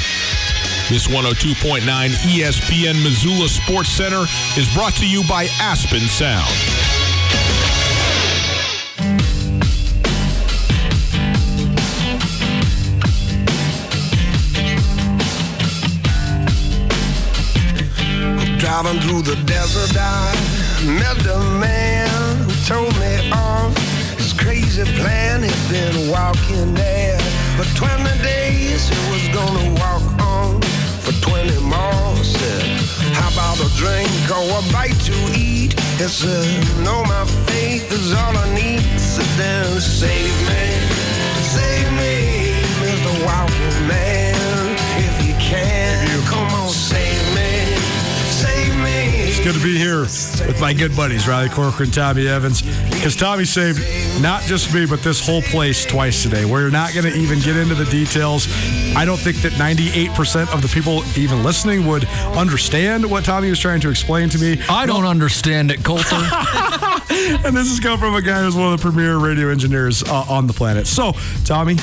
This 0.88 1.08
102.9 1.08 1.82
ESPN 1.82 3.02
Missoula 3.02 3.48
Sports 3.48 3.90
Center 3.90 4.24
is 4.56 4.72
brought 4.72 4.94
to 4.94 5.06
you 5.06 5.24
by 5.28 5.48
Aspen 5.58 6.06
Sound. 6.06 6.85
Driving 18.78 19.00
through 19.00 19.22
the 19.22 19.36
desert, 19.46 19.96
I 19.98 20.36
met 20.84 21.16
the 21.24 21.38
man 21.58 22.36
who 22.44 22.52
told 22.68 22.92
me 23.00 23.32
of 23.32 23.72
his 24.18 24.34
crazy 24.34 24.84
plan. 25.00 25.44
He'd 25.44 25.68
been 25.72 26.10
walking 26.10 26.74
there 26.74 27.18
for 27.56 27.64
20 27.74 28.04
days. 28.22 28.86
He 28.90 29.00
was 29.08 29.28
gonna 29.32 29.72
walk 29.80 30.04
on 30.20 30.60
for 31.00 31.12
20 31.24 31.58
more. 31.64 32.16
Said, 32.22 32.78
How 33.16 33.32
about 33.32 33.64
a 33.64 33.70
drink 33.80 34.12
or 34.28 34.44
a 34.44 34.62
bite 34.70 35.00
to 35.08 35.16
eat? 35.32 35.72
He 35.96 36.04
said, 36.04 36.44
No, 36.84 37.02
my 37.04 37.24
faith 37.48 37.90
is 37.90 38.12
all 38.12 38.36
I 38.36 38.54
need. 38.54 38.82
Said, 39.00 39.24
Then 39.40 39.80
save 39.80 40.36
me, 40.50 40.64
save 41.40 41.88
me, 41.96 42.52
Mr. 42.84 43.24
Walking 43.24 43.88
Man. 43.88 44.25
Good 49.46 49.54
to 49.54 49.62
be 49.62 49.78
here 49.78 50.00
with 50.00 50.60
my 50.60 50.72
good 50.72 50.96
buddies, 50.96 51.28
Riley 51.28 51.48
Corcoran, 51.48 51.92
Tommy 51.92 52.26
Evans. 52.26 52.62
Because 52.90 53.14
Tommy 53.14 53.44
saved 53.44 53.80
not 54.20 54.42
just 54.42 54.74
me, 54.74 54.86
but 54.86 55.04
this 55.04 55.24
whole 55.24 55.40
place 55.40 55.84
twice 55.84 56.24
today. 56.24 56.44
We're 56.44 56.68
not 56.68 56.92
going 56.94 57.04
to 57.04 57.16
even 57.16 57.38
get 57.38 57.56
into 57.56 57.76
the 57.76 57.84
details. 57.84 58.48
I 58.96 59.04
don't 59.04 59.20
think 59.20 59.36
that 59.42 59.52
98% 59.52 60.52
of 60.52 60.62
the 60.62 60.68
people 60.68 61.04
even 61.16 61.44
listening 61.44 61.86
would 61.86 62.06
understand 62.36 63.08
what 63.08 63.24
Tommy 63.24 63.48
was 63.48 63.60
trying 63.60 63.80
to 63.82 63.88
explain 63.88 64.30
to 64.30 64.38
me. 64.38 64.60
I 64.68 64.84
don't 64.84 65.06
understand 65.06 65.70
it, 65.70 65.84
Colter. 65.84 66.16
and 67.46 67.56
this 67.56 67.70
is 67.70 67.78
coming 67.78 68.00
from 68.00 68.16
a 68.16 68.22
guy 68.22 68.42
who's 68.42 68.56
one 68.56 68.72
of 68.72 68.80
the 68.80 68.82
premier 68.82 69.16
radio 69.18 69.50
engineers 69.50 70.02
uh, 70.02 70.24
on 70.28 70.48
the 70.48 70.54
planet. 70.54 70.88
So, 70.88 71.12
Tommy, 71.44 71.76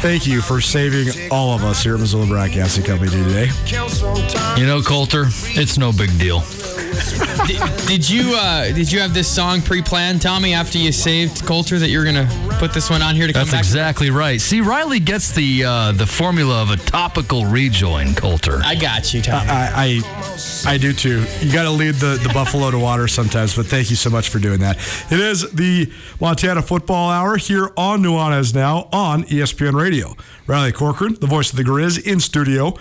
thank 0.00 0.26
you 0.26 0.40
for 0.40 0.60
saving 0.60 1.30
all 1.30 1.54
of 1.54 1.62
us 1.62 1.84
here 1.84 1.94
at 1.94 2.00
Missoula 2.00 2.26
Broadcasting 2.26 2.82
Company 2.82 3.12
today. 3.12 3.48
you 4.60 4.66
know, 4.66 4.82
Colter, 4.82 5.26
it's 5.54 5.78
no 5.78 5.92
big 5.92 6.18
deal. 6.18 6.42
Did, 7.46 7.60
did 7.86 8.10
you 8.10 8.34
uh, 8.34 8.72
did 8.72 8.90
you 8.90 9.00
have 9.00 9.14
this 9.14 9.28
song 9.28 9.62
pre-planned, 9.62 10.22
Tommy? 10.22 10.54
After 10.54 10.78
you 10.78 10.92
saved 10.92 11.44
Colter, 11.44 11.78
that 11.78 11.88
you're 11.88 12.04
gonna 12.04 12.28
put 12.58 12.72
this 12.72 12.90
one 12.90 13.02
on 13.02 13.14
here 13.14 13.26
to 13.26 13.32
come 13.32 13.42
back? 13.42 13.50
That's 13.50 13.52
back? 13.52 13.60
exactly 13.60 14.10
right. 14.10 14.40
See, 14.40 14.60
Riley 14.60 15.00
gets 15.00 15.32
the 15.32 15.64
uh, 15.64 15.92
the 15.92 16.06
formula 16.06 16.62
of 16.62 16.70
a 16.70 16.76
topical 16.76 17.44
rejoin, 17.46 18.14
Colter. 18.14 18.60
I 18.64 18.74
got 18.74 19.12
you, 19.12 19.22
Tommy. 19.22 19.50
I, 19.50 20.02
I 20.66 20.72
I 20.74 20.78
do 20.78 20.92
too. 20.92 21.24
You 21.40 21.52
got 21.52 21.64
to 21.64 21.70
lead 21.70 21.96
the, 21.96 22.18
the 22.22 22.30
buffalo 22.32 22.70
to 22.70 22.78
water 22.78 23.08
sometimes, 23.08 23.56
but 23.56 23.66
thank 23.66 23.90
you 23.90 23.96
so 23.96 24.10
much 24.10 24.28
for 24.28 24.38
doing 24.38 24.60
that. 24.60 24.76
It 25.10 25.20
is 25.20 25.50
the 25.52 25.92
Montana 26.20 26.62
Football 26.62 27.10
Hour 27.10 27.36
here 27.36 27.70
on 27.76 28.02
Nuanez 28.02 28.54
Now 28.54 28.88
on 28.92 29.24
ESPN 29.24 29.74
Radio. 29.74 30.16
Riley 30.46 30.72
Corcoran, 30.72 31.16
the 31.20 31.26
voice 31.26 31.50
of 31.50 31.56
the 31.56 31.64
Grizz, 31.64 32.04
in 32.06 32.20
studio. 32.20 32.74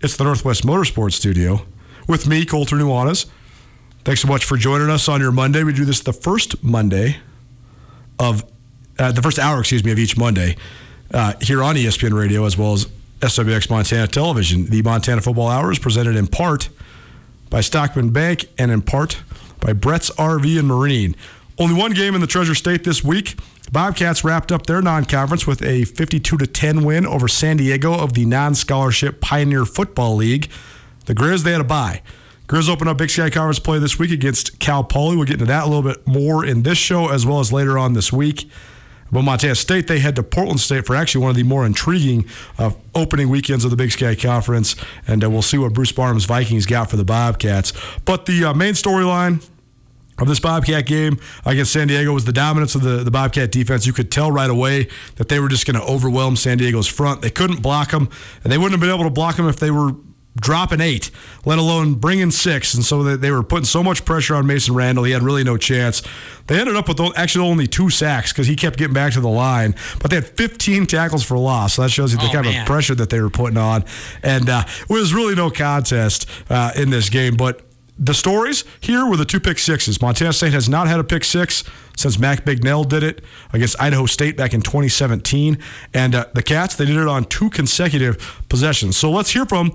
It's 0.00 0.16
the 0.16 0.24
Northwest 0.24 0.64
Motorsports 0.64 1.14
Studio 1.14 1.66
with 2.06 2.26
me, 2.26 2.44
Colter 2.44 2.76
Nuanez. 2.76 3.26
Thanks 4.06 4.20
so 4.20 4.28
much 4.28 4.44
for 4.44 4.56
joining 4.56 4.88
us 4.88 5.08
on 5.08 5.20
your 5.20 5.32
Monday. 5.32 5.64
We 5.64 5.72
do 5.72 5.84
this 5.84 5.98
the 5.98 6.12
first 6.12 6.62
Monday 6.62 7.16
of 8.20 8.44
uh, 9.00 9.10
the 9.10 9.20
first 9.20 9.36
hour, 9.36 9.58
excuse 9.58 9.82
me, 9.82 9.90
of 9.90 9.98
each 9.98 10.16
Monday 10.16 10.54
uh, 11.12 11.32
here 11.40 11.60
on 11.60 11.74
ESPN 11.74 12.16
Radio 12.16 12.44
as 12.44 12.56
well 12.56 12.74
as 12.74 12.86
SWX 13.18 13.68
Montana 13.68 14.06
Television. 14.06 14.66
The 14.66 14.80
Montana 14.82 15.22
Football 15.22 15.48
Hour 15.48 15.72
is 15.72 15.80
presented 15.80 16.14
in 16.14 16.28
part 16.28 16.68
by 17.50 17.60
Stockman 17.60 18.10
Bank 18.10 18.48
and 18.56 18.70
in 18.70 18.80
part 18.80 19.20
by 19.58 19.72
Brett's 19.72 20.10
RV 20.10 20.56
and 20.56 20.68
Marine. 20.68 21.16
Only 21.58 21.74
one 21.74 21.90
game 21.90 22.14
in 22.14 22.20
the 22.20 22.28
Treasure 22.28 22.54
State 22.54 22.84
this 22.84 23.02
week. 23.02 23.34
Bobcats 23.72 24.22
wrapped 24.22 24.52
up 24.52 24.66
their 24.66 24.80
non-conference 24.80 25.48
with 25.48 25.64
a 25.64 25.84
52 25.84 26.36
to 26.36 26.46
10 26.46 26.84
win 26.84 27.06
over 27.06 27.26
San 27.26 27.56
Diego 27.56 27.92
of 27.92 28.12
the 28.12 28.24
non-scholarship 28.24 29.20
Pioneer 29.20 29.64
Football 29.64 30.14
League. 30.14 30.48
The 31.06 31.14
Grizz 31.16 31.42
they 31.42 31.50
had 31.50 31.60
a 31.60 31.64
bye. 31.64 32.02
Grizz 32.46 32.68
opened 32.68 32.88
up 32.88 32.98
Big 32.98 33.10
Sky 33.10 33.28
Conference 33.28 33.58
play 33.58 33.78
this 33.78 33.98
week 33.98 34.12
against 34.12 34.60
Cal 34.60 34.84
Poly. 34.84 35.16
We'll 35.16 35.26
get 35.26 35.34
into 35.34 35.46
that 35.46 35.64
a 35.64 35.66
little 35.66 35.82
bit 35.82 36.06
more 36.06 36.44
in 36.44 36.62
this 36.62 36.78
show 36.78 37.08
as 37.08 37.26
well 37.26 37.40
as 37.40 37.52
later 37.52 37.76
on 37.76 37.94
this 37.94 38.12
week. 38.12 38.48
But 39.10 39.22
Montana 39.22 39.54
State, 39.54 39.86
they 39.86 39.98
head 39.98 40.16
to 40.16 40.22
Portland 40.22 40.60
State 40.60 40.86
for 40.86 40.96
actually 40.96 41.22
one 41.22 41.30
of 41.30 41.36
the 41.36 41.42
more 41.44 41.64
intriguing 41.64 42.26
uh, 42.58 42.72
opening 42.94 43.28
weekends 43.28 43.64
of 43.64 43.70
the 43.70 43.76
Big 43.76 43.92
Sky 43.92 44.14
Conference. 44.14 44.76
And 45.06 45.24
uh, 45.24 45.30
we'll 45.30 45.42
see 45.42 45.58
what 45.58 45.72
Bruce 45.72 45.92
Barnum's 45.92 46.24
Vikings 46.24 46.66
got 46.66 46.90
for 46.90 46.96
the 46.96 47.04
Bobcats. 47.04 47.72
But 48.04 48.26
the 48.26 48.46
uh, 48.46 48.54
main 48.54 48.74
storyline 48.74 49.48
of 50.18 50.28
this 50.28 50.40
Bobcat 50.40 50.86
game 50.86 51.18
against 51.44 51.72
San 51.72 51.88
Diego 51.88 52.12
was 52.12 52.24
the 52.24 52.32
dominance 52.32 52.74
of 52.74 52.82
the, 52.82 53.04
the 53.04 53.10
Bobcat 53.10 53.52
defense. 53.52 53.86
You 53.86 53.92
could 53.92 54.10
tell 54.10 54.32
right 54.32 54.50
away 54.50 54.88
that 55.16 55.28
they 55.28 55.38
were 55.38 55.48
just 55.48 55.66
going 55.66 55.78
to 55.78 55.86
overwhelm 55.86 56.36
San 56.36 56.58
Diego's 56.58 56.86
front. 56.86 57.22
They 57.22 57.30
couldn't 57.30 57.62
block 57.62 57.90
them, 57.90 58.08
and 58.42 58.52
they 58.52 58.58
wouldn't 58.58 58.72
have 58.72 58.80
been 58.80 58.94
able 58.94 59.04
to 59.04 59.10
block 59.10 59.36
them 59.36 59.48
if 59.48 59.56
they 59.56 59.70
were 59.70 59.92
dropping 60.36 60.80
eight, 60.80 61.10
let 61.44 61.58
alone 61.58 61.94
bringing 61.94 62.30
six. 62.30 62.74
And 62.74 62.84
so 62.84 63.02
they, 63.02 63.16
they 63.16 63.30
were 63.30 63.42
putting 63.42 63.64
so 63.64 63.82
much 63.82 64.04
pressure 64.04 64.34
on 64.34 64.46
Mason 64.46 64.74
Randall. 64.74 65.04
He 65.04 65.12
had 65.12 65.22
really 65.22 65.42
no 65.44 65.56
chance. 65.56 66.02
They 66.46 66.60
ended 66.60 66.76
up 66.76 66.88
with 66.88 67.00
actually 67.16 67.48
only 67.48 67.66
two 67.66 67.90
sacks 67.90 68.32
because 68.32 68.46
he 68.46 68.54
kept 68.54 68.78
getting 68.78 68.94
back 68.94 69.14
to 69.14 69.20
the 69.20 69.28
line, 69.28 69.74
but 70.00 70.10
they 70.10 70.16
had 70.16 70.26
15 70.26 70.86
tackles 70.86 71.24
for 71.24 71.36
loss. 71.38 71.74
So 71.74 71.82
that 71.82 71.90
shows 71.90 72.12
you 72.12 72.18
the 72.18 72.26
Oh, 72.26 72.32
kind 72.32 72.46
man. 72.46 72.60
of 72.60 72.66
pressure 72.66 72.94
that 72.94 73.10
they 73.10 73.20
were 73.20 73.30
putting 73.30 73.56
on. 73.58 73.84
And 74.22 74.48
uh, 74.48 74.64
it 74.82 74.88
was 74.92 75.12
really 75.14 75.34
no 75.34 75.50
contest 75.50 76.28
uh, 76.50 76.72
in 76.76 76.90
this 76.90 77.08
game. 77.10 77.36
But 77.36 77.62
the 77.98 78.12
stories 78.12 78.64
here 78.80 79.06
were 79.06 79.16
the 79.16 79.24
two 79.24 79.40
pick 79.40 79.58
sixes. 79.58 80.02
Montana 80.02 80.32
State 80.34 80.52
has 80.52 80.68
not 80.68 80.86
had 80.86 81.00
a 81.00 81.04
pick 81.04 81.24
six 81.24 81.64
since 81.96 82.18
Mac 82.18 82.44
Bignell 82.44 82.86
did 82.86 83.02
it 83.02 83.24
against 83.54 83.80
Idaho 83.80 84.04
State 84.04 84.36
back 84.36 84.52
in 84.52 84.60
2017. 84.60 85.58
And 85.94 86.14
uh, 86.14 86.26
the 86.34 86.42
Cats, 86.42 86.74
they 86.76 86.84
did 86.84 86.96
it 86.98 87.08
on 87.08 87.24
two 87.24 87.48
consecutive 87.48 88.42
possessions. 88.50 88.98
So 88.98 89.10
let's 89.10 89.30
hear 89.30 89.46
from 89.46 89.72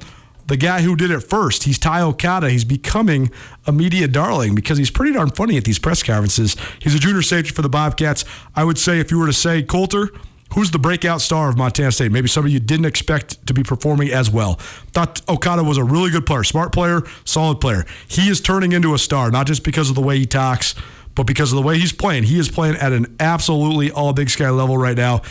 the 0.52 0.58
guy 0.58 0.82
who 0.82 0.98
did 0.98 1.12
it 1.12 1.22
first. 1.22 1.64
He's 1.64 1.80
Ty 1.80 2.02
Okada. 2.02 2.50
He's 2.50 2.66
becoming 2.66 3.32
a 3.66 3.72
media 3.72 4.06
darling 4.06 4.54
because 4.54 4.78
he's 4.78 4.92
pretty 4.92 5.14
darn 5.14 5.30
funny 5.30 5.56
at 5.56 5.64
these 5.64 5.80
press 5.80 6.04
conferences. 6.04 6.58
He's 6.80 6.94
a 6.94 7.00
junior 7.00 7.22
safety 7.22 7.52
for 7.52 7.62
the 7.62 7.70
Bobcats. 7.70 8.26
I 8.54 8.66
would 8.66 8.78
say 8.78 9.00
if 9.00 9.12
you 9.12 9.18
were 9.18 9.28
to 9.28 9.34
say, 9.34 9.64
Colter, 9.64 10.10
who's 10.54 10.72
the 10.72 10.78
breakout 10.78 11.22
star 11.22 11.48
of 11.48 11.58
Montana 11.58 11.94
State? 11.94 12.12
Maybe 12.12 12.28
somebody 12.28 12.52
you 12.52 12.60
didn't 12.60 12.84
expect 12.84 13.48
to 13.48 13.54
be 13.54 13.64
performing 13.64 14.10
as 14.10 14.30
well. 14.30 14.56
Thought 14.92 15.22
Okada 15.30 15.64
was 15.64 15.78
a 15.78 15.86
really 15.86 16.12
good 16.12 16.26
player, 16.26 16.44
smart 16.44 16.74
player, 16.74 17.04
solid 17.24 17.62
player. 17.62 17.86
He 18.06 18.28
is 18.28 18.42
turning 18.42 18.74
into 18.74 18.94
a 18.94 18.98
star, 18.98 19.32
not 19.32 19.48
just 19.48 19.64
because 19.64 19.88
of 19.88 19.96
the 19.96 20.02
way 20.02 20.20
he 20.20 20.26
talks, 20.26 20.76
but 21.16 21.24
because 21.24 21.54
of 21.54 21.56
the 21.56 21.66
way 21.66 21.80
he's 21.80 21.94
playing. 21.94 22.24
He 22.24 22.38
is 22.38 22.50
playing 22.50 22.76
at 22.76 22.92
an 22.92 23.16
absolutely 23.22 23.90
all 23.90 24.12
Big 24.12 24.30
Sky 24.30 24.50
level 24.50 24.78
right 24.78 24.98
now. 24.98 25.22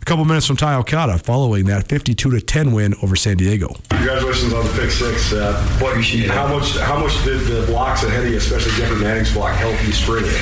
A 0.00 0.04
couple 0.06 0.24
minutes 0.24 0.46
from 0.46 0.56
Ty 0.56 0.76
Okada 0.76 1.18
following 1.18 1.66
that 1.66 1.86
52 1.86 2.30
to 2.30 2.40
10 2.40 2.72
win 2.72 2.94
over 3.02 3.14
San 3.16 3.36
Diego. 3.36 3.76
Congratulations 3.90 4.52
on 4.54 4.64
the 4.66 4.72
pick 4.72 4.90
six. 4.90 5.32
Uh, 5.32 5.52
but 5.78 5.94
how 6.28 6.48
much 6.48 6.76
how 6.78 6.98
much 6.98 7.22
did 7.22 7.40
the 7.40 7.66
blocks 7.66 8.02
ahead 8.02 8.24
of 8.24 8.30
you, 8.30 8.38
especially 8.38 8.72
Jeffrey 8.72 8.98
Manning's 8.98 9.32
block, 9.32 9.54
help 9.56 9.74
you 9.84 9.92
spring 9.92 10.24
it? 10.26 10.40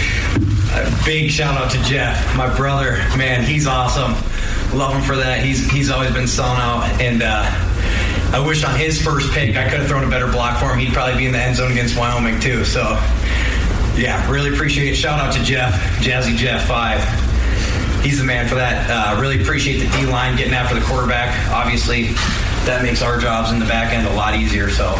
A 0.75 1.05
big 1.05 1.31
shout 1.31 1.57
out 1.61 1.71
to 1.73 1.83
Jeff, 1.83 2.37
my 2.37 2.55
brother. 2.57 2.93
Man, 3.17 3.43
he's 3.43 3.67
awesome. 3.67 4.13
Love 4.79 4.95
him 4.95 5.03
for 5.03 5.17
that. 5.17 5.45
He's 5.45 5.69
he's 5.71 5.91
always 5.91 6.13
been 6.13 6.29
selling 6.29 6.61
out, 6.61 6.85
and 7.01 7.21
uh, 7.23 7.43
I 8.33 8.45
wish 8.47 8.63
on 8.63 8.79
his 8.79 9.03
first 9.03 9.33
pick 9.33 9.57
I 9.57 9.69
could 9.69 9.81
have 9.81 9.89
thrown 9.89 10.05
a 10.05 10.11
better 10.11 10.31
block 10.31 10.61
for 10.61 10.67
him. 10.67 10.79
He'd 10.79 10.93
probably 10.93 11.17
be 11.17 11.27
in 11.27 11.33
the 11.33 11.41
end 11.43 11.57
zone 11.57 11.73
against 11.73 11.99
Wyoming 11.99 12.39
too. 12.39 12.65
So, 12.65 12.83
yeah, 13.97 14.25
really 14.31 14.55
appreciate 14.55 14.93
it. 14.93 14.95
Shout 14.95 15.19
out 15.19 15.33
to 15.35 15.43
Jeff, 15.43 15.75
Jazzy 16.01 16.37
Jeff 16.37 16.69
Five. 16.69 17.01
He's 18.03 18.19
the 18.19 18.25
man 18.25 18.49
for 18.49 18.55
that. 18.55 18.89
Uh, 18.89 19.21
really 19.21 19.41
appreciate 19.43 19.79
the 19.79 19.91
D 19.97 20.07
line 20.07 20.37
getting 20.37 20.55
after 20.55 20.75
the 20.75 20.85
quarterback. 20.87 21.35
Obviously, 21.51 22.15
that 22.65 22.83
makes 22.83 23.03
our 23.03 23.19
jobs 23.19 23.51
in 23.51 23.59
the 23.59 23.67
back 23.67 23.93
end 23.93 24.07
a 24.07 24.13
lot 24.13 24.35
easier. 24.37 24.71
So, 24.71 24.95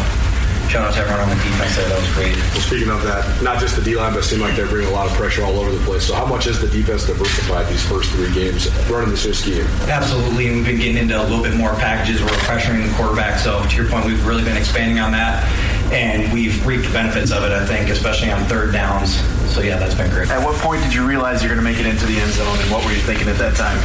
shout 0.69 0.85
out 0.85 0.93
to 0.93 0.99
everyone 0.99 1.21
on 1.21 1.29
the 1.29 1.35
defense 1.35 1.75
there. 1.77 1.87
That 1.89 1.99
was 1.99 2.13
great. 2.13 2.35
Well, 2.35 2.61
speaking 2.61 2.89
of 2.89 3.01
that, 3.03 3.41
not 3.41 3.59
just 3.59 3.75
the 3.75 3.81
D 3.81 3.95
line, 3.95 4.13
but 4.13 4.19
it 4.19 4.23
seemed 4.23 4.41
like 4.41 4.55
they're 4.55 4.67
bringing 4.67 4.91
a 4.91 4.93
lot 4.93 5.07
of 5.07 5.13
pressure 5.13 5.43
all 5.43 5.57
over 5.59 5.71
the 5.71 5.83
place. 5.85 6.05
So, 6.05 6.13
how 6.13 6.25
much 6.25 6.45
has 6.45 6.59
the 6.59 6.67
defense 6.67 7.07
diversified 7.07 7.67
these 7.67 7.83
first 7.83 8.11
three 8.11 8.31
games 8.33 8.67
running 8.89 9.09
this 9.09 9.25
new 9.25 9.33
scheme? 9.33 9.65
Absolutely, 9.87 10.47
and 10.47 10.57
we've 10.57 10.65
been 10.65 10.77
getting 10.77 10.97
into 10.97 11.19
a 11.19 11.23
little 11.23 11.41
bit 11.43 11.55
more 11.55 11.73
packages 11.75 12.21
where 12.21 12.29
we're 12.31 12.45
pressuring 12.45 12.85
the 12.85 12.93
quarterback. 12.95 13.39
So 13.39 13.63
to 13.63 13.75
your 13.75 13.89
point, 13.89 14.05
we've 14.05 14.25
really 14.27 14.43
been 14.43 14.57
expanding 14.57 14.99
on 14.99 15.11
that, 15.13 15.47
and 15.93 16.31
we've 16.33 16.65
reaped 16.67 16.85
the 16.85 16.93
benefits 16.93 17.31
of 17.31 17.43
it. 17.43 17.51
I 17.51 17.65
think, 17.65 17.89
especially 17.89 18.29
on 18.29 18.43
third 18.45 18.73
downs. 18.73 19.17
So 19.49 19.61
yeah, 19.61 19.77
that's 19.77 19.95
been 19.95 20.09
great. 20.11 20.29
At 20.29 20.45
what 20.45 20.55
point 20.61 20.83
did 20.83 20.93
you 20.93 21.05
realize 21.05 21.41
you're 21.41 21.53
going 21.53 21.65
to 21.65 21.69
make 21.69 21.79
it 21.79 21.85
into 21.87 22.05
the 22.05 22.19
end 22.19 22.31
zone, 22.31 22.57
and 22.59 22.71
what 22.71 22.85
were 22.85 22.91
you 22.91 23.01
thinking 23.01 23.27
at 23.27 23.37
that 23.37 23.55
time? 23.55 23.77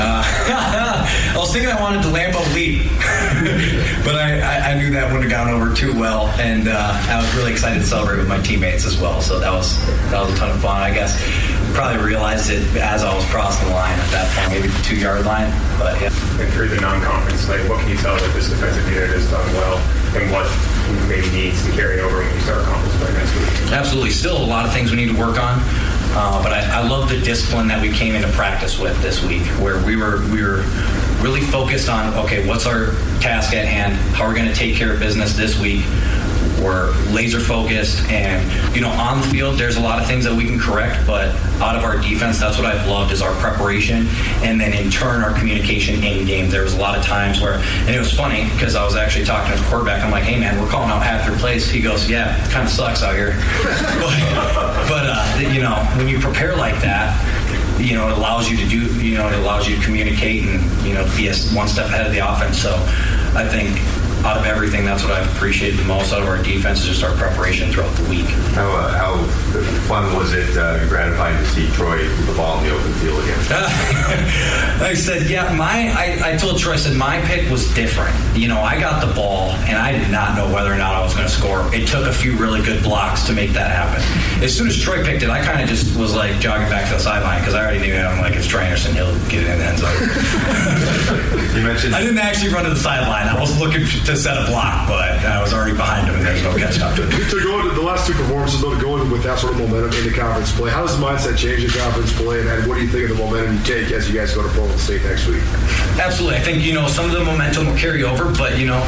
Uh, 0.00 0.24
I 1.34 1.36
was 1.36 1.52
thinking 1.52 1.70
I 1.70 1.78
wanted 1.80 2.02
to 2.02 2.08
Lambo 2.08 2.40
leap, 2.54 2.88
but 4.04 4.16
I, 4.16 4.40
I, 4.40 4.72
I 4.72 4.74
knew 4.78 4.90
that 4.90 5.12
wouldn't 5.12 5.30
have 5.30 5.46
gone 5.46 5.52
over 5.52 5.74
too 5.74 5.92
well, 5.92 6.28
and 6.40 6.68
uh, 6.68 6.96
I 7.08 7.20
was 7.20 7.32
really 7.36 7.52
excited 7.52 7.80
to 7.80 7.86
celebrate 7.86 8.16
with 8.16 8.28
my 8.28 8.40
teammates 8.40 8.86
as 8.86 8.98
well. 8.98 9.20
So 9.20 9.38
that 9.38 9.52
was 9.52 9.78
that 10.10 10.20
was 10.20 10.32
a 10.32 10.36
ton 10.36 10.50
of 10.50 10.60
fun. 10.60 10.80
I 10.80 10.92
guess 10.92 11.20
probably 11.74 12.02
realized 12.02 12.50
it 12.50 12.64
as 12.76 13.04
I 13.04 13.14
was 13.14 13.24
crossing 13.26 13.68
the 13.68 13.74
line 13.74 13.98
at 13.98 14.10
that 14.10 14.26
point, 14.34 14.50
maybe 14.50 14.68
the 14.68 14.82
two 14.82 14.96
yard 14.96 15.26
line. 15.26 15.52
But 15.78 16.00
yeah. 16.00 16.10
And 16.40 16.52
through 16.52 16.68
the 16.68 16.80
non-conference, 16.80 17.48
like 17.48 17.68
what 17.68 17.80
can 17.80 17.90
you 17.90 17.96
tell 17.96 18.16
that 18.16 18.32
this 18.34 18.48
defensive 18.48 18.88
unit 18.88 19.10
has 19.10 19.30
done 19.30 19.46
well, 19.52 19.78
and 20.16 20.32
what 20.32 20.48
maybe 21.08 21.30
needs 21.30 21.64
to 21.66 21.72
carry 21.72 22.00
over 22.00 22.18
when 22.18 22.34
you 22.34 22.40
start 22.40 22.64
conference 22.64 22.96
play 22.96 23.12
next 23.12 23.34
week? 23.34 23.72
Absolutely. 23.72 24.10
Still 24.10 24.36
a 24.36 24.46
lot 24.46 24.66
of 24.66 24.72
things 24.72 24.90
we 24.90 24.96
need 24.96 25.08
to 25.08 25.18
work 25.18 25.38
on. 25.38 25.60
Uh, 26.12 26.42
but 26.42 26.52
I, 26.52 26.80
I 26.80 26.88
love 26.88 27.08
the 27.08 27.20
discipline 27.20 27.68
that 27.68 27.80
we 27.80 27.92
came 27.92 28.14
into 28.16 28.28
practice 28.32 28.78
with 28.80 29.00
this 29.00 29.22
week, 29.22 29.46
where 29.60 29.84
we 29.84 29.94
were 29.94 30.22
we 30.32 30.42
were 30.42 30.64
really 31.22 31.40
focused 31.40 31.88
on 31.88 32.12
okay, 32.14 32.46
what's 32.48 32.66
our 32.66 32.86
task 33.20 33.54
at 33.54 33.66
hand? 33.66 33.94
How 34.16 34.24
are 34.24 34.30
we 34.30 34.34
going 34.34 34.48
to 34.48 34.54
take 34.54 34.74
care 34.74 34.92
of 34.92 34.98
business 34.98 35.36
this 35.36 35.58
week? 35.60 35.84
We're 36.62 36.92
laser 37.10 37.40
focused, 37.40 38.08
and 38.10 38.40
you 38.74 38.82
know, 38.82 38.90
on 38.90 39.20
the 39.20 39.26
field, 39.28 39.58
there's 39.58 39.76
a 39.76 39.80
lot 39.80 40.00
of 40.00 40.06
things 40.06 40.24
that 40.24 40.34
we 40.34 40.44
can 40.44 40.58
correct. 40.58 41.06
But 41.06 41.34
out 41.60 41.76
of 41.76 41.84
our 41.84 41.98
defense, 41.98 42.38
that's 42.38 42.58
what 42.58 42.66
I've 42.66 42.86
loved 42.86 43.12
is 43.12 43.22
our 43.22 43.32
preparation, 43.40 44.06
and 44.42 44.60
then 44.60 44.72
in 44.72 44.90
turn, 44.90 45.22
our 45.22 45.32
communication 45.38 46.02
in 46.02 46.26
game. 46.26 46.50
There 46.50 46.62
was 46.62 46.74
a 46.74 46.80
lot 46.80 46.98
of 46.98 47.04
times 47.04 47.40
where, 47.40 47.54
and 47.54 47.90
it 47.90 47.98
was 47.98 48.12
funny 48.12 48.44
because 48.52 48.74
I 48.74 48.84
was 48.84 48.96
actually 48.96 49.24
talking 49.24 49.56
to 49.56 49.62
the 49.62 49.68
quarterback. 49.68 50.04
I'm 50.04 50.10
like, 50.10 50.24
"Hey, 50.24 50.38
man, 50.38 50.60
we're 50.60 50.68
calling 50.68 50.90
out 50.90 51.02
half 51.02 51.26
your 51.26 51.36
plays." 51.38 51.70
He 51.70 51.80
goes, 51.80 52.08
"Yeah, 52.08 52.36
kind 52.50 52.66
of 52.66 52.72
sucks 52.72 53.02
out 53.02 53.14
here." 53.14 53.32
but 54.88 55.06
uh, 55.06 55.38
you 55.38 55.62
know, 55.62 55.76
when 55.96 56.08
you 56.08 56.18
prepare 56.18 56.56
like 56.56 56.80
that, 56.82 57.16
you 57.80 57.94
know, 57.94 58.08
it 58.08 58.18
allows 58.18 58.50
you 58.50 58.56
to 58.58 58.68
do, 58.68 58.86
you 59.02 59.16
know, 59.16 59.28
it 59.28 59.38
allows 59.38 59.68
you 59.68 59.76
to 59.76 59.82
communicate 59.82 60.44
and 60.44 60.60
you 60.86 60.94
know 60.94 61.04
be 61.16 61.30
one 61.54 61.68
step 61.68 61.86
ahead 61.86 62.06
of 62.06 62.12
the 62.12 62.18
offense. 62.18 62.58
So 62.58 62.74
I 63.34 63.46
think 63.48 63.78
out 64.24 64.36
of 64.36 64.46
everything, 64.46 64.84
that's 64.84 65.02
what 65.02 65.12
I've 65.12 65.34
appreciated 65.34 65.78
the 65.78 65.84
most 65.84 66.12
out 66.12 66.22
of 66.22 66.28
our 66.28 66.42
defense 66.42 66.80
is 66.80 66.86
just 66.86 67.04
our 67.04 67.14
preparation 67.16 67.70
throughout 67.72 67.94
the 67.96 68.08
week. 68.10 68.26
How, 68.54 68.68
uh, 68.70 68.92
how 68.92 69.24
fun 69.88 70.14
was 70.14 70.34
it 70.34 70.56
uh, 70.56 70.86
gratifying 70.88 71.36
to 71.38 71.46
see 71.50 71.68
Troy 71.70 71.98
with 71.98 72.26
the 72.26 72.34
ball 72.34 72.58
in 72.58 72.64
the 72.64 72.74
open 72.74 72.92
field 72.94 73.22
again? 73.22 73.38
I 74.82 74.94
said, 74.94 75.28
yeah, 75.30 75.54
my, 75.54 75.92
I, 75.96 76.32
I 76.32 76.36
told 76.36 76.58
Troy, 76.58 76.74
I 76.74 76.76
said, 76.76 76.96
my 76.96 77.20
pick 77.22 77.50
was 77.50 77.72
different. 77.74 78.14
You 78.36 78.48
know, 78.48 78.60
I 78.60 78.78
got 78.78 79.04
the 79.04 79.12
ball 79.14 79.50
and 79.66 79.78
I 79.78 79.92
did 79.92 80.10
not 80.10 80.36
know 80.36 80.52
whether 80.52 80.72
or 80.72 80.76
not 80.76 80.94
I 80.94 81.02
was 81.02 81.14
going 81.14 81.26
to 81.26 81.32
score. 81.32 81.74
It 81.74 81.88
took 81.88 82.06
a 82.06 82.12
few 82.12 82.36
really 82.36 82.62
good 82.62 82.82
blocks 82.82 83.26
to 83.26 83.32
make 83.32 83.52
that 83.52 83.70
happen. 83.70 84.02
As 84.42 84.56
soon 84.56 84.68
as 84.68 84.78
Troy 84.78 85.02
picked 85.04 85.22
it, 85.22 85.30
I 85.30 85.42
kind 85.42 85.62
of 85.62 85.68
just 85.68 85.96
was 85.98 86.14
like 86.14 86.38
jogging 86.40 86.68
back 86.68 86.88
to 86.88 86.94
the 86.94 87.00
sideline 87.00 87.40
because 87.40 87.54
I 87.54 87.62
already 87.62 87.80
knew 87.80 87.94
I'm 87.94 88.20
like, 88.20 88.34
it's 88.34 88.46
Troy 88.46 88.60
Anderson, 88.60 88.94
he'll 88.94 89.14
get 89.28 89.42
it 89.44 89.50
in 89.50 89.58
the 89.58 89.64
end 89.64 89.78
zone. 89.78 91.56
you 91.56 91.62
mentioned 91.66 91.94
I 91.94 92.00
didn't 92.00 92.18
actually 92.18 92.52
run 92.52 92.64
to 92.64 92.70
the 92.70 92.76
sideline. 92.76 93.26
I 93.26 93.38
was 93.38 93.58
looking 93.58 93.80
to 93.80 94.09
set 94.16 94.36
a 94.36 94.46
block, 94.50 94.88
but 94.88 95.10
I 95.24 95.40
was 95.40 95.52
already 95.52 95.76
behind 95.76 96.08
him 96.08 96.16
and 96.16 96.26
there's 96.26 96.42
no 96.42 96.56
catch 96.56 96.80
up. 96.80 96.94
to 96.96 97.40
go 97.42 97.60
into 97.60 97.74
the 97.74 97.82
last 97.82 98.06
two 98.06 98.14
performances, 98.14 98.60
though, 98.60 98.74
to 98.74 98.80
go 98.80 99.00
in 99.00 99.10
with 99.10 99.22
that 99.22 99.38
sort 99.38 99.54
of 99.54 99.60
momentum 99.60 99.92
into 99.92 100.12
conference 100.16 100.52
play, 100.52 100.70
how 100.70 100.82
does 100.82 100.98
the 100.98 101.04
mindset 101.04 101.36
change 101.36 101.64
in 101.64 101.70
conference 101.70 102.12
play, 102.16 102.40
and, 102.40 102.48
and 102.48 102.66
what 102.66 102.76
do 102.76 102.82
you 102.82 102.88
think 102.88 103.10
of 103.10 103.16
the 103.16 103.22
momentum 103.22 103.56
you 103.56 103.62
take 103.62 103.92
as 103.92 104.08
you 104.08 104.14
guys 104.18 104.34
go 104.34 104.42
to 104.42 104.48
Portland 104.50 104.80
State 104.80 105.02
next 105.02 105.26
week? 105.26 105.42
Absolutely. 106.00 106.38
I 106.38 106.40
think, 106.40 106.62
you 106.62 106.72
know, 106.72 106.88
some 106.88 107.04
of 107.04 107.12
the 107.12 107.24
momentum 107.24 107.66
will 107.66 107.76
carry 107.76 108.02
over, 108.02 108.32
but, 108.36 108.58
you 108.58 108.66
know, 108.66 108.80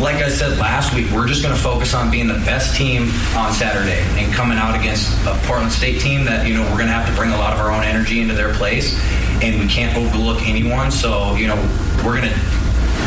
like 0.00 0.16
I 0.16 0.28
said 0.28 0.58
last 0.58 0.94
week, 0.94 1.10
we're 1.10 1.28
just 1.28 1.42
going 1.42 1.54
to 1.54 1.60
focus 1.60 1.94
on 1.94 2.10
being 2.10 2.26
the 2.26 2.40
best 2.48 2.76
team 2.76 3.10
on 3.36 3.52
Saturday 3.52 4.00
and 4.16 4.32
coming 4.32 4.58
out 4.58 4.74
against 4.74 5.12
a 5.26 5.38
Portland 5.44 5.72
State 5.72 6.00
team 6.00 6.24
that, 6.24 6.46
you 6.46 6.54
know, 6.54 6.62
we're 6.62 6.80
going 6.80 6.88
to 6.88 6.92
have 6.92 7.08
to 7.08 7.14
bring 7.14 7.32
a 7.32 7.36
lot 7.36 7.52
of 7.52 7.60
our 7.60 7.70
own 7.70 7.84
energy 7.84 8.20
into 8.20 8.34
their 8.34 8.54
place, 8.54 8.98
and 9.42 9.60
we 9.60 9.68
can't 9.68 9.96
overlook 9.96 10.42
anyone. 10.48 10.90
So, 10.90 11.34
you 11.36 11.46
know, 11.46 11.56
we're 12.04 12.20
going 12.20 12.32
to 12.32 12.59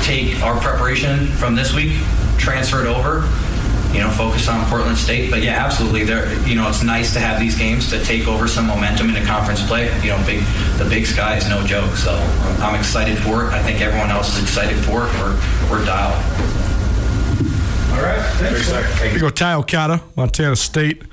take 0.04 0.42
our 0.44 0.60
preparation 0.60 1.28
from 1.28 1.56
this 1.56 1.74
week, 1.74 1.94
transfer 2.38 2.82
it 2.82 2.88
over, 2.88 3.28
you 3.94 4.00
know, 4.00 4.10
focus 4.10 4.48
on 4.50 4.66
Portland 4.66 4.98
State. 4.98 5.30
But 5.30 5.44
yeah, 5.44 5.64
absolutely. 5.64 6.04
There, 6.04 6.34
you 6.48 6.56
know, 6.56 6.68
it's 6.68 6.84
nice 6.84 7.14
to 7.14 7.20
have 7.20 7.40
these 7.40 7.58
games 7.58 7.90
to 7.92 8.04
take 8.04 8.28
over 8.28 8.48
some 8.48 8.68
momentum 8.68 9.10
in 9.10 9.16
into 9.16 9.28
conference 9.28 9.66
play. 9.66 9.86
You 10.02 10.10
know, 10.10 10.24
big 10.26 10.44
the 10.78 10.86
Big 10.90 11.06
Sky 11.06 11.38
is 11.38 11.48
no 11.48 11.66
joke. 11.66 11.96
So 11.96 12.14
I'm 12.60 12.78
excited 12.78 13.18
for 13.18 13.46
it. 13.46 13.54
I 13.54 13.62
think 13.62 13.82
everyone 13.82 14.10
else 14.10 14.36
is 14.36 14.44
excited 14.44 14.78
for 14.78 15.08
it. 15.08 15.14
We're 15.14 15.40
we're 15.70 15.86
dialed. 15.86 16.16
All 17.94 18.02
right. 18.02 18.22
Thanks. 18.38 19.00
Here 19.02 19.14
we 19.14 19.20
go, 19.20 19.30
Ty 19.30 19.54
Okada, 19.54 20.02
Montana 20.16 20.56
State 20.56 21.04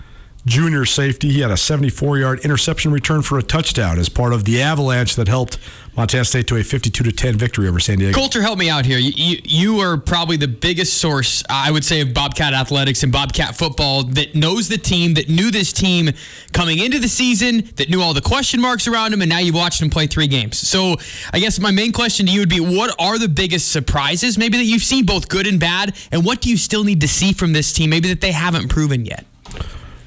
junior 0.47 0.85
safety. 0.85 1.31
He 1.31 1.41
had 1.41 1.51
a 1.51 1.57
74 1.57 2.19
yard 2.19 2.41
interception 2.41 2.93
return 2.93 3.23
for 3.23 3.39
a 3.39 3.43
touchdown 3.43 3.99
as 3.99 4.09
part 4.09 4.33
of 4.33 4.45
the 4.45 4.63
avalanche 4.63 5.17
that 5.17 5.29
helped 5.29 5.59
Montana 5.97 6.25
State 6.25 6.47
to 6.47 6.57
a 6.57 6.63
52 6.63 7.05
to 7.05 7.13
10 7.13 7.37
victory 7.37 7.69
over 7.69 7.81
San 7.81 7.99
Diego. 7.99 8.17
Colter, 8.17 8.41
help 8.41 8.59
me 8.59 8.71
out 8.71 8.87
here. 8.87 8.99
You, 8.99 9.13
you, 9.15 9.39
you 9.45 9.81
are 9.81 9.97
probably 9.97 10.37
the 10.37 10.49
biggest 10.49 10.99
source, 10.99 11.43
I 11.51 11.71
would 11.71 11.85
say, 11.85 12.01
of 12.01 12.15
Bobcat 12.15 12.55
athletics 12.55 13.03
and 13.03 13.13
Bobcat 13.13 13.57
football 13.57 14.05
that 14.05 14.35
knows 14.35 14.69
the 14.69 14.79
team, 14.79 15.15
that 15.15 15.29
knew 15.29 15.51
this 15.51 15.73
team 15.73 16.11
coming 16.53 16.79
into 16.79 17.01
the 17.01 17.09
season, 17.09 17.69
that 17.77 17.91
knew 17.91 18.01
all 18.01 18.15
the 18.15 18.21
question 18.21 18.61
marks 18.61 18.87
around 18.87 19.13
him, 19.13 19.21
and 19.21 19.29
now 19.29 19.39
you've 19.39 19.55
watched 19.55 19.83
him 19.83 19.91
play 19.91 20.07
three 20.07 20.29
games. 20.29 20.59
So 20.59 20.97
I 21.33 21.41
guess 21.41 21.59
my 21.59 21.71
main 21.71 21.93
question 21.93 22.27
to 22.27 22.33
you 22.33 22.41
would 22.41 22.49
be 22.49 22.61
what 22.61 22.95
are 22.99 23.19
the 23.19 23.29
biggest 23.29 23.71
surprises, 23.71 24.39
maybe 24.39 24.59
that 24.59 24.65
you've 24.65 24.83
seen, 24.83 25.05
both 25.05 25.29
good 25.29 25.47
and 25.47 25.59
bad, 25.59 25.97
and 26.13 26.25
what 26.25 26.41
do 26.41 26.51
you 26.51 26.57
still 26.57 26.85
need 26.85 27.01
to 27.01 27.09
see 27.09 27.33
from 27.33 27.53
this 27.53 27.73
team, 27.73 27.91
maybe 27.91 28.09
that 28.09 28.21
they 28.21 28.33
haven't 28.33 28.69
proven 28.69 29.05
yet? 29.05 29.27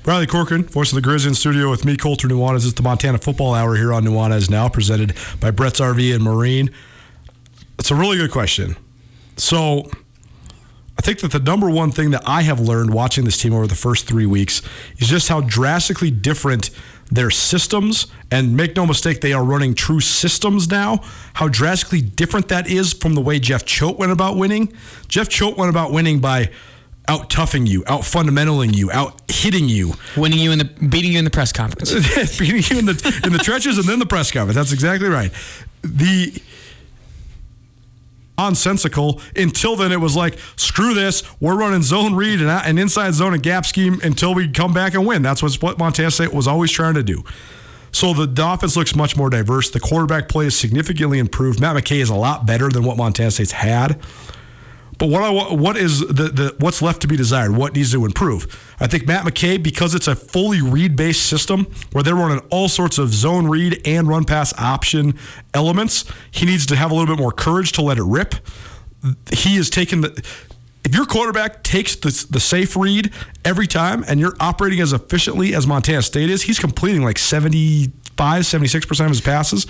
Riley 0.06 0.28
Corcoran, 0.28 0.64
voice 0.64 0.92
of 0.92 1.02
the 1.02 1.08
Grizz 1.08 1.26
in 1.26 1.34
studio 1.34 1.70
with 1.70 1.86
me, 1.86 1.96
Colter 1.96 2.28
Nuanez. 2.28 2.66
It's 2.66 2.74
the 2.74 2.84
Montana 2.84 3.20
Football 3.20 3.54
Hour 3.54 3.78
here 3.78 3.94
on 3.94 4.04
Nuanez 4.04 4.50
Now, 4.50 4.68
presented 4.68 5.16
by 5.40 5.50
Brett's 5.50 5.80
RV 5.80 6.14
and 6.14 6.22
Marine. 6.22 6.72
It's 7.80 7.90
a 7.90 7.96
really 7.96 8.18
good 8.18 8.30
question. 8.30 8.76
So, 9.38 9.90
I 11.00 11.02
think 11.02 11.22
that 11.22 11.32
the 11.32 11.40
number 11.40 11.70
one 11.70 11.90
thing 11.90 12.12
that 12.12 12.22
I 12.26 12.42
have 12.42 12.60
learned 12.60 12.94
watching 12.94 13.24
this 13.24 13.38
team 13.38 13.54
over 13.54 13.66
the 13.66 13.76
first 13.76 14.06
three 14.06 14.26
weeks 14.26 14.62
is 14.98 15.08
just 15.08 15.30
how 15.30 15.40
drastically 15.40 16.12
different 16.12 16.70
their 17.10 17.32
systems, 17.32 18.08
and 18.30 18.58
make 18.58 18.76
no 18.76 18.86
mistake, 18.86 19.22
they 19.22 19.32
are 19.32 19.44
running 19.44 19.74
true 19.74 20.02
systems 20.02 20.70
now. 20.70 21.00
How 21.36 21.48
drastically 21.48 22.02
different 22.02 22.50
that 22.50 22.68
is 22.68 22.92
from 22.92 23.14
the 23.14 23.22
way 23.22 23.40
Jeff 23.40 23.66
Choate 23.66 23.98
went 23.98 24.12
about 24.12 24.36
winning. 24.36 24.74
Jeff 25.08 25.30
Choate 25.30 25.56
went 25.56 25.70
about 25.70 25.94
winning 25.94 26.20
by 26.20 26.50
out 27.08 27.30
toughing 27.30 27.66
you, 27.66 27.84
out 27.88 28.02
fundamentaling 28.02 28.74
you, 28.74 28.92
out 28.92 29.22
hitting 29.30 29.68
you, 29.68 29.94
winning 30.16 30.40
you 30.40 30.52
in 30.52 30.60
the 30.60 30.66
beating 30.66 31.12
you 31.12 31.20
in 31.20 31.26
the 31.26 31.32
press 31.32 31.52
conference, 31.52 31.92
beating 32.40 32.64
you 32.70 32.80
in 32.80 32.86
the 32.86 33.22
in 33.24 33.34
the 33.34 33.40
trenches, 33.40 33.78
and 33.78 33.88
then 33.88 34.00
the 34.00 34.06
press 34.06 34.32
conference. 34.32 34.56
That's 34.56 34.72
exactly 34.72 35.10
right. 35.10 35.32
The 35.84 36.42
nonsensical. 38.38 39.22
Until 39.36 39.76
then, 39.76 39.92
it 39.92 40.00
was 40.00 40.16
like, 40.16 40.38
screw 40.56 40.94
this. 40.94 41.24
We're 41.40 41.58
running 41.58 41.82
zone 41.82 42.16
read 42.16 42.42
and 42.42 42.50
an 42.50 42.78
inside 42.78 43.14
zone 43.14 43.34
and 43.34 43.44
gap 43.44 43.66
scheme 43.66 44.00
until 44.04 44.34
we 44.34 44.48
come 44.50 44.74
back 44.74 44.94
and 44.94 45.06
win. 45.06 45.22
That's 45.22 45.42
what 45.62 45.78
Montana 45.78 46.12
State 46.12 46.34
was 46.34 46.48
always 46.48 46.72
trying 46.72 46.96
to 46.96 47.04
do. 47.04 47.24
So 47.92 48.12
the, 48.14 48.26
the 48.26 48.52
offense 48.52 48.76
looks 48.76 48.96
much 48.96 49.16
more 49.16 49.30
diverse. 49.30 49.70
The 49.70 49.80
quarterback 49.80 50.28
play 50.28 50.48
is 50.48 50.58
significantly 50.58 51.20
improved. 51.20 51.62
Matt 51.62 51.76
McKay 51.76 52.00
is 52.00 52.10
a 52.10 52.16
lot 52.16 52.46
better 52.46 52.70
than 52.70 52.84
what 52.84 52.98
Montana 52.98 53.30
State's 53.30 53.52
had. 53.52 54.02
But 54.98 55.08
what 55.08 55.24
I 55.24 55.54
what 55.54 55.78
is 55.78 56.00
the, 56.00 56.30
the 56.30 56.56
what's 56.60 56.82
left 56.82 57.02
to 57.02 57.08
be 57.08 57.18
desired? 57.18 57.56
What 57.56 57.74
needs 57.74 57.92
to 57.94 58.06
improve? 58.06 58.76
I 58.80 58.88
think 58.88 59.08
Matt 59.08 59.26
McKay, 59.26 59.62
because 59.62 59.96
it's 59.96 60.08
a 60.08 60.16
fully 60.16 60.62
read 60.62 60.96
based 60.96 61.26
system 61.26 61.68
where 61.92 62.04
they're 62.04 62.16
running 62.16 62.40
all 62.50 62.68
sorts 62.68 62.98
of 62.98 63.14
zone 63.14 63.48
read 63.48 63.82
and 63.86 64.08
run 64.08 64.26
pass 64.26 64.54
option 64.60 65.18
elements, 65.54 66.06
he 66.32 66.46
needs 66.46 66.66
to 66.68 66.76
have 66.76 66.92
a 66.92 66.96
little 66.96 67.16
bit 67.16 67.22
more 67.22 67.32
courage 67.32 67.72
to 67.74 67.82
let 67.82 67.98
it 67.98 68.04
rip. 68.04 68.36
He 69.32 69.58
is 69.58 69.70
taking 69.70 70.02
the 70.02 70.24
if 70.86 70.94
your 70.94 71.06
quarterback 71.06 71.64
takes 71.64 71.96
the, 71.96 72.28
the 72.30 72.40
safe 72.40 72.76
read 72.76 73.12
every 73.46 73.68
time 73.68 74.04
and 74.08 74.20
you're 74.20 74.36
operating 74.40 74.82
as 74.82 74.92
efficiently 74.92 75.56
as 75.56 75.66
Montana 75.66 76.02
State 76.02 76.30
is, 76.30 76.42
he's 76.42 76.60
completing 76.60 77.04
like 77.04 77.18
75, 77.18 78.44
76% 78.44 79.00
of 79.00 79.10
his 79.10 79.22
passes 79.22 79.66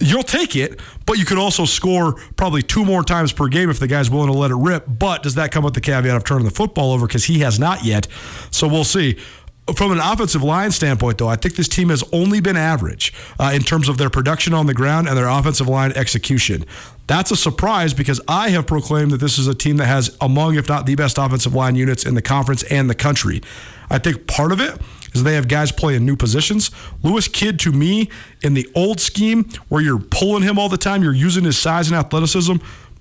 you'll 0.00 0.22
take 0.22 0.56
it, 0.56 0.80
but 1.06 1.18
you 1.18 1.24
could 1.24 1.38
also 1.38 1.64
score 1.64 2.14
probably 2.36 2.62
two 2.62 2.84
more 2.84 3.02
times 3.02 3.32
per 3.32 3.48
game 3.48 3.70
if 3.70 3.78
the 3.78 3.88
guy's 3.88 4.10
willing 4.10 4.32
to 4.32 4.38
let 4.38 4.50
it 4.50 4.56
rip. 4.56 4.84
But 4.86 5.22
does 5.22 5.34
that 5.36 5.52
come 5.52 5.64
with 5.64 5.74
the 5.74 5.80
caveat 5.80 6.16
of 6.16 6.24
turning 6.24 6.44
the 6.44 6.50
football 6.50 6.92
over? 6.92 7.06
Because 7.06 7.24
he 7.24 7.40
has 7.40 7.58
not 7.58 7.84
yet. 7.84 8.06
So 8.50 8.68
we'll 8.68 8.84
see. 8.84 9.18
From 9.74 9.90
an 9.90 9.98
offensive 9.98 10.44
line 10.44 10.70
standpoint, 10.70 11.18
though, 11.18 11.26
I 11.26 11.34
think 11.34 11.56
this 11.56 11.66
team 11.66 11.88
has 11.88 12.04
only 12.12 12.40
been 12.40 12.56
average 12.56 13.12
uh, 13.40 13.50
in 13.52 13.62
terms 13.62 13.88
of 13.88 13.98
their 13.98 14.10
production 14.10 14.54
on 14.54 14.66
the 14.66 14.74
ground 14.74 15.08
and 15.08 15.16
their 15.16 15.26
offensive 15.26 15.66
line 15.66 15.90
execution. 15.96 16.64
That's 17.08 17.32
a 17.32 17.36
surprise 17.36 17.92
because 17.92 18.20
I 18.28 18.50
have 18.50 18.68
proclaimed 18.68 19.10
that 19.10 19.18
this 19.18 19.38
is 19.38 19.48
a 19.48 19.54
team 19.54 19.76
that 19.78 19.86
has 19.86 20.16
among, 20.20 20.54
if 20.54 20.68
not 20.68 20.86
the 20.86 20.94
best 20.94 21.18
offensive 21.18 21.52
line 21.52 21.74
units 21.74 22.06
in 22.06 22.14
the 22.14 22.22
conference 22.22 22.62
and 22.64 22.88
the 22.88 22.94
country. 22.94 23.42
I 23.90 23.98
think 23.98 24.28
part 24.28 24.52
of 24.52 24.60
it 24.60 24.80
is 25.16 25.24
they 25.24 25.34
have 25.34 25.48
guys 25.48 25.72
playing 25.72 26.04
new 26.04 26.16
positions. 26.16 26.70
Lewis 27.02 27.28
Kidd, 27.28 27.58
to 27.60 27.72
me, 27.72 28.08
in 28.42 28.54
the 28.54 28.68
old 28.74 29.00
scheme 29.00 29.48
where 29.68 29.82
you're 29.82 29.98
pulling 29.98 30.42
him 30.42 30.58
all 30.58 30.68
the 30.68 30.76
time, 30.76 31.02
you're 31.02 31.12
using 31.12 31.44
his 31.44 31.58
size 31.58 31.88
and 31.88 31.96
athleticism, 31.96 32.56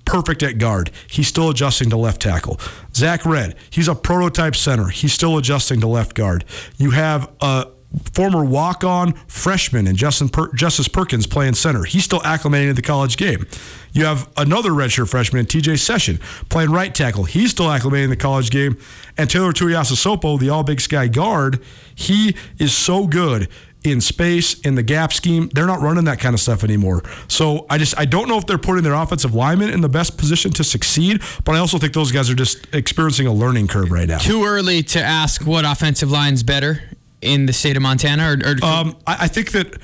perfect 0.06 0.44
at 0.44 0.58
guard. 0.58 0.92
He's 1.08 1.28
still 1.28 1.50
adjusting 1.50 1.90
to 1.90 1.98
left 1.98 2.22
tackle. 2.22 2.60
Zach 2.94 3.26
Red, 3.26 3.56
he's 3.70 3.88
a 3.88 3.96
prototype 3.96 4.56
center. 4.56 4.88
He's 4.88 5.14
still 5.14 5.38
adjusting 5.38 5.82
to 5.82 5.88
left 5.88 6.16
guard. 6.16 6.46
You 6.78 6.92
have 6.92 7.32
a 7.42 7.68
former 8.14 8.44
walk-on 8.44 9.14
freshman 9.28 9.88
and 9.88 9.98
Justin 9.98 10.30
per- 10.30 10.54
Justice 10.54 10.88
Perkins 10.88 11.28
playing 11.28 11.54
center. 11.54 11.84
He's 11.84 12.04
still 12.04 12.22
acclimating 12.22 12.70
to 12.70 12.74
the 12.74 12.82
college 12.82 13.18
game. 13.18 13.46
You 13.94 14.06
have 14.06 14.30
another 14.38 14.72
redshirt 14.72 15.10
freshman 15.10 15.46
TJ 15.46 15.80
Session 15.80 16.20
playing 16.50 16.72
right 16.72 16.94
tackle. 16.94 17.24
He's 17.24 17.52
still 17.52 17.68
acclimating 17.68 18.06
to 18.06 18.10
the 18.10 18.16
college 18.16 18.50
game. 18.50 18.78
And 19.18 19.30
Taylor 19.30 19.54
Tuiasosopo, 19.54 20.40
the 20.40 20.50
all 20.50 20.64
Big 20.64 20.82
Sky 20.82 21.08
guard, 21.08 21.62
he 21.94 22.36
is 22.60 22.74
so 22.74 23.08
good 23.08 23.48
in 23.86 24.02
space 24.02 24.60
in 24.62 24.76
the 24.76 24.84
gap 24.84 25.14
scheme. 25.14 25.50
They're 25.54 25.68
not 25.68 25.80
running 25.82 26.06
that 26.06 26.20
kind 26.20 26.34
of 26.34 26.40
stuff 26.40 26.64
anymore. 26.64 27.04
So 27.28 27.66
I 27.70 27.78
just 27.78 27.98
I 27.98 28.06
don't 28.06 28.28
know 28.28 28.38
if 28.38 28.46
they're 28.46 28.58
putting 28.58 28.84
their 28.84 28.94
offensive 28.94 29.34
linemen 29.36 29.70
in 29.70 29.82
the 29.82 29.90
best 29.90 30.18
position 30.18 30.52
to 30.54 30.64
succeed, 30.64 31.22
but 31.44 31.56
I 31.56 31.60
also 31.60 31.78
think 31.78 31.94
those 31.94 32.12
guys 32.12 32.30
are 32.30 32.36
just 32.36 32.74
experiencing 32.74 33.28
a 33.28 33.34
learning 33.34 33.68
curve 33.68 33.92
right 33.92 34.08
now. 34.08 34.18
Too 34.18 34.44
early 34.44 34.84
to 34.84 35.02
ask 35.02 35.46
what 35.46 35.66
offensive 35.66 36.12
line's 36.12 36.44
better 36.44 36.82
in 37.26 37.46
the 37.46 37.54
state 37.54 37.76
of 37.76 37.84
Montana? 37.84 38.30
Or, 38.30 38.52
or 38.52 38.66
um, 38.66 38.98
I, 39.06 39.18
I, 39.22 39.28
think 39.28 39.52
that 39.52 39.78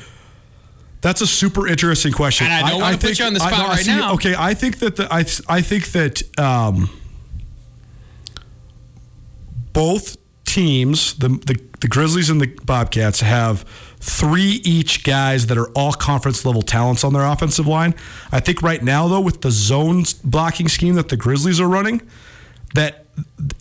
that's 1.02 1.22
a 1.22 1.28
super 1.28 1.68
interesting 1.68 2.14
question. 2.14 2.46
And 2.46 2.54
I 2.54 2.70
don't 2.70 2.82
I, 2.82 2.84
want 2.84 3.02
to 3.02 3.08
put 3.08 3.20
you 3.20 3.26
on 3.26 3.34
the 3.34 3.40
spot 3.40 3.70
right 3.70 3.80
see, 3.80 3.92
now. 3.92 4.14
Okay, 4.14 4.36
I 4.38 4.54
think 4.54 4.80
that 4.80 4.96
the, 4.96 5.12
I 5.12 5.26
I 5.50 5.62
think 5.62 5.92
that 5.92 6.40
um, 6.40 6.90
both 9.74 10.18
teams, 10.46 11.16
the, 11.16 11.30
the 11.30 11.60
the 11.82 11.88
Grizzlies 11.88 12.30
and 12.30 12.40
the 12.40 12.48
Bobcats, 12.66 13.22
have 13.22 13.66
three 14.00 14.62
each 14.64 15.04
guys 15.04 15.48
that 15.48 15.58
are 15.58 15.70
all 15.72 15.94
conference 15.94 16.46
level 16.46 16.62
talents 16.62 17.04
on 17.04 17.14
their 17.14 17.26
offensive 17.26 17.68
line. 17.68 17.96
I 18.32 18.40
think 18.40 18.62
right 18.62 18.84
now 18.84 19.08
though, 19.08 19.22
with 19.22 19.42
the 19.42 19.52
zone 19.52 20.04
blocking 20.24 20.68
scheme 20.68 20.96
that 20.96 21.10
the 21.10 21.18
Grizzlies 21.18 21.60
are 21.60 21.68
running, 21.68 22.02
that 22.76 23.01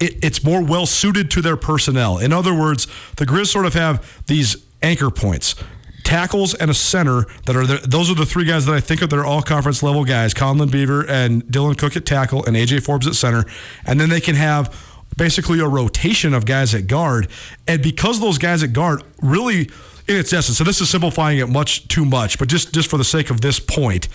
it, 0.01 0.25
it's 0.25 0.45
more 0.45 0.63
well 0.63 0.87
suited 0.87 1.31
to 1.33 1.43
their 1.43 1.57
personnel. 1.57 2.19
In 2.19 2.33
other 2.33 2.55
words, 2.55 2.87
the 3.17 3.27
Grizz 3.27 3.49
sort 3.49 3.67
of 3.67 3.75
have 3.75 4.25
these 4.27 4.57
anchor 4.83 5.11
points. 5.11 5.55
Tackles 6.03 6.55
and 6.55 6.71
a 6.71 6.75
center 6.75 7.27
that 7.47 7.55
are 7.55 7.67
the, 7.67 7.77
those 7.87 8.11
are 8.11 8.15
the 8.15 8.27
three 8.27 8.45
guys 8.45 8.67
that 8.67 8.75
I 8.75 8.81
think 8.81 9.03
of 9.03 9.11
that 9.11 9.19
are 9.19 9.25
all 9.25 9.43
conference 9.43 9.83
level 9.83 10.05
guys. 10.05 10.35
Conlon 10.35 10.71
Beaver 10.71 11.09
and 11.09 11.45
Dylan 11.45 11.79
Cook 11.79 11.97
at 11.97 12.05
tackle 12.05 12.45
and 12.47 12.57
AJ 12.57 12.85
Forbes 12.85 13.07
at 13.07 13.15
center, 13.15 13.45
and 13.85 14.01
then 14.01 14.09
they 14.09 14.21
can 14.21 14.35
have 14.35 14.75
basically 15.17 15.61
a 15.61 15.69
rotation 15.69 16.35
of 16.35 16.47
guys 16.47 16.75
at 16.75 16.87
guard. 16.87 17.29
And 17.69 17.83
because 17.83 18.21
those 18.21 18.39
guys 18.39 18.63
at 18.63 18.73
guard 18.73 19.03
really, 19.21 19.71
in 20.09 20.17
its 20.17 20.33
essence, 20.33 20.59
so 20.59 20.65
this 20.65 20.81
is 20.81 20.89
simplifying 20.89 21.39
it 21.39 21.49
much 21.49 21.87
too 21.89 22.05
much, 22.05 22.39
but 22.39 22.49
just 22.49 22.73
just 22.73 22.91
for 22.91 22.97
the 22.97 23.05
sake 23.05 23.31
of 23.31 23.41
this 23.41 23.61
point, 23.61 24.09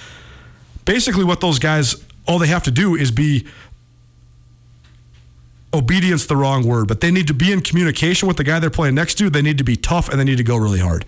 basically 0.83 1.23
what 1.23 1.39
those 1.39 1.59
guys 1.59 2.03
all 2.27 2.39
they 2.39 2.47
have 2.47 2.63
to 2.63 2.71
do 2.71 2.95
is 2.95 3.11
be 3.11 3.45
obedience 5.75 6.25
the 6.25 6.37
wrong 6.37 6.65
word, 6.65 6.87
but 6.87 7.01
they 7.01 7.11
need 7.11 7.27
to 7.27 7.33
be 7.33 7.51
in 7.51 7.61
communication 7.61 8.27
with 8.27 8.37
the 8.37 8.43
guy 8.43 8.59
they're 8.59 8.69
playing 8.69 8.95
next 8.95 9.15
to. 9.15 9.29
They 9.29 9.41
need 9.41 9.57
to 9.57 9.63
be 9.63 9.75
tough 9.75 10.09
and 10.09 10.19
they 10.19 10.23
need 10.23 10.37
to 10.37 10.43
go 10.43 10.57
really 10.57 10.79
hard. 10.79 11.05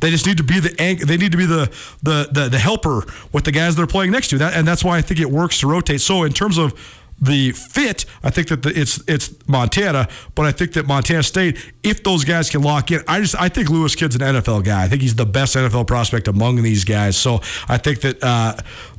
They 0.00 0.10
just 0.10 0.26
need 0.26 0.36
to 0.38 0.44
be 0.44 0.60
the 0.60 0.70
they 1.06 1.16
need 1.16 1.32
to 1.32 1.38
be 1.38 1.46
the, 1.46 1.70
the 2.02 2.28
the 2.30 2.48
the 2.48 2.58
helper 2.58 3.04
with 3.32 3.44
the 3.44 3.52
guys 3.52 3.76
they're 3.76 3.86
playing 3.86 4.10
next 4.10 4.28
to. 4.28 4.38
That 4.38 4.54
and 4.54 4.66
that's 4.66 4.84
why 4.84 4.98
I 4.98 5.02
think 5.02 5.20
it 5.20 5.30
works 5.30 5.60
to 5.60 5.66
rotate. 5.66 6.00
So 6.00 6.24
in 6.24 6.32
terms 6.32 6.58
of 6.58 6.74
the 7.20 7.52
fit, 7.52 8.04
I 8.22 8.30
think 8.30 8.48
that 8.48 8.62
the, 8.62 8.78
it's 8.78 9.02
it's 9.06 9.32
Montana, 9.48 10.08
but 10.34 10.46
I 10.46 10.52
think 10.52 10.72
that 10.72 10.86
Montana 10.86 11.22
State, 11.22 11.58
if 11.82 12.02
those 12.02 12.24
guys 12.24 12.50
can 12.50 12.62
lock 12.62 12.90
in, 12.90 13.02
I 13.06 13.20
just 13.20 13.40
I 13.40 13.48
think 13.48 13.70
Lewis 13.70 13.94
Kidd's 13.94 14.16
an 14.16 14.20
NFL 14.20 14.64
guy. 14.64 14.82
I 14.82 14.88
think 14.88 15.02
he's 15.02 15.14
the 15.14 15.26
best 15.26 15.56
NFL 15.56 15.86
prospect 15.86 16.28
among 16.28 16.62
these 16.62 16.84
guys. 16.84 17.16
So 17.16 17.40
I 17.68 17.78
think 17.78 18.00
that 18.00 18.22
uh, 18.22 18.56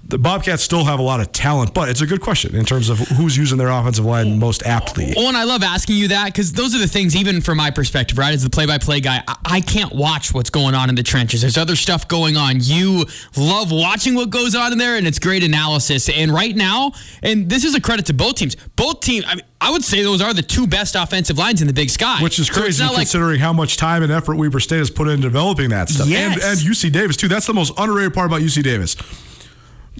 the 0.08 0.20
Bobcats 0.20 0.62
still 0.62 0.86
have 0.86 1.00
a 1.00 1.02
lot 1.02 1.20
of 1.20 1.32
talent, 1.32 1.74
but 1.74 1.90
it's 1.90 2.02
a 2.02 2.06
good 2.06 2.22
question 2.22 2.56
in 2.56 2.64
terms 2.64 2.90
of 2.90 3.00
who's 3.00 3.36
using 3.36 3.58
their 3.58 3.70
offensive 3.70 4.06
line 4.06 4.38
most 4.38 4.64
aptly. 4.64 5.14
Well, 5.16 5.30
and 5.30 5.38
I 5.38 5.46
love 5.46 5.64
asking 5.64 5.96
you 5.96 6.10
that 6.10 6.28
because 6.28 6.54
those 6.54 6.76
are 6.76 6.78
the 6.78 6.88
things, 6.88 7.16
even 7.16 7.42
from 7.42 7.58
my 7.58 7.72
perspective, 7.72 8.18
right? 8.18 8.34
As 8.34 8.44
the 8.44 8.50
play 8.52 8.68
by 8.68 8.78
play 8.78 9.00
guy, 9.00 9.24
I-, 9.28 9.38
I 9.46 9.62
can't 9.62 9.94
watch 9.94 10.32
what's 10.32 10.52
going 10.52 10.76
on 10.76 10.90
in 10.90 10.96
the 10.96 11.02
trenches. 11.02 11.42
There's 11.42 11.58
other 11.58 11.76
stuff 11.76 12.08
going 12.08 12.38
on. 12.38 12.58
You 12.60 13.06
love 13.36 13.72
watching 13.72 14.14
what 14.14 14.30
goes 14.30 14.54
on 14.54 14.72
in 14.72 14.78
there, 14.78 14.96
and 14.96 15.08
it's 15.08 15.18
great 15.18 15.44
analysis. 15.44 16.08
And 16.08 16.32
right 16.32 16.56
now, 16.56 16.92
and 17.24 17.50
this 17.50 17.64
is 17.64 17.74
a 17.74 17.82
credit 17.82 18.06
to 18.06 18.14
both 18.14 18.36
teams, 18.36 18.56
both 18.76 19.00
teams, 19.00 19.26
I, 19.28 19.36
mean, 19.36 19.46
I 19.60 19.72
would 19.72 19.84
say 19.84 20.04
those 20.04 20.22
are 20.22 20.36
the 20.36 20.44
two 20.44 20.68
best 20.68 20.94
offensive 20.96 21.40
lines 21.40 21.62
in 21.62 21.68
the 21.68 21.74
Big 21.74 21.90
Sky. 21.90 22.22
Which 22.22 22.38
is 22.38 22.48
crazy 22.48 22.84
so 22.86 22.94
considering 22.94 23.32
like, 23.32 23.40
how 23.40 23.54
much 23.54 23.78
time 23.78 24.04
and 24.04 24.12
effort 24.12 24.36
Weber 24.36 24.60
State 24.60 24.78
has 24.78 24.92
put 24.92 25.08
in 25.08 25.20
developing 25.20 25.72
that 25.72 25.90
stuff. 25.90 26.08
Yes. 26.08 26.36
And, 26.36 26.44
and 26.44 26.60
UC 26.60 26.92
Davis, 26.92 27.18
too. 27.18 27.28
That's 27.28 27.48
the 27.48 27.56
most 27.56 27.74
underrated 27.80 28.14
part 28.14 28.28
about 28.28 28.42
UC 28.42 28.62
Davis 28.62 28.96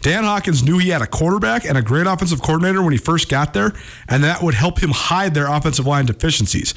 Dan 0.06 0.24
Hawkins 0.24 0.62
knew 0.62 0.78
he 0.78 0.90
had 0.90 1.02
a 1.02 1.08
quarterback 1.08 1.66
and 1.66 1.80
a 1.80 1.82
great 1.82 2.06
offensive 2.06 2.40
coordinator 2.40 2.84
when 2.84 2.92
he 2.92 2.98
first 3.00 3.28
got 3.28 3.56
there, 3.56 3.74
and 4.08 4.24
that 4.24 4.44
would 4.44 4.54
help 4.54 4.78
him 4.78 4.92
hide 4.92 5.34
their 5.34 5.48
offensive 5.48 5.88
line 5.88 6.06
deficiencies. 6.06 6.76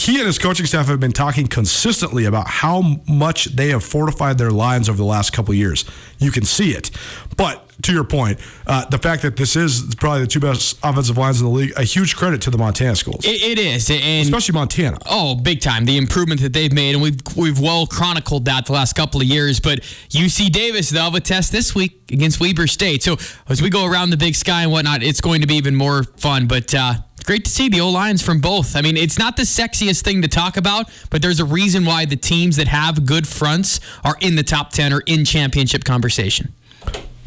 He 0.00 0.16
and 0.16 0.26
his 0.26 0.38
coaching 0.38 0.64
staff 0.64 0.86
have 0.86 0.98
been 0.98 1.12
talking 1.12 1.46
consistently 1.46 2.24
about 2.24 2.48
how 2.48 2.96
much 3.06 3.44
they 3.54 3.68
have 3.68 3.84
fortified 3.84 4.38
their 4.38 4.50
lines 4.50 4.88
over 4.88 4.96
the 4.96 5.04
last 5.04 5.34
couple 5.34 5.52
years. 5.52 5.84
You 6.18 6.30
can 6.30 6.42
see 6.42 6.70
it. 6.70 6.90
But 7.36 7.70
to 7.82 7.92
your 7.92 8.04
point, 8.04 8.38
uh, 8.66 8.86
the 8.86 8.96
fact 8.96 9.20
that 9.22 9.36
this 9.36 9.56
is 9.56 9.94
probably 9.96 10.22
the 10.22 10.26
two 10.26 10.40
best 10.40 10.78
offensive 10.82 11.18
lines 11.18 11.42
in 11.42 11.46
the 11.46 11.52
league, 11.52 11.72
a 11.76 11.82
huge 11.82 12.16
credit 12.16 12.40
to 12.42 12.50
the 12.50 12.56
Montana 12.56 12.96
schools. 12.96 13.26
it, 13.26 13.42
it 13.42 13.58
is, 13.58 13.90
and 13.90 14.22
especially 14.22 14.54
Montana. 14.54 14.98
Oh, 15.04 15.34
big 15.34 15.60
time! 15.60 15.84
The 15.84 15.98
improvement 15.98 16.40
that 16.40 16.54
they've 16.54 16.72
made, 16.72 16.94
and 16.94 17.02
we've 17.02 17.20
we've 17.36 17.60
well 17.60 17.86
chronicled 17.86 18.46
that 18.46 18.64
the 18.66 18.72
last 18.72 18.94
couple 18.94 19.20
of 19.20 19.26
years. 19.26 19.60
But 19.60 19.80
UC 20.10 20.50
Davis, 20.50 20.88
they'll 20.88 21.04
have 21.04 21.14
a 21.14 21.20
test 21.20 21.52
this 21.52 21.74
week 21.74 22.10
against 22.10 22.40
Weber 22.40 22.66
State. 22.66 23.02
So 23.02 23.18
as 23.48 23.60
we 23.60 23.68
go 23.68 23.84
around 23.84 24.10
the 24.10 24.16
Big 24.16 24.34
Sky 24.34 24.62
and 24.62 24.72
whatnot, 24.72 25.02
it's 25.02 25.20
going 25.20 25.42
to 25.42 25.46
be 25.46 25.56
even 25.56 25.76
more 25.76 26.04
fun. 26.04 26.46
But 26.46 26.74
uh, 26.74 26.94
great 27.30 27.44
to 27.44 27.50
see 27.52 27.68
the 27.68 27.80
O 27.80 27.88
lines 27.88 28.20
from 28.20 28.40
both. 28.40 28.74
I 28.74 28.80
mean, 28.80 28.96
it's 28.96 29.16
not 29.16 29.36
the 29.36 29.44
sexiest 29.44 30.02
thing 30.02 30.20
to 30.22 30.26
talk 30.26 30.56
about, 30.56 30.90
but 31.10 31.22
there's 31.22 31.38
a 31.38 31.44
reason 31.44 31.84
why 31.84 32.04
the 32.04 32.16
teams 32.16 32.56
that 32.56 32.66
have 32.66 33.06
good 33.06 33.24
fronts 33.24 33.78
are 34.02 34.16
in 34.20 34.34
the 34.34 34.42
top 34.42 34.72
10 34.72 34.92
or 34.92 35.04
in 35.06 35.24
championship 35.24 35.84
conversation. 35.84 36.52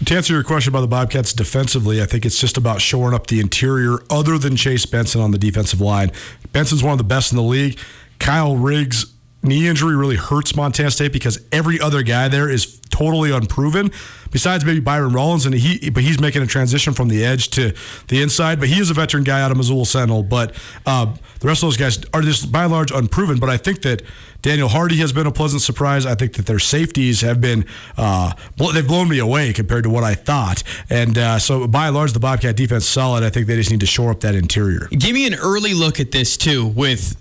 To 0.03 0.13
answer 0.13 0.33
your 0.33 0.43
question 0.43 0.73
about 0.73 0.81
the 0.81 0.87
Bobcats 0.87 1.31
defensively, 1.31 2.01
I 2.01 2.05
think 2.05 2.25
it's 2.25 2.37
just 2.37 2.57
about 2.57 2.81
shoring 2.81 3.13
up 3.13 3.27
the 3.27 3.39
interior 3.39 3.99
other 4.09 4.37
than 4.37 4.57
Chase 4.57 4.85
Benson 4.85 5.21
on 5.21 5.31
the 5.31 5.37
defensive 5.37 5.79
line. 5.79 6.11
Benson's 6.51 6.83
one 6.83 6.91
of 6.91 6.97
the 6.97 7.05
best 7.05 7.31
in 7.31 7.37
the 7.37 7.41
league. 7.41 7.79
Kyle 8.19 8.57
Riggs' 8.57 9.12
knee 9.43 9.67
injury 9.67 9.95
really 9.95 10.15
hurts 10.15 10.55
Montana 10.55 10.91
State 10.91 11.13
because 11.13 11.39
every 11.51 11.79
other 11.79 12.01
guy 12.01 12.27
there 12.27 12.49
is 12.49 12.79
totally 12.89 13.31
unproven. 13.31 13.91
Besides 14.31 14.65
maybe 14.65 14.79
Byron 14.79 15.13
Rollins, 15.13 15.45
and 15.45 15.53
he, 15.53 15.89
but 15.91 16.01
he's 16.01 16.19
making 16.19 16.41
a 16.41 16.47
transition 16.47 16.93
from 16.93 17.07
the 17.07 17.23
edge 17.23 17.49
to 17.49 17.73
the 18.07 18.21
inside. 18.21 18.59
But 18.59 18.69
he 18.69 18.79
is 18.79 18.89
a 18.89 18.93
veteran 18.93 19.23
guy 19.23 19.41
out 19.41 19.51
of 19.51 19.57
Missoula 19.57 19.85
Sentinel. 19.85 20.23
But 20.23 20.55
uh, 20.87 21.13
the 21.39 21.47
rest 21.47 21.61
of 21.61 21.67
those 21.67 21.77
guys 21.77 22.03
are 22.13 22.21
just 22.21 22.51
by 22.51 22.63
and 22.63 22.71
large 22.71 22.91
unproven. 22.91 23.39
But 23.39 23.49
I 23.49 23.57
think 23.57 23.83
that 23.83 24.01
Daniel 24.41 24.69
Hardy 24.69 24.97
has 24.97 25.13
been 25.13 25.27
a 25.27 25.31
pleasant 25.31 25.61
surprise. 25.61 26.05
I 26.05 26.15
think 26.15 26.33
that 26.33 26.47
their 26.47 26.59
safeties 26.59 27.21
have 27.21 27.41
been 27.41 27.65
uh, 27.95 28.33
they've 28.73 28.87
blown 28.87 29.07
me 29.07 29.19
away 29.19 29.53
compared 29.53 29.83
to 29.83 29.89
what 29.89 30.03
I 30.03 30.15
thought. 30.15 30.63
And 30.89 31.17
uh, 31.17 31.37
so 31.37 31.67
by 31.67 31.87
and 31.87 31.95
large, 31.95 32.13
the 32.13 32.19
Bobcat 32.19 32.55
defense 32.55 32.85
solid. 32.85 33.23
I 33.23 33.29
think 33.29 33.45
they 33.45 33.55
just 33.55 33.69
need 33.69 33.81
to 33.81 33.85
shore 33.85 34.09
up 34.09 34.21
that 34.21 34.35
interior. 34.35 34.87
Give 34.89 35.13
me 35.13 35.27
an 35.27 35.35
early 35.35 35.73
look 35.75 35.99
at 35.99 36.11
this 36.11 36.37
too 36.37 36.65
with 36.65 37.15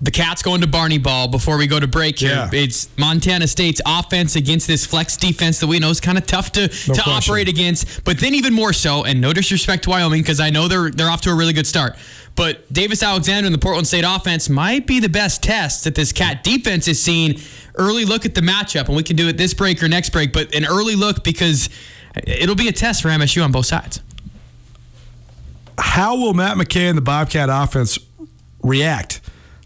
the 0.00 0.10
Cats 0.12 0.42
going 0.42 0.60
to 0.60 0.66
Barney 0.68 0.98
Ball 0.98 1.26
before 1.26 1.58
we 1.58 1.66
go 1.66 1.80
to 1.80 1.88
break 1.88 2.20
here. 2.20 2.30
Yeah. 2.30 2.50
It's 2.52 2.88
Montana 2.96 3.48
State's 3.48 3.80
offense 3.84 4.36
against 4.36 4.68
this 4.68 4.86
flex 4.86 5.16
defense 5.16 5.58
that 5.58 5.66
we 5.66 5.80
know 5.80 5.90
is 5.90 6.00
kind 6.00 6.16
of 6.16 6.24
tough 6.26 6.52
to, 6.52 6.62
No 6.62 6.66
to 6.68 6.92
question. 7.02 7.12
operate 7.12 7.48
against, 7.48 8.04
but 8.04 8.18
then 8.20 8.34
even 8.34 8.54
more 8.54 8.72
so, 8.72 9.04
and 9.04 9.20
no 9.20 9.32
disrespect 9.32 9.84
to 9.84 9.90
Wyoming 9.90 10.22
because 10.22 10.38
I 10.38 10.50
know 10.50 10.68
they're 10.68 10.90
they're 10.90 11.10
off 11.10 11.22
to 11.22 11.30
a 11.30 11.34
really 11.34 11.52
good 11.52 11.66
start. 11.66 11.96
But 12.36 12.72
Davis 12.72 13.02
Alexander 13.02 13.46
and 13.46 13.54
the 13.54 13.58
Portland 13.58 13.88
State 13.88 14.04
offense 14.06 14.48
might 14.48 14.86
be 14.86 15.00
the 15.00 15.08
best 15.08 15.42
test 15.42 15.82
that 15.82 15.96
this 15.96 16.12
Cat 16.12 16.44
defense 16.44 16.86
is 16.86 17.02
seen. 17.02 17.40
Early 17.74 18.04
look 18.04 18.24
at 18.24 18.36
the 18.36 18.40
matchup, 18.40 18.86
and 18.86 18.96
we 18.96 19.02
can 19.02 19.16
do 19.16 19.26
it 19.28 19.36
this 19.36 19.54
break 19.54 19.82
or 19.82 19.88
next 19.88 20.10
break, 20.10 20.32
but 20.32 20.54
an 20.54 20.64
early 20.64 20.94
look 20.94 21.24
because 21.24 21.68
it'll 22.24 22.54
be 22.54 22.68
a 22.68 22.72
test 22.72 23.02
for 23.02 23.08
MSU 23.08 23.42
on 23.44 23.50
both 23.50 23.66
sides. 23.66 24.00
How 25.76 26.16
will 26.16 26.34
Matt 26.34 26.56
McKay 26.56 26.88
and 26.88 26.96
the 26.98 27.02
Bobcat 27.02 27.48
offense 27.50 27.98
react 28.62 29.20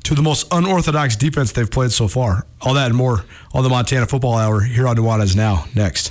to 0.05 0.15
the 0.15 0.23
most 0.23 0.47
unorthodox 0.51 1.17
defense 1.17 1.53
they've 1.53 1.71
played 1.71 1.93
so 1.93 2.09
far? 2.09 2.47
All 2.61 2.75
that 2.75 2.87
and 2.87 2.97
more 2.97 3.25
on 3.55 3.63
the 3.63 3.71
Montana 3.71 4.07
Football 4.07 4.35
Hour 4.35 4.61
here 4.61 4.89
on 4.89 4.97
Nuanez 4.97 5.37
Now. 5.37 5.67
Next. 5.75 6.11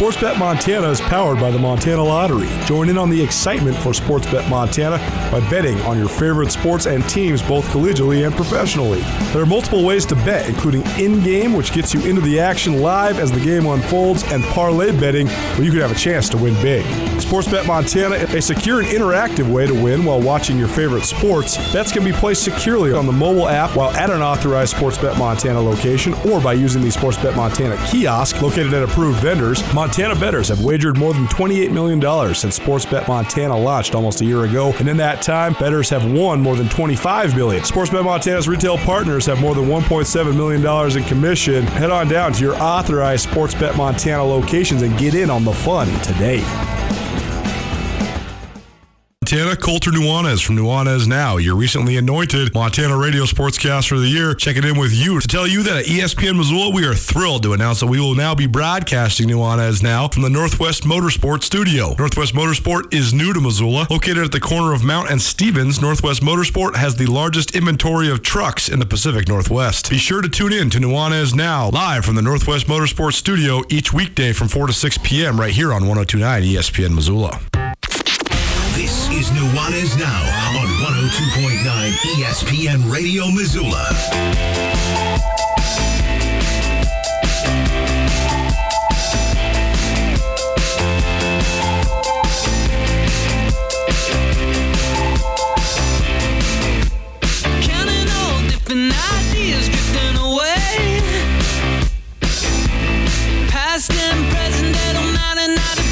Sportsbet 0.00 0.38
Montana 0.38 0.88
is 0.88 0.98
powered 0.98 1.38
by 1.38 1.50
the 1.50 1.58
Montana 1.58 2.02
Lottery. 2.02 2.48
Join 2.64 2.88
in 2.88 2.96
on 2.96 3.10
the 3.10 3.22
excitement 3.22 3.76
for 3.76 3.90
Sportsbet 3.90 4.48
Montana 4.48 4.96
by 5.30 5.46
betting 5.50 5.78
on 5.82 5.98
your 5.98 6.08
favorite 6.08 6.50
sports 6.50 6.86
and 6.86 7.06
teams 7.06 7.42
both 7.42 7.66
collegially 7.66 8.24
and 8.24 8.34
professionally. 8.34 9.02
There 9.34 9.42
are 9.42 9.46
multiple 9.46 9.84
ways 9.84 10.06
to 10.06 10.14
bet, 10.14 10.48
including 10.48 10.86
in-game, 10.98 11.52
which 11.52 11.74
gets 11.74 11.92
you 11.92 12.00
into 12.06 12.22
the 12.22 12.40
action 12.40 12.80
live 12.80 13.18
as 13.18 13.30
the 13.30 13.40
game 13.40 13.66
unfolds, 13.66 14.22
and 14.32 14.42
parlay 14.44 14.98
betting, 14.98 15.28
where 15.28 15.64
you 15.64 15.70
could 15.70 15.82
have 15.82 15.92
a 15.92 15.94
chance 15.94 16.30
to 16.30 16.38
win 16.38 16.54
big. 16.62 16.86
Sportsbet 17.20 17.66
Montana, 17.66 18.14
is 18.14 18.34
a 18.34 18.40
secure 18.40 18.80
and 18.80 18.88
interactive 18.88 19.52
way 19.52 19.66
to 19.66 19.74
win 19.74 20.06
while 20.06 20.22
watching 20.22 20.58
your 20.58 20.68
favorite 20.68 21.04
sports. 21.04 21.58
Bets 21.74 21.92
can 21.92 22.02
be 22.02 22.12
placed 22.12 22.42
securely 22.42 22.94
on 22.94 23.04
the 23.04 23.12
mobile 23.12 23.48
app 23.48 23.76
while 23.76 23.90
at 23.90 24.08
an 24.08 24.22
authorized 24.22 24.74
Sportsbet 24.74 25.18
Montana 25.18 25.60
location 25.60 26.14
or 26.30 26.40
by 26.40 26.54
using 26.54 26.80
the 26.80 26.88
Sportsbet 26.88 27.36
Montana 27.36 27.76
kiosk 27.86 28.40
located 28.40 28.72
at 28.72 28.82
approved 28.82 29.20
vendors. 29.20 29.62
Bettors 29.96 30.48
have 30.48 30.62
wagered 30.62 30.96
more 30.96 31.12
than 31.12 31.26
$28 31.26 31.70
million 31.72 32.00
since 32.34 32.58
Sportsbet 32.58 33.08
Montana 33.08 33.56
launched 33.56 33.94
almost 33.94 34.20
a 34.20 34.24
year 34.24 34.44
ago, 34.44 34.72
and 34.78 34.88
in 34.88 34.96
that 34.98 35.20
time, 35.20 35.52
bettors 35.54 35.90
have 35.90 36.10
won 36.10 36.40
more 36.40 36.56
than 36.56 36.68
$25 36.68 37.36
million. 37.36 37.62
Sportsbet 37.62 38.04
Montana's 38.04 38.48
retail 38.48 38.78
partners 38.78 39.26
have 39.26 39.40
more 39.40 39.54
than 39.54 39.66
$1.7 39.66 40.36
million 40.36 40.96
in 40.96 41.04
commission. 41.04 41.64
Head 41.64 41.90
on 41.90 42.08
down 42.08 42.32
to 42.32 42.40
your 42.42 42.54
authorized 42.56 43.28
Sportsbet 43.28 43.76
Montana 43.76 44.24
locations 44.24 44.82
and 44.82 44.96
get 44.98 45.14
in 45.14 45.28
on 45.28 45.44
the 45.44 45.52
fun 45.52 45.88
today. 46.02 46.40
Montana, 49.30 49.54
Colter 49.54 49.92
Nuanez 49.92 50.44
from 50.44 50.56
Nuanez 50.56 51.06
Now, 51.06 51.36
your 51.36 51.54
recently 51.54 51.96
anointed 51.96 52.52
Montana 52.52 52.96
radio 52.96 53.22
sportscaster 53.22 53.92
of 53.92 54.02
the 54.02 54.08
year, 54.08 54.34
checking 54.34 54.64
in 54.64 54.76
with 54.76 54.92
you 54.92 55.20
to 55.20 55.28
tell 55.28 55.46
you 55.46 55.62
that 55.62 55.76
at 55.76 55.84
ESPN 55.84 56.36
Missoula, 56.36 56.70
we 56.70 56.84
are 56.84 56.94
thrilled 56.94 57.44
to 57.44 57.52
announce 57.52 57.78
that 57.78 57.86
we 57.86 58.00
will 58.00 58.16
now 58.16 58.34
be 58.34 58.48
broadcasting 58.48 59.28
Nuanez 59.28 59.84
Now 59.84 60.08
from 60.08 60.22
the 60.22 60.30
Northwest 60.30 60.82
Motorsport 60.82 61.44
Studio. 61.44 61.94
Northwest 61.96 62.34
Motorsport 62.34 62.92
is 62.92 63.14
new 63.14 63.32
to 63.32 63.40
Missoula. 63.40 63.86
Located 63.88 64.24
at 64.24 64.32
the 64.32 64.40
corner 64.40 64.72
of 64.72 64.82
Mount 64.82 65.08
and 65.08 65.22
Stevens, 65.22 65.80
Northwest 65.80 66.22
Motorsport 66.22 66.74
has 66.74 66.96
the 66.96 67.06
largest 67.06 67.54
inventory 67.54 68.10
of 68.10 68.22
trucks 68.22 68.68
in 68.68 68.80
the 68.80 68.86
Pacific 68.86 69.28
Northwest. 69.28 69.90
Be 69.90 69.98
sure 69.98 70.22
to 70.22 70.28
tune 70.28 70.52
in 70.52 70.70
to 70.70 70.78
Nuanez 70.78 71.36
Now, 71.36 71.70
live 71.70 72.04
from 72.04 72.16
the 72.16 72.22
Northwest 72.22 72.66
Motorsport 72.66 73.12
Studio 73.12 73.62
each 73.68 73.92
weekday 73.92 74.32
from 74.32 74.48
4 74.48 74.66
to 74.66 74.72
6 74.72 74.98
p.m. 75.04 75.38
right 75.38 75.52
here 75.52 75.72
on 75.72 75.86
1029 75.86 76.42
ESPN 76.42 76.96
Missoula. 76.96 77.40
This 79.30 79.42
is 79.42 79.48
Nuanez 79.52 79.98
Now 79.98 80.22
on 80.58 80.66
102.9 80.66 81.92
ESPN 82.16 82.90
Radio 82.92 83.30
Missoula. 83.30 83.86
Past 103.48 103.92
and 103.92 104.30
present, 104.32 104.76
now. 105.54 105.89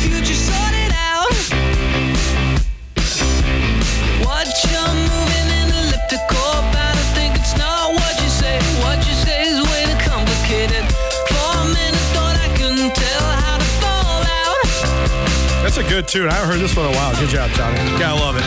A 15.79 15.89
good 15.89 16.09
tune. 16.09 16.29
I 16.29 16.35
haven't 16.35 16.51
heard 16.51 16.61
this 16.61 16.74
one 16.74 16.87
in 16.87 16.93
a 16.93 16.97
while. 16.97 17.14
Good 17.20 17.29
job, 17.29 17.51
Johnny. 17.53 17.76
Gotta 18.01 18.20
love 18.20 18.37
it. 18.37 18.43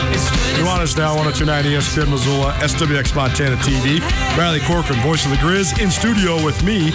Nuanez 0.60 0.98
Now, 0.98 1.16
1029 1.16 1.64
ESPN 1.64 2.10
Missoula, 2.10 2.52
SWX 2.60 3.16
Montana 3.16 3.56
TV. 3.56 4.00
Riley 4.36 4.60
Corcoran, 4.60 5.00
voice 5.00 5.24
of 5.24 5.30
the 5.30 5.38
Grizz, 5.38 5.80
in 5.80 5.90
studio 5.90 6.44
with 6.44 6.62
me, 6.62 6.90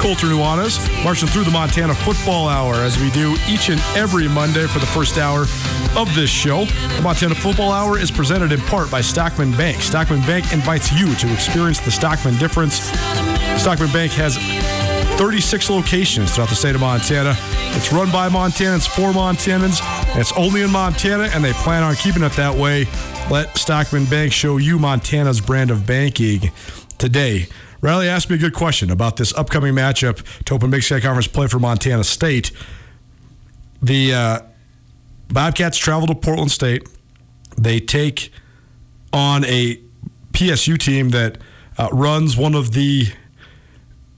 Colter 0.00 0.28
Nuanez, 0.28 0.80
marching 1.04 1.28
through 1.28 1.44
the 1.44 1.50
Montana 1.50 1.94
Football 1.94 2.48
Hour 2.48 2.76
as 2.76 2.98
we 2.98 3.10
do 3.10 3.36
each 3.46 3.68
and 3.68 3.78
every 3.94 4.28
Monday 4.28 4.66
for 4.66 4.78
the 4.78 4.86
first 4.86 5.18
hour 5.18 5.42
of 5.94 6.08
this 6.14 6.30
show. 6.30 6.64
The 6.64 7.02
Montana 7.02 7.34
Football 7.34 7.70
Hour 7.70 7.98
is 7.98 8.10
presented 8.10 8.50
in 8.50 8.60
part 8.62 8.90
by 8.90 9.02
Stockman 9.02 9.52
Bank. 9.52 9.82
Stockman 9.82 10.22
Bank 10.22 10.54
invites 10.54 10.90
you 10.90 11.14
to 11.16 11.30
experience 11.34 11.80
the 11.80 11.90
Stockman 11.90 12.38
difference. 12.38 12.76
Stockman 13.60 13.92
Bank 13.92 14.12
has 14.12 14.38
36 15.18 15.70
locations 15.70 16.34
throughout 16.34 16.48
the 16.48 16.54
state 16.54 16.74
of 16.74 16.80
Montana. 16.80 17.36
It's 17.74 17.92
run 17.92 18.10
by 18.10 18.28
Montanans 18.28 18.88
for 18.88 19.12
Montanans. 19.12 19.80
It's 20.18 20.32
only 20.32 20.62
in 20.62 20.70
Montana, 20.70 21.30
and 21.32 21.44
they 21.44 21.52
plan 21.52 21.82
on 21.82 21.94
keeping 21.94 22.22
it 22.22 22.32
that 22.32 22.56
way. 22.56 22.86
Let 23.30 23.56
Stockman 23.56 24.06
Bank 24.06 24.32
show 24.32 24.56
you 24.56 24.78
Montana's 24.78 25.40
brand 25.40 25.70
of 25.70 25.86
banking 25.86 26.50
today. 26.98 27.46
Riley 27.80 28.08
asked 28.08 28.30
me 28.30 28.36
a 28.36 28.38
good 28.38 28.54
question 28.54 28.90
about 28.90 29.16
this 29.16 29.34
upcoming 29.34 29.74
matchup 29.74 30.22
to 30.44 30.54
open 30.54 30.70
Big 30.70 30.82
Sky 30.82 31.00
Conference 31.00 31.26
play 31.26 31.46
for 31.46 31.58
Montana 31.58 32.04
State. 32.04 32.52
The 33.82 34.14
uh, 34.14 34.38
Bobcats 35.28 35.78
travel 35.78 36.06
to 36.06 36.14
Portland 36.14 36.50
State. 36.50 36.88
They 37.58 37.80
take 37.80 38.32
on 39.12 39.44
a 39.44 39.80
PSU 40.32 40.78
team 40.78 41.10
that 41.10 41.38
uh, 41.78 41.88
runs 41.92 42.36
one 42.36 42.54
of 42.54 42.72
the 42.72 43.12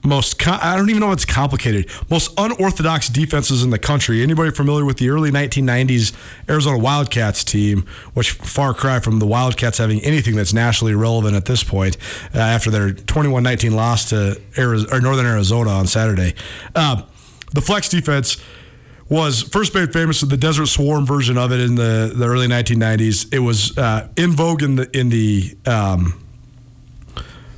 most 0.05 0.39
co- 0.39 0.57
I 0.61 0.75
don't 0.75 0.89
even 0.89 0.99
know 0.99 1.11
if 1.11 1.13
it's 1.13 1.25
complicated. 1.25 1.89
Most 2.09 2.31
unorthodox 2.37 3.09
defenses 3.09 3.63
in 3.63 3.69
the 3.69 3.79
country. 3.79 4.21
Anybody 4.21 4.51
familiar 4.51 4.85
with 4.85 4.97
the 4.97 5.09
early 5.09 5.31
1990s 5.31 6.13
Arizona 6.49 6.77
Wildcats 6.77 7.43
team, 7.43 7.85
which 8.13 8.31
far 8.31 8.73
cry 8.73 8.99
from 8.99 9.19
the 9.19 9.25
Wildcats 9.25 9.77
having 9.77 10.01
anything 10.01 10.35
that's 10.35 10.53
nationally 10.53 10.95
relevant 10.95 11.35
at 11.35 11.45
this 11.45 11.63
point 11.63 11.97
uh, 12.33 12.39
after 12.39 12.69
their 12.69 12.91
21-19 12.91 13.71
loss 13.71 14.09
to 14.09 14.39
Arizona, 14.57 14.95
or 14.95 15.01
Northern 15.01 15.25
Arizona 15.25 15.71
on 15.71 15.87
Saturday. 15.87 16.35
Uh, 16.73 17.01
the 17.53 17.61
flex 17.61 17.89
defense 17.89 18.37
was 19.09 19.43
first 19.43 19.73
made 19.75 19.93
famous 19.93 20.21
with 20.21 20.31
the 20.31 20.37
Desert 20.37 20.65
Swarm 20.65 21.05
version 21.05 21.37
of 21.37 21.51
it 21.51 21.59
in 21.59 21.75
the, 21.75 22.11
the 22.15 22.25
early 22.25 22.47
1990s. 22.47 23.33
It 23.33 23.39
was 23.39 23.77
uh, 23.77 24.09
in 24.17 24.31
vogue 24.31 24.63
in 24.63 24.75
the 24.75 24.97
in 24.97 25.09
the 25.09 25.55
um, 25.65 26.24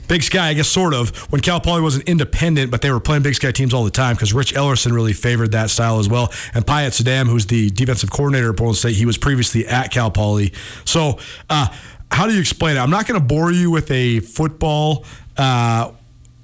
Big 0.08 0.24
Sky, 0.24 0.50
I 0.50 0.54
guess, 0.54 0.68
sort 0.68 0.94
of, 0.94 1.10
when 1.32 1.42
Cal 1.42 1.60
Poly 1.60 1.82
wasn't 1.82 2.08
independent, 2.08 2.72
but 2.72 2.82
they 2.82 2.92
were 2.92 3.00
playing 3.00 3.24
Big 3.24 3.36
Sky 3.36 3.52
teams 3.52 3.74
all 3.74 3.84
the 3.84 3.92
time 3.92 4.16
because 4.16 4.34
Rich 4.34 4.54
Ellerson 4.54 4.92
really 4.92 5.14
favored 5.14 5.52
that 5.52 5.70
style 5.70 6.00
as 6.00 6.08
well. 6.08 6.32
And 6.54 6.66
Payam 6.66 6.90
Saadat, 6.90 7.28
who's 7.28 7.46
the 7.46 7.70
defensive 7.70 8.10
coordinator 8.10 8.52
at 8.52 8.58
Portland 8.58 8.78
State, 8.78 8.96
he 8.96 9.06
was 9.06 9.18
previously 9.18 9.68
at 9.68 9.92
Cal 9.92 10.12
Poly. 10.12 10.54
So, 10.86 11.20
uh, 11.50 11.68
how 12.12 12.26
do 12.26 12.34
you 12.34 12.40
explain 12.40 12.78
it? 12.78 12.80
I'm 12.80 12.90
not 12.90 13.06
going 13.06 13.20
to 13.20 13.26
bore 13.26 13.52
you 13.52 13.70
with 13.70 13.92
a 13.92 14.22
football 14.22 15.04
uh, 15.36 15.92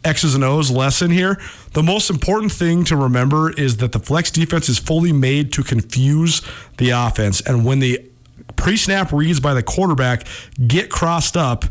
X's 0.04 0.36
and 0.36 0.44
O's 0.44 0.70
lesson 0.70 1.10
here. 1.12 1.40
The 1.72 1.84
most 1.84 2.10
important 2.10 2.52
thing 2.52 2.84
to 2.86 2.96
remember 2.96 3.52
is 3.52 3.78
that 3.78 3.94
the 3.94 4.00
flex 4.00 4.30
defense 4.30 4.70
is 4.70 4.78
fully 4.78 5.12
made 5.12 5.54
to 5.54 5.64
confuse 5.64 6.42
the 6.78 6.92
offense. 6.92 7.42
And 7.42 7.66
when 7.66 7.80
the 7.80 8.10
pre 8.56 8.78
snap 8.78 9.12
reads 9.12 9.40
by 9.40 9.54
the 9.54 9.64
quarterback 9.64 10.28
get 10.68 10.90
crossed 10.90 11.38
up, 11.38 11.66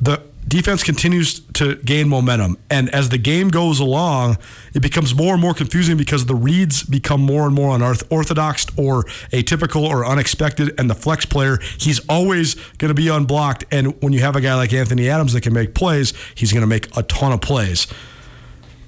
the 0.00 0.20
defense 0.46 0.82
continues 0.82 1.40
to 1.54 1.76
gain 1.76 2.08
momentum. 2.08 2.58
And 2.70 2.90
as 2.90 3.08
the 3.08 3.18
game 3.18 3.48
goes 3.48 3.80
along, 3.80 4.38
it 4.74 4.80
becomes 4.80 5.14
more 5.14 5.32
and 5.32 5.40
more 5.40 5.54
confusing 5.54 5.96
because 5.96 6.26
the 6.26 6.34
reads 6.34 6.82
become 6.82 7.20
more 7.20 7.46
and 7.46 7.54
more 7.54 7.74
unorthodox 7.74 8.66
or 8.76 9.04
atypical 9.32 9.82
or 9.82 10.04
unexpected. 10.04 10.78
And 10.78 10.90
the 10.90 10.94
flex 10.94 11.24
player, 11.24 11.58
he's 11.78 12.00
always 12.08 12.54
going 12.78 12.88
to 12.88 12.94
be 12.94 13.08
unblocked. 13.08 13.64
And 13.70 14.00
when 14.02 14.12
you 14.12 14.20
have 14.20 14.36
a 14.36 14.40
guy 14.40 14.54
like 14.54 14.72
Anthony 14.72 15.08
Adams 15.08 15.32
that 15.32 15.42
can 15.42 15.52
make 15.52 15.74
plays, 15.74 16.12
he's 16.34 16.52
going 16.52 16.62
to 16.62 16.66
make 16.66 16.94
a 16.96 17.02
ton 17.02 17.32
of 17.32 17.40
plays. 17.40 17.86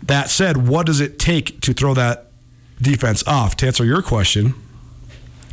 That 0.03 0.29
said, 0.29 0.69
what 0.69 0.87
does 0.87 1.01
it 1.01 1.19
take 1.19 1.61
to 1.63 1.73
throw 1.73 1.95
that 1.95 2.31
defense 2.81 3.27
off? 3.27 3.57
To 3.57 3.67
answer 3.67 3.85
your 3.85 4.03
question, 4.03 4.55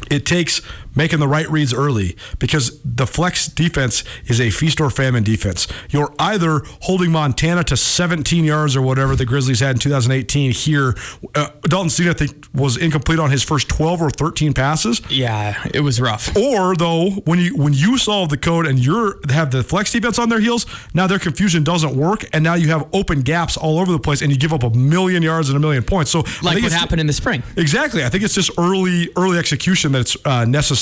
it 0.10 0.26
takes 0.26 0.62
making 0.96 1.20
the 1.20 1.28
right 1.28 1.50
reads 1.50 1.74
early 1.74 2.16
because 2.39 2.80
the 2.84 3.08
flex 3.08 3.48
defense 3.48 4.04
is 4.26 4.39
a 4.42 4.50
feast 4.50 4.82
or 4.82 4.89
famine 4.89 5.24
defense. 5.24 5.68
You're 5.89 6.14
either 6.20 6.62
holding 6.82 7.12
Montana 7.12 7.64
to 7.66 7.78
17 7.78 8.44
yards 8.44 8.76
or 8.76 8.82
whatever 8.82 9.16
the 9.16 9.26
Grizzlies 9.26 9.60
had 9.60 9.76
in 9.76 9.80
2018 9.80 10.52
here. 10.52 10.96
Uh, 11.36 11.50
Dalton 11.64 11.89
Sneed, 11.89 12.10
I 12.10 12.14
think, 12.14 12.46
was 12.54 12.78
incomplete 12.78 13.20
on 13.20 13.32
his 13.32 13.44
first 13.44 13.70
12 13.70 14.02
or 14.02 14.10
13 14.10 14.54
passes. 14.54 15.02
Yeah, 15.10 15.62
it 15.74 15.82
was 15.82 16.02
rough. 16.02 16.36
Or 16.36 16.76
though, 16.76 17.12
when 17.26 17.39
you 17.39 17.56
when 17.56 17.74
you 17.74 17.98
solve 17.98 18.30
the 18.30 18.38
code 18.38 18.66
and 18.66 18.80
you're 18.80 19.20
have 19.32 19.52
the 19.52 19.64
flex 19.64 19.92
defense 19.92 20.20
on 20.20 20.30
their 20.30 20.39
heels, 20.39 20.66
now 20.94 21.08
their 21.08 21.20
confusion 21.20 21.64
doesn't 21.64 21.96
work, 21.96 22.26
and 22.34 22.44
now 22.44 22.56
you 22.56 22.70
have 22.70 22.88
open 22.94 23.22
gaps 23.22 23.58
all 23.58 23.80
over 23.80 23.92
the 23.92 24.00
place, 24.00 24.22
and 24.22 24.32
you 24.32 24.38
give 24.38 24.54
up 24.54 24.64
a 24.64 24.70
million 24.72 25.24
yards 25.24 25.50
and 25.50 25.56
a 25.56 25.60
million 25.60 25.84
points. 25.84 26.12
So 26.12 26.24
Like 26.42 26.62
what 26.62 26.72
happened 26.72 27.00
in 27.00 27.08
the 27.08 27.14
spring. 27.14 27.44
Exactly. 27.56 28.04
I 28.04 28.10
think 28.10 28.24
it's 28.24 28.36
just 28.36 28.52
early 28.58 29.10
early 29.16 29.38
execution 29.38 29.92
that's 29.92 30.18
uh, 30.26 30.46
necessary 30.46 30.81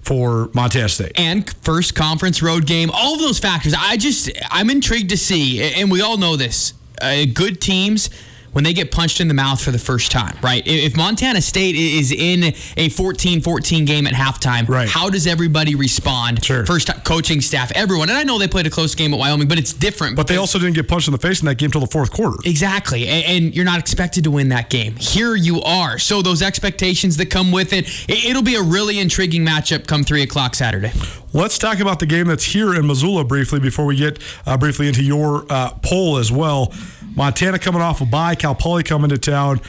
for 0.00 0.50
Montana 0.54 0.88
State. 0.88 1.12
and 1.16 1.48
first 1.62 1.94
conference 1.94 2.42
road 2.42 2.66
game, 2.66 2.90
all 2.92 3.14
of 3.14 3.20
those 3.20 3.38
factors. 3.38 3.74
I 3.76 3.96
just 3.96 4.30
I'm 4.50 4.70
intrigued 4.70 5.10
to 5.10 5.16
see, 5.16 5.62
and 5.62 5.90
we 5.90 6.00
all 6.00 6.16
know 6.16 6.36
this. 6.36 6.72
Uh, 7.00 7.24
good 7.32 7.60
teams 7.60 8.10
when 8.58 8.64
they 8.64 8.72
get 8.72 8.90
punched 8.90 9.20
in 9.20 9.28
the 9.28 9.34
mouth 9.34 9.60
for 9.62 9.70
the 9.70 9.78
first 9.78 10.10
time, 10.10 10.36
right? 10.42 10.64
If 10.66 10.96
Montana 10.96 11.40
State 11.40 11.76
is 11.76 12.10
in 12.10 12.42
a 12.42 12.88
14-14 12.88 13.86
game 13.86 14.04
at 14.04 14.14
halftime, 14.14 14.68
right. 14.68 14.88
how 14.88 15.08
does 15.08 15.28
everybody 15.28 15.76
respond? 15.76 16.44
Sure. 16.44 16.66
First 16.66 16.88
time, 16.88 17.00
coaching 17.02 17.40
staff, 17.40 17.70
everyone. 17.76 18.08
And 18.08 18.18
I 18.18 18.24
know 18.24 18.36
they 18.36 18.48
played 18.48 18.66
a 18.66 18.70
close 18.70 18.96
game 18.96 19.14
at 19.14 19.20
Wyoming, 19.20 19.46
but 19.46 19.60
it's 19.60 19.72
different. 19.72 20.16
But 20.16 20.26
they 20.26 20.38
also 20.38 20.58
didn't 20.58 20.74
get 20.74 20.88
punched 20.88 21.06
in 21.06 21.12
the 21.12 21.18
face 21.18 21.38
in 21.40 21.46
that 21.46 21.54
game 21.54 21.68
until 21.68 21.82
the 21.82 21.86
fourth 21.86 22.10
quarter. 22.10 22.36
Exactly. 22.44 23.06
And, 23.06 23.24
and 23.26 23.54
you're 23.54 23.64
not 23.64 23.78
expected 23.78 24.24
to 24.24 24.32
win 24.32 24.48
that 24.48 24.70
game. 24.70 24.96
Here 24.96 25.36
you 25.36 25.62
are. 25.62 26.00
So 26.00 26.20
those 26.20 26.42
expectations 26.42 27.16
that 27.18 27.30
come 27.30 27.52
with 27.52 27.72
it, 27.72 27.86
it 28.08 28.24
it'll 28.28 28.42
be 28.42 28.56
a 28.56 28.62
really 28.62 28.98
intriguing 28.98 29.46
matchup 29.46 29.86
come 29.86 30.02
3 30.02 30.22
o'clock 30.22 30.56
Saturday. 30.56 30.90
Let's 31.32 31.58
talk 31.58 31.78
about 31.78 32.00
the 32.00 32.06
game 32.06 32.26
that's 32.26 32.42
here 32.42 32.74
in 32.74 32.88
Missoula 32.88 33.22
briefly 33.22 33.60
before 33.60 33.84
we 33.84 33.94
get 33.94 34.18
uh, 34.46 34.56
briefly 34.56 34.88
into 34.88 35.04
your 35.04 35.44
uh, 35.48 35.70
poll 35.82 36.16
as 36.16 36.32
well. 36.32 36.72
Montana 37.18 37.58
coming 37.58 37.82
off 37.82 38.00
a 38.00 38.06
bye, 38.06 38.36
Cal 38.36 38.54
Poly 38.54 38.84
coming 38.84 39.10
to 39.10 39.18
town. 39.18 39.60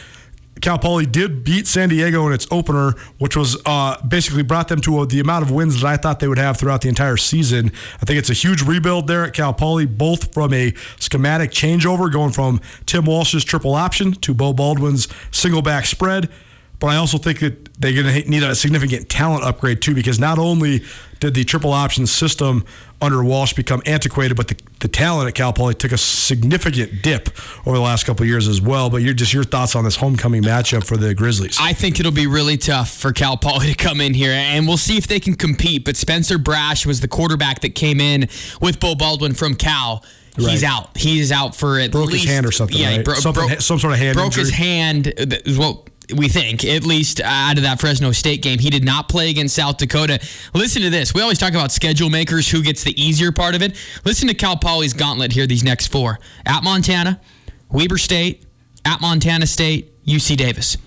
Cal 0.62 0.78
Poly 0.78 1.08
did 1.08 1.44
beat 1.44 1.66
San 1.66 1.90
Diego 1.90 2.28
in 2.28 2.34
its 2.34 2.46
opener, 2.52 2.94
which 3.18 3.36
was 3.36 3.60
uh, 3.66 4.00
basically 4.06 4.44
brought 4.44 4.68
them 4.68 4.80
to 4.82 5.00
uh 5.00 5.06
the 5.06 5.20
amount 5.20 5.44
of 5.44 5.50
wins 5.50 5.82
that 5.82 5.88
I 5.88 5.98
thought 5.98 6.20
they 6.20 6.28
would 6.28 6.38
have 6.38 6.58
throughout 6.58 6.82
the 6.82 6.90
entire 6.90 7.18
season. 7.18 7.72
I 7.96 8.06
think 8.06 8.20
it's 8.20 8.30
a 8.30 8.34
huge 8.34 8.62
rebuild 8.62 9.08
there 9.08 9.26
at 9.26 9.34
Cal 9.34 9.54
Poly, 9.54 9.88
both 9.88 10.32
from 10.32 10.54
a 10.54 10.76
schematic 11.00 11.50
changeover, 11.50 12.12
going 12.12 12.34
from 12.34 12.62
Tim 12.86 13.06
Walsh's 13.06 13.44
triple 13.44 13.74
option 13.74 14.12
to 14.12 14.34
Beau 14.36 14.54
Baldwin's 14.54 15.08
single 15.32 15.64
back 15.64 15.88
spread. 15.88 16.30
But 16.78 16.88
I 16.88 16.98
also 16.98 17.18
think 17.18 17.40
that 17.40 17.74
they're 17.82 17.94
going 17.94 18.24
to 18.24 18.30
need 18.30 18.44
a 18.44 18.54
significant 18.54 19.10
talent 19.10 19.44
upgrade 19.44 19.82
too, 19.82 19.96
because 19.96 20.20
not 20.20 20.38
only 20.38 20.84
did 21.20 21.34
the 21.34 21.44
triple 21.44 21.72
option 21.74 22.08
system 22.08 22.64
under 23.02 23.24
Walsh 23.24 23.54
become 23.54 23.82
antiquated, 23.86 24.36
but 24.36 24.48
the, 24.50 24.58
the 24.80 24.88
talent 24.88 25.28
at 25.28 25.36
Cal 25.36 25.54
Poly 25.54 25.74
took 25.74 25.92
a 25.92 25.98
significant 25.98 27.02
dip 27.02 27.30
over 27.66 27.76
the 27.78 27.84
last 27.84 28.06
couple 28.06 28.24
of 28.24 28.30
years 28.30 28.48
as 28.48 28.62
well. 28.62 28.90
But 28.90 28.98
you're 28.98 29.14
just 29.14 29.34
your 29.34 29.44
thoughts 29.44 29.76
on 29.76 29.84
this 29.84 29.96
homecoming 29.96 30.44
matchup 30.44 30.86
for 30.86 30.98
the 30.98 31.14
Grizzlies. 31.14 31.58
I 31.60 31.74
think 31.74 32.00
it'll 32.00 32.12
be 32.12 32.28
really 32.28 32.58
tough 32.58 32.90
for 32.92 33.12
Cal 33.14 33.38
Poly 33.38 33.68
to 33.68 33.76
come 33.76 34.02
in 34.02 34.14
here, 34.14 34.32
and 34.32 34.68
we'll 34.68 34.78
see 34.78 34.98
if 34.98 35.08
they 35.08 35.20
can 35.20 35.36
compete. 35.36 35.86
But 35.86 35.96
Spencer 35.98 36.38
Brasch 36.38 36.86
was 36.86 37.02
the 37.02 37.08
quarterback 37.08 37.62
that 37.62 37.76
came 37.76 38.00
in 38.00 38.28
with 38.62 38.80
Beau 38.80 38.96
Baldwin 38.96 39.34
from 39.34 39.56
Cal. 39.56 40.04
He's 40.36 40.46
Right. 40.46 40.64
out. 40.64 40.96
He's 40.98 41.32
out 41.34 41.54
for 41.56 41.80
at 41.80 41.92
Broke 41.92 42.12
his 42.14 42.24
hand 42.24 42.46
or 42.46 42.52
something, 42.54 42.78
Yeah, 42.78 42.98
right? 42.98 43.04
bro- 43.06 43.16
Something- 43.16 43.48
broke- 43.48 43.62
some 43.62 43.78
sort 43.78 43.92
of 43.94 44.00
hand 44.00 44.16
broke 44.16 44.36
his 44.36 44.52
hand. 44.52 45.12
what 45.58 45.89
we 46.16 46.28
think, 46.30 46.66
at 46.66 46.84
least 46.84 47.22
out 47.22 47.58
of 47.58 47.64
that 47.64 47.80
Fresno 47.80 48.12
State 48.12 48.42
game. 48.42 48.60
He 48.60 48.70
did 48.70 48.84
not 48.84 49.10
play 49.10 49.30
against 49.30 49.56
South 49.56 49.78
Dakota. 49.78 50.20
Listen 50.54 50.82
to 50.82 50.90
this. 50.90 51.14
We 51.14 51.22
always 51.22 51.38
talk 51.38 51.52
about 51.52 51.72
schedule 51.72 52.10
makers, 52.10 52.50
who 52.50 52.62
gets 52.62 52.84
the 52.84 53.00
easier 53.02 53.32
part 53.32 53.56
of 53.56 53.62
it. 53.62 53.76
Listen 54.06 54.28
to 54.28 54.34
Cal 54.34 54.58
Poly's 54.58 54.94
gauntlet 54.94 55.32
here. 55.32 55.48
These 55.48 55.64
next 55.64 55.88
four: 55.88 56.20
at 56.46 56.64
Montana, 56.64 57.22
Weber 57.70 57.98
State, 57.98 58.46
at 58.86 59.02
Montana 59.02 59.46
State, 59.46 60.04
UC 60.06 60.38
Davis. 60.38 60.78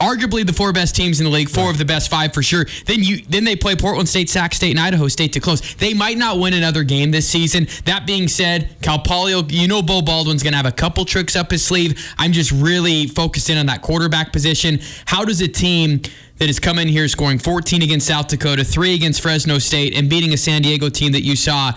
Arguably 0.00 0.46
the 0.46 0.52
four 0.52 0.72
best 0.72 0.96
teams 0.96 1.20
in 1.20 1.24
the 1.24 1.30
league, 1.30 1.48
four 1.48 1.70
of 1.70 1.78
the 1.78 1.84
best 1.84 2.10
five 2.10 2.32
for 2.32 2.42
sure. 2.42 2.66
Then 2.86 3.02
you 3.02 3.22
then 3.28 3.44
they 3.44 3.54
play 3.54 3.76
Portland 3.76 4.08
State, 4.08 4.30
Sac 4.30 4.54
State, 4.54 4.70
and 4.70 4.80
Idaho 4.80 5.08
State 5.08 5.34
to 5.34 5.40
close. 5.40 5.74
They 5.74 5.92
might 5.92 6.16
not 6.16 6.38
win 6.38 6.54
another 6.54 6.84
game 6.84 7.10
this 7.10 7.28
season. 7.28 7.68
That 7.84 8.06
being 8.06 8.26
said, 8.26 8.74
Cal 8.80 8.98
Poly, 8.98 9.34
you 9.48 9.68
know 9.68 9.82
Beau 9.82 10.00
Baldwin's 10.00 10.42
gonna 10.42 10.56
have 10.56 10.66
a 10.66 10.72
couple 10.72 11.04
tricks 11.04 11.36
up 11.36 11.50
his 11.50 11.64
sleeve. 11.64 12.02
I'm 12.18 12.32
just 12.32 12.50
really 12.50 13.06
focused 13.06 13.50
in 13.50 13.58
on 13.58 13.66
that 13.66 13.82
quarterback 13.82 14.32
position. 14.32 14.80
How 15.04 15.24
does 15.24 15.40
a 15.40 15.48
team 15.48 16.00
that 16.38 16.46
has 16.46 16.58
come 16.58 16.78
in 16.78 16.88
here 16.88 17.06
scoring 17.06 17.38
14 17.38 17.82
against 17.82 18.06
South 18.06 18.28
Dakota, 18.28 18.64
three 18.64 18.94
against 18.94 19.20
Fresno 19.20 19.58
State, 19.58 19.94
and 19.94 20.08
beating 20.08 20.32
a 20.32 20.38
San 20.38 20.62
Diego 20.62 20.88
team 20.88 21.12
that 21.12 21.22
you 21.22 21.36
saw 21.36 21.72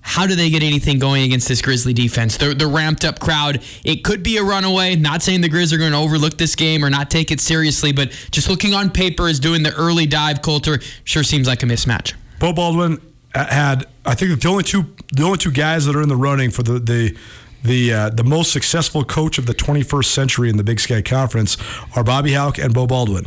how 0.00 0.26
do 0.26 0.34
they 0.34 0.50
get 0.50 0.62
anything 0.62 0.98
going 0.98 1.24
against 1.24 1.48
this 1.48 1.60
Grizzly 1.60 1.92
defense? 1.92 2.36
The, 2.36 2.54
the 2.54 2.66
ramped 2.66 3.04
up 3.04 3.18
crowd. 3.18 3.62
It 3.84 4.04
could 4.04 4.22
be 4.22 4.36
a 4.38 4.42
runaway. 4.42 4.96
Not 4.96 5.22
saying 5.22 5.42
the 5.42 5.48
Grizz 5.48 5.72
are 5.72 5.78
going 5.78 5.92
to 5.92 5.98
overlook 5.98 6.38
this 6.38 6.54
game 6.54 6.84
or 6.84 6.90
not 6.90 7.10
take 7.10 7.30
it 7.30 7.40
seriously, 7.40 7.92
but 7.92 8.10
just 8.30 8.48
looking 8.48 8.74
on 8.74 8.90
paper 8.90 9.28
as 9.28 9.38
doing 9.38 9.62
the 9.62 9.74
early 9.74 10.06
dive, 10.06 10.40
Colter 10.42 10.80
sure 11.04 11.22
seems 11.22 11.46
like 11.46 11.62
a 11.62 11.66
mismatch. 11.66 12.14
Beau 12.38 12.52
Baldwin 12.52 13.00
had, 13.34 13.86
I 14.06 14.14
think, 14.14 14.40
the 14.40 14.48
only 14.48 14.64
two 14.64 14.94
the 15.12 15.22
only 15.24 15.38
two 15.38 15.50
guys 15.50 15.86
that 15.86 15.96
are 15.96 16.02
in 16.02 16.08
the 16.08 16.16
running 16.16 16.50
for 16.50 16.62
the 16.62 16.78
the 16.78 17.16
the 17.62 17.92
uh, 17.92 18.10
the 18.10 18.24
most 18.24 18.52
successful 18.52 19.04
coach 19.04 19.38
of 19.38 19.46
the 19.46 19.54
21st 19.54 20.04
century 20.06 20.48
in 20.48 20.56
the 20.56 20.64
Big 20.64 20.80
Sky 20.80 21.02
Conference 21.02 21.56
are 21.96 22.04
Bobby 22.04 22.32
Hauck 22.34 22.58
and 22.58 22.72
Beau 22.72 22.86
Baldwin. 22.86 23.26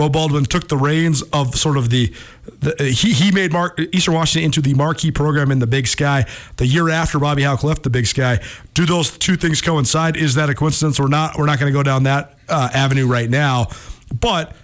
Beau 0.00 0.08
Baldwin 0.08 0.46
took 0.46 0.68
the 0.68 0.78
reins 0.78 1.20
of 1.24 1.54
sort 1.54 1.76
of 1.76 1.90
the, 1.90 2.10
the 2.60 2.86
he, 2.86 3.12
he 3.12 3.30
made 3.32 3.52
Mark, 3.52 3.78
Eastern 3.92 4.14
Washington 4.14 4.46
into 4.46 4.62
the 4.62 4.72
marquee 4.72 5.10
program 5.10 5.50
in 5.50 5.58
the 5.58 5.66
Big 5.66 5.86
Sky 5.86 6.24
the 6.56 6.66
year 6.66 6.88
after 6.88 7.18
Bobby 7.18 7.42
Hauck 7.42 7.62
left 7.62 7.82
the 7.82 7.90
Big 7.90 8.06
Sky. 8.06 8.40
Do 8.72 8.86
those 8.86 9.10
two 9.18 9.36
things 9.36 9.60
coincide? 9.60 10.16
Is 10.16 10.36
that 10.36 10.48
a 10.48 10.54
coincidence 10.54 10.98
or 10.98 11.06
not? 11.06 11.36
We're 11.36 11.44
not 11.44 11.58
going 11.58 11.70
to 11.70 11.78
go 11.78 11.82
down 11.82 12.04
that 12.04 12.38
uh, 12.48 12.70
avenue 12.72 13.06
right 13.06 13.28
now, 13.28 13.66
but 14.18 14.56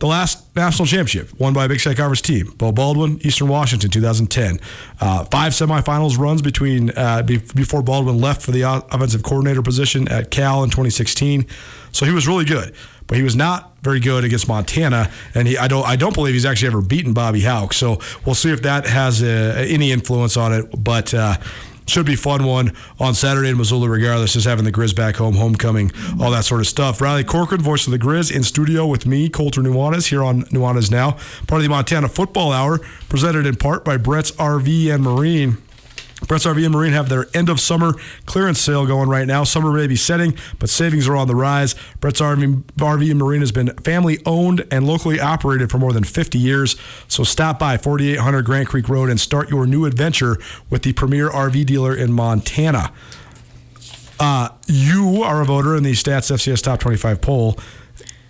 the 0.00 0.06
last 0.06 0.54
national 0.54 0.84
championship 0.84 1.32
won 1.40 1.54
by 1.54 1.64
a 1.64 1.68
Big 1.68 1.80
Sky 1.80 1.94
Conference 1.94 2.20
team. 2.20 2.52
Beau 2.58 2.70
Baldwin, 2.70 3.18
Eastern 3.22 3.48
Washington, 3.48 3.88
2010. 3.88 4.60
Uh, 5.00 5.24
five 5.24 5.52
semifinals 5.52 6.18
runs 6.18 6.42
between 6.42 6.90
uh, 6.90 7.22
be- 7.22 7.38
before 7.54 7.82
Baldwin 7.82 8.18
left 8.20 8.42
for 8.42 8.50
the 8.50 8.62
offensive 8.92 9.22
coordinator 9.22 9.62
position 9.62 10.08
at 10.08 10.30
Cal 10.30 10.62
in 10.62 10.68
2016. 10.68 11.46
So 11.92 12.04
he 12.04 12.12
was 12.12 12.26
really 12.26 12.44
good, 12.44 12.74
but 13.06 13.16
he 13.16 13.22
was 13.22 13.36
not 13.36 13.76
very 13.82 14.00
good 14.00 14.24
against 14.24 14.48
Montana, 14.48 15.10
and 15.34 15.46
he 15.48 15.58
I 15.58 15.68
don't 15.68 15.86
I 15.86 15.96
don't 15.96 16.14
believe 16.14 16.34
he's 16.34 16.46
actually 16.46 16.68
ever 16.68 16.82
beaten 16.82 17.12
Bobby 17.12 17.42
Hauck. 17.42 17.72
So 17.72 18.00
we'll 18.24 18.34
see 18.34 18.50
if 18.50 18.62
that 18.62 18.86
has 18.86 19.22
uh, 19.22 19.64
any 19.68 19.92
influence 19.92 20.36
on 20.36 20.52
it, 20.52 20.66
but. 20.76 21.14
Uh, 21.14 21.36
should 21.86 22.06
be 22.06 22.16
fun 22.16 22.44
one 22.44 22.72
on 22.98 23.14
Saturday 23.14 23.50
in 23.50 23.58
Missoula, 23.58 23.88
regardless, 23.88 24.32
just 24.32 24.46
having 24.46 24.64
the 24.64 24.72
Grizz 24.72 24.96
back 24.96 25.16
home, 25.16 25.34
homecoming, 25.34 25.92
all 26.20 26.30
that 26.30 26.44
sort 26.44 26.60
of 26.60 26.66
stuff. 26.66 27.00
Riley 27.00 27.24
Corcoran, 27.24 27.60
voice 27.60 27.86
of 27.86 27.90
the 27.90 27.98
Grizz, 27.98 28.34
in 28.34 28.42
studio 28.42 28.86
with 28.86 29.06
me, 29.06 29.28
Colter 29.28 29.60
Nuanez, 29.60 30.08
here 30.08 30.24
on 30.24 30.44
Nuanez 30.44 30.90
Now, 30.90 31.12
part 31.46 31.58
of 31.58 31.62
the 31.62 31.68
Montana 31.68 32.08
Football 32.08 32.52
Hour, 32.52 32.78
presented 33.08 33.46
in 33.46 33.56
part 33.56 33.84
by 33.84 33.96
Brett's 33.96 34.32
RV 34.32 34.94
and 34.94 35.04
Marine. 35.04 35.58
Brett's 36.26 36.46
RV 36.46 36.64
and 36.64 36.72
Marine 36.72 36.92
have 36.92 37.08
their 37.08 37.26
end 37.34 37.48
of 37.48 37.60
summer 37.60 37.94
clearance 38.24 38.60
sale 38.60 38.86
going 38.86 39.08
right 39.08 39.26
now. 39.26 39.44
Summer 39.44 39.72
may 39.72 39.86
be 39.86 39.96
setting, 39.96 40.36
but 40.58 40.68
savings 40.68 41.08
are 41.08 41.16
on 41.16 41.28
the 41.28 41.34
rise. 41.34 41.74
Brett's 42.00 42.20
RV, 42.20 42.62
RV 42.76 43.10
and 43.10 43.18
Marine 43.18 43.40
has 43.40 43.52
been 43.52 43.68
family 43.78 44.18
owned 44.24 44.66
and 44.70 44.86
locally 44.86 45.20
operated 45.20 45.70
for 45.70 45.78
more 45.78 45.92
than 45.92 46.04
50 46.04 46.38
years. 46.38 46.76
So 47.08 47.24
stop 47.24 47.58
by 47.58 47.76
4800 47.76 48.44
Grant 48.44 48.68
Creek 48.68 48.88
Road 48.88 49.10
and 49.10 49.20
start 49.20 49.50
your 49.50 49.66
new 49.66 49.84
adventure 49.84 50.38
with 50.70 50.82
the 50.82 50.92
premier 50.92 51.28
RV 51.28 51.66
dealer 51.66 51.94
in 51.94 52.12
Montana. 52.12 52.92
Uh, 54.18 54.48
you 54.66 55.22
are 55.22 55.42
a 55.42 55.44
voter 55.44 55.76
in 55.76 55.82
the 55.82 55.92
Stats 55.92 56.30
FCS 56.30 56.62
Top 56.62 56.80
25 56.80 57.20
poll. 57.20 57.58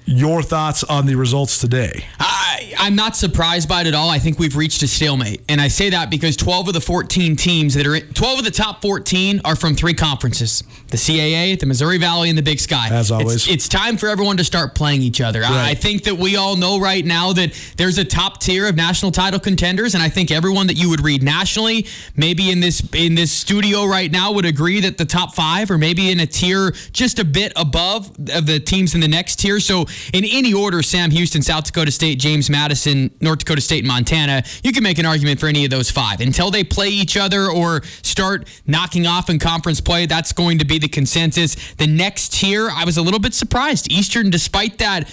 Your 0.07 0.43
thoughts 0.43 0.85
on 0.85 1.07
the 1.07 1.15
results 1.15 1.59
today? 1.59 2.05
I, 2.21 2.75
I'm 2.79 2.95
not 2.95 3.17
surprised 3.17 3.69
by 3.71 3.81
it 3.81 3.87
at 3.87 3.95
all. 3.95 4.11
I 4.11 4.19
think 4.19 4.39
we've 4.39 4.55
reached 4.55 4.83
a 4.83 4.87
stalemate. 4.87 5.43
And 5.49 5.61
I 5.61 5.69
say 5.69 5.91
that 5.91 6.11
because 6.11 6.37
12 6.37 6.69
of 6.69 6.75
the 6.75 6.81
14 6.81 7.37
teams 7.37 7.73
that 7.75 7.87
are 7.87 7.95
in, 7.95 8.07
12 8.13 8.41
of 8.41 8.45
the 8.45 8.51
top 8.51 8.83
14 8.83 9.41
are 9.47 9.57
from 9.57 9.75
three 9.75 9.95
conferences 9.95 10.63
the 10.91 10.99
CAA, 10.99 11.59
the 11.59 11.67
Missouri 11.67 11.99
Valley, 11.99 12.29
and 12.29 12.39
the 12.39 12.43
Big 12.43 12.61
Sky. 12.61 12.89
As 12.89 13.11
always. 13.11 13.35
It's, 13.35 13.49
it's 13.49 13.69
time 13.69 13.97
for 13.97 14.09
everyone 14.09 14.37
to 14.37 14.45
start 14.45 14.75
playing 14.77 15.03
each 15.03 15.21
other. 15.21 15.43
I, 15.43 15.55
Right. 15.55 15.71
I 15.71 15.75
think 15.75 16.05
that 16.05 16.17
we 16.17 16.37
all 16.37 16.57
know 16.57 16.79
right 16.79 17.05
now 17.05 17.33
that 17.33 17.53
there's 17.77 17.99
a 17.99 18.05
top 18.05 18.41
tier 18.41 18.69
of 18.69 18.77
national 18.77 19.11
title 19.11 19.41
contenders. 19.41 19.95
And 19.95 20.03
I 20.03 20.09
think 20.09 20.31
everyone 20.31 20.67
that 20.67 20.75
you 20.75 20.91
would 20.91 21.03
read 21.03 21.23
nationally, 21.23 21.87
maybe 22.17 22.51
in 22.51 22.61
this 22.61 22.87
in 22.93 23.15
this 23.15 23.33
studio 23.33 23.87
right 23.87 24.11
now, 24.11 24.33
would 24.33 24.45
agree 24.45 24.81
that 24.81 24.99
the 24.99 25.05
top 25.05 25.35
five 25.35 25.71
or 25.71 25.79
maybe 25.79 26.11
in 26.11 26.21
a 26.21 26.27
tier 26.27 26.73
just 26.93 27.19
a 27.19 27.25
bit 27.25 27.53
above 27.57 28.11
of 28.33 28.47
the 28.47 28.61
teams 28.61 28.95
in 28.95 29.01
the 29.01 29.09
next 29.09 29.37
tier. 29.37 29.59
So 29.61 29.87
in 30.13 30.25
any 30.25 30.53
order, 30.53 30.83
Sam 30.83 31.11
Houston, 31.11 31.43
South 31.43 31.65
Dakota 31.65 31.91
State, 31.91 32.19
James 32.19 32.51
Madison, 32.51 33.11
North 33.21 33.41
Dakota 33.41 33.61
State, 33.61 33.81
and 33.81 33.89
Montana, 33.89 34.43
you 34.63 34.73
can 34.73 34.83
make 34.83 34.99
an 34.99 35.07
argument 35.07 35.41
for 35.41 35.47
any 35.47 35.65
of 35.65 35.71
those 35.71 35.91
five. 35.91 36.21
Until 36.21 36.51
they 36.51 36.65
play 36.65 36.89
each 36.89 37.17
other 37.17 37.47
or 37.47 37.83
start 38.03 38.49
knocking 38.67 39.07
off 39.07 39.31
in 39.31 39.39
conference 39.39 39.81
play, 39.81 40.07
that's 40.07 40.33
going 40.33 40.59
to 40.59 40.65
be 40.65 40.79
the 40.79 40.89
consensus. 40.89 41.75
The 41.75 41.87
next 41.87 42.33
tier, 42.33 42.71
I 42.71 42.85
was 42.85 42.97
a 42.97 43.03
little 43.03 43.21
bit 43.21 43.35
surprised. 43.35 43.91
Eastern, 43.91 44.31
despite 44.31 44.79
that 44.79 45.09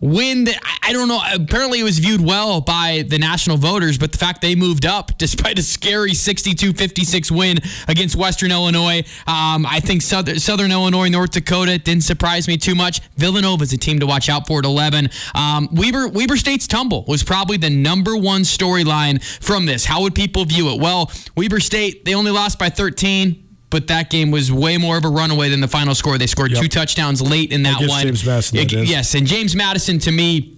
win 0.00 0.44
that 0.44 0.58
I- 0.82 0.92
don't 0.92 1.08
know. 1.08 1.20
Apparently, 1.34 1.80
it 1.80 1.84
was 1.84 1.98
viewed 1.98 2.20
well 2.20 2.60
by 2.60 3.04
the 3.08 3.18
national 3.18 3.56
voters, 3.56 3.98
but 3.98 4.12
the 4.12 4.18
fact 4.18 4.40
they 4.40 4.54
moved 4.54 4.86
up 4.86 5.18
despite 5.18 5.58
a 5.58 5.62
scary 5.62 6.14
62 6.14 6.72
56 6.72 7.30
win 7.30 7.58
against 7.88 8.16
Western 8.16 8.50
Illinois, 8.50 9.02
um, 9.26 9.66
I 9.66 9.80
think 9.80 10.02
Southern, 10.02 10.38
Southern 10.38 10.72
Illinois, 10.72 11.08
North 11.08 11.32
Dakota 11.32 11.78
didn't 11.78 12.04
surprise 12.04 12.48
me 12.48 12.56
too 12.56 12.74
much. 12.74 13.00
Villanova 13.16 13.64
is 13.64 13.72
a 13.72 13.76
team 13.78 13.98
to 14.00 14.06
watch 14.06 14.28
out 14.28 14.46
for 14.46 14.60
at 14.60 14.64
11. 14.64 15.10
Um, 15.34 15.68
Weber, 15.72 16.08
Weber 16.08 16.36
State's 16.36 16.66
tumble 16.66 17.04
was 17.06 17.22
probably 17.22 17.56
the 17.56 17.70
number 17.70 18.16
one 18.16 18.42
storyline 18.42 19.22
from 19.42 19.66
this. 19.66 19.84
How 19.84 20.02
would 20.02 20.14
people 20.14 20.44
view 20.44 20.70
it? 20.70 20.80
Well, 20.80 21.10
Weber 21.36 21.60
State, 21.60 22.04
they 22.04 22.14
only 22.14 22.30
lost 22.30 22.58
by 22.58 22.70
13. 22.70 23.45
But 23.68 23.88
that 23.88 24.10
game 24.10 24.30
was 24.30 24.52
way 24.52 24.78
more 24.78 24.96
of 24.96 25.04
a 25.04 25.08
runaway 25.08 25.48
than 25.48 25.60
the 25.60 25.68
final 25.68 25.94
score. 25.94 26.18
They 26.18 26.26
scored 26.28 26.52
two 26.62 26.68
touchdowns 26.68 27.20
late 27.20 27.52
in 27.52 27.64
that 27.64 27.80
one. 27.88 28.02
James 28.04 28.24
Madison, 28.24 28.56
Yeah. 28.56 28.62
Yes, 28.88 29.14
and 29.14 29.26
James 29.26 29.56
Madison 29.56 29.98
to 30.00 30.12
me. 30.12 30.52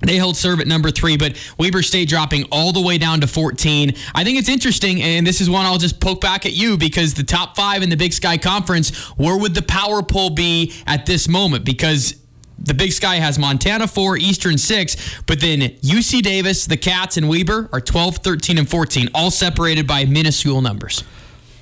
They 0.00 0.16
held 0.16 0.36
serve 0.36 0.60
at 0.60 0.66
number 0.66 0.90
three, 0.90 1.16
but 1.16 1.34
Weber 1.56 1.80
State 1.80 2.08
dropping 2.10 2.44
all 2.52 2.72
the 2.72 2.80
way 2.80 2.98
down 2.98 3.20
to 3.22 3.26
14. 3.26 3.94
I 4.14 4.22
think 4.24 4.38
it's 4.38 4.50
interesting, 4.50 5.00
and 5.00 5.26
this 5.26 5.40
is 5.40 5.48
one 5.48 5.64
I'll 5.64 5.78
just 5.78 5.98
poke 5.98 6.20
back 6.20 6.44
at 6.44 6.52
you 6.52 6.76
because 6.76 7.14
the 7.14 7.22
top 7.22 7.56
five 7.56 7.82
in 7.82 7.88
the 7.88 7.96
Big 7.96 8.12
Sky 8.12 8.36
Conference, 8.36 8.94
where 9.16 9.38
would 9.38 9.54
the 9.54 9.62
power 9.62 10.02
poll 10.02 10.28
be 10.30 10.74
at 10.86 11.06
this 11.06 11.26
moment? 11.26 11.64
Because 11.64 12.16
the 12.58 12.74
Big 12.74 12.92
Sky 12.92 13.16
has 13.16 13.38
Montana 13.38 13.86
4, 13.86 14.18
Eastern 14.18 14.58
6, 14.58 15.22
but 15.26 15.40
then 15.40 15.60
UC 15.60 16.20
Davis, 16.22 16.66
the 16.66 16.76
Cats, 16.76 17.16
and 17.16 17.28
Weber 17.28 17.70
are 17.72 17.80
12, 17.80 18.18
13, 18.18 18.58
and 18.58 18.68
14, 18.68 19.08
all 19.14 19.30
separated 19.30 19.86
by 19.86 20.04
minuscule 20.04 20.60
numbers. 20.60 21.02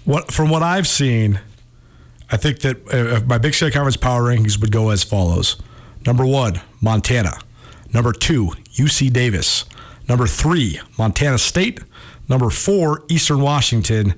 What 0.05 0.33
from 0.33 0.51
what 0.51 0.63
I've 0.63 0.87
seen, 0.87 1.41
I 2.31 2.37
think 2.37 2.61
that 2.61 2.93
uh, 2.93 3.25
my 3.27 3.39
Big 3.39 3.55
Sky 3.55 3.71
Conference 3.71 3.97
power 3.97 4.23
rankings 4.23 4.61
would 4.61 4.73
go 4.73 4.91
as 4.91 5.05
follows: 5.05 5.61
Number 6.07 6.27
one, 6.27 6.61
Montana. 6.81 7.39
Number 7.93 8.13
two, 8.13 8.53
UC 8.75 9.13
Davis. 9.13 9.65
Number 10.09 10.27
three, 10.27 10.81
Montana 10.99 11.39
State. 11.39 11.81
Number 12.29 12.51
four, 12.51 13.05
Eastern 13.09 13.41
Washington. 13.41 14.15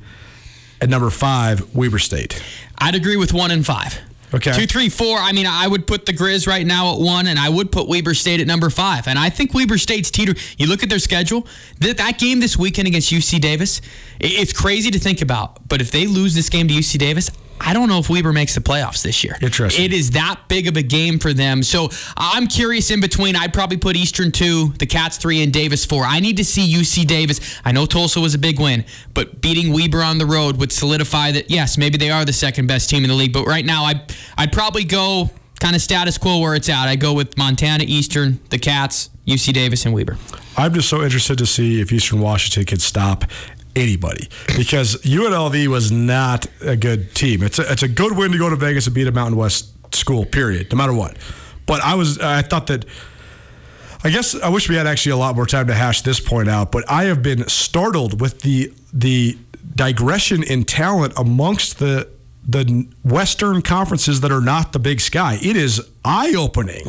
And 0.80 0.90
number 0.90 1.10
five, 1.10 1.74
Weber 1.74 1.98
State. 1.98 2.42
I'd 2.78 2.94
agree 2.94 3.16
with 3.16 3.32
one 3.32 3.50
and 3.50 3.64
five. 3.64 3.98
Okay. 4.34 4.52
Two, 4.52 4.66
three, 4.66 4.88
four. 4.88 5.16
I 5.18 5.32
mean, 5.32 5.46
I 5.46 5.68
would 5.68 5.86
put 5.86 6.06
the 6.06 6.12
Grizz 6.12 6.48
right 6.48 6.66
now 6.66 6.94
at 6.94 7.00
one, 7.00 7.28
and 7.28 7.38
I 7.38 7.48
would 7.48 7.70
put 7.70 7.88
Weber 7.88 8.14
State 8.14 8.40
at 8.40 8.46
number 8.46 8.68
five. 8.68 9.06
And 9.06 9.18
I 9.18 9.30
think 9.30 9.54
Weber 9.54 9.78
State's 9.78 10.10
teeter. 10.10 10.34
You 10.58 10.66
look 10.66 10.82
at 10.82 10.88
their 10.88 10.98
schedule. 10.98 11.46
That 11.78 11.98
that 11.98 12.18
game 12.18 12.40
this 12.40 12.56
weekend 12.56 12.88
against 12.88 13.12
UC 13.12 13.40
Davis, 13.40 13.80
it's 14.18 14.52
crazy 14.52 14.90
to 14.90 14.98
think 14.98 15.22
about. 15.22 15.68
But 15.68 15.80
if 15.80 15.90
they 15.90 16.06
lose 16.06 16.34
this 16.34 16.48
game 16.48 16.66
to 16.68 16.74
UC 16.74 16.98
Davis, 16.98 17.30
I 17.60 17.72
don't 17.72 17.88
know 17.88 17.98
if 17.98 18.10
Weber 18.10 18.32
makes 18.32 18.54
the 18.54 18.60
playoffs 18.60 19.02
this 19.02 19.24
year. 19.24 19.36
Interesting. 19.40 19.84
It 19.84 19.92
is 19.92 20.10
that 20.12 20.40
big 20.48 20.66
of 20.66 20.76
a 20.76 20.82
game 20.82 21.18
for 21.18 21.32
them. 21.32 21.62
So 21.62 21.88
I'm 22.16 22.46
curious 22.46 22.90
in 22.90 23.00
between. 23.00 23.36
I'd 23.36 23.52
probably 23.52 23.76
put 23.76 23.96
Eastern 23.96 24.32
two, 24.32 24.68
the 24.78 24.86
Cats 24.86 25.16
three, 25.16 25.42
and 25.42 25.52
Davis 25.52 25.84
four. 25.84 26.04
I 26.04 26.20
need 26.20 26.36
to 26.36 26.44
see 26.44 26.72
UC 26.72 27.06
Davis. 27.06 27.60
I 27.64 27.72
know 27.72 27.86
Tulsa 27.86 28.20
was 28.20 28.34
a 28.34 28.38
big 28.38 28.60
win, 28.60 28.84
but 29.14 29.40
beating 29.40 29.72
Weber 29.72 30.02
on 30.02 30.18
the 30.18 30.26
road 30.26 30.56
would 30.58 30.72
solidify 30.72 31.32
that. 31.32 31.50
Yes, 31.50 31.78
maybe 31.78 31.96
they 31.96 32.10
are 32.10 32.24
the 32.24 32.32
second 32.32 32.66
best 32.66 32.90
team 32.90 33.04
in 33.04 33.08
the 33.08 33.16
league. 33.16 33.32
But 33.32 33.46
right 33.46 33.64
now, 33.64 33.84
I 33.84 34.04
I'd 34.36 34.52
probably 34.52 34.84
go 34.84 35.30
kind 35.60 35.74
of 35.74 35.82
status 35.82 36.18
quo 36.18 36.40
where 36.40 36.54
it's 36.54 36.68
at. 36.68 36.88
I 36.88 36.96
go 36.96 37.12
with 37.14 37.38
Montana, 37.38 37.84
Eastern, 37.86 38.40
the 38.50 38.58
Cats, 38.58 39.10
UC 39.26 39.54
Davis, 39.54 39.86
and 39.86 39.94
Weber. 39.94 40.18
I'm 40.56 40.74
just 40.74 40.88
so 40.88 41.02
interested 41.02 41.38
to 41.38 41.46
see 41.46 41.80
if 41.80 41.92
Eastern 41.92 42.20
Washington 42.20 42.64
could 42.64 42.82
stop 42.82 43.24
anybody 43.76 44.28
because 44.56 44.96
UNLV 45.02 45.66
was 45.68 45.90
not 45.90 46.46
a 46.60 46.76
good 46.76 47.14
team. 47.14 47.42
It's 47.42 47.58
a, 47.58 47.70
it's 47.70 47.82
a 47.82 47.88
good 47.88 48.16
win 48.16 48.32
to 48.32 48.38
go 48.38 48.50
to 48.50 48.56
Vegas 48.56 48.86
and 48.86 48.94
beat 48.94 49.06
a 49.06 49.12
Mountain 49.12 49.36
West 49.36 49.94
school, 49.94 50.24
period, 50.24 50.70
no 50.70 50.76
matter 50.76 50.92
what. 50.92 51.16
But 51.66 51.82
I 51.82 51.94
was 51.94 52.18
I 52.18 52.42
thought 52.42 52.66
that 52.68 52.84
I 54.02 54.10
guess 54.10 54.34
I 54.34 54.48
wish 54.48 54.68
we 54.68 54.74
had 54.74 54.86
actually 54.86 55.12
a 55.12 55.16
lot 55.16 55.34
more 55.34 55.46
time 55.46 55.66
to 55.68 55.74
hash 55.74 56.02
this 56.02 56.20
point 56.20 56.48
out, 56.48 56.70
but 56.70 56.84
I 56.90 57.04
have 57.04 57.22
been 57.22 57.48
startled 57.48 58.20
with 58.20 58.40
the 58.40 58.72
the 58.92 59.38
digression 59.74 60.42
in 60.42 60.64
talent 60.64 61.14
amongst 61.16 61.78
the 61.78 62.08
the 62.46 62.86
Western 63.02 63.62
conferences 63.62 64.20
that 64.20 64.30
are 64.30 64.40
not 64.40 64.72
the 64.72 64.78
Big 64.78 65.00
Sky. 65.00 65.38
It 65.40 65.56
is 65.56 65.80
eye 66.04 66.34
opening. 66.36 66.86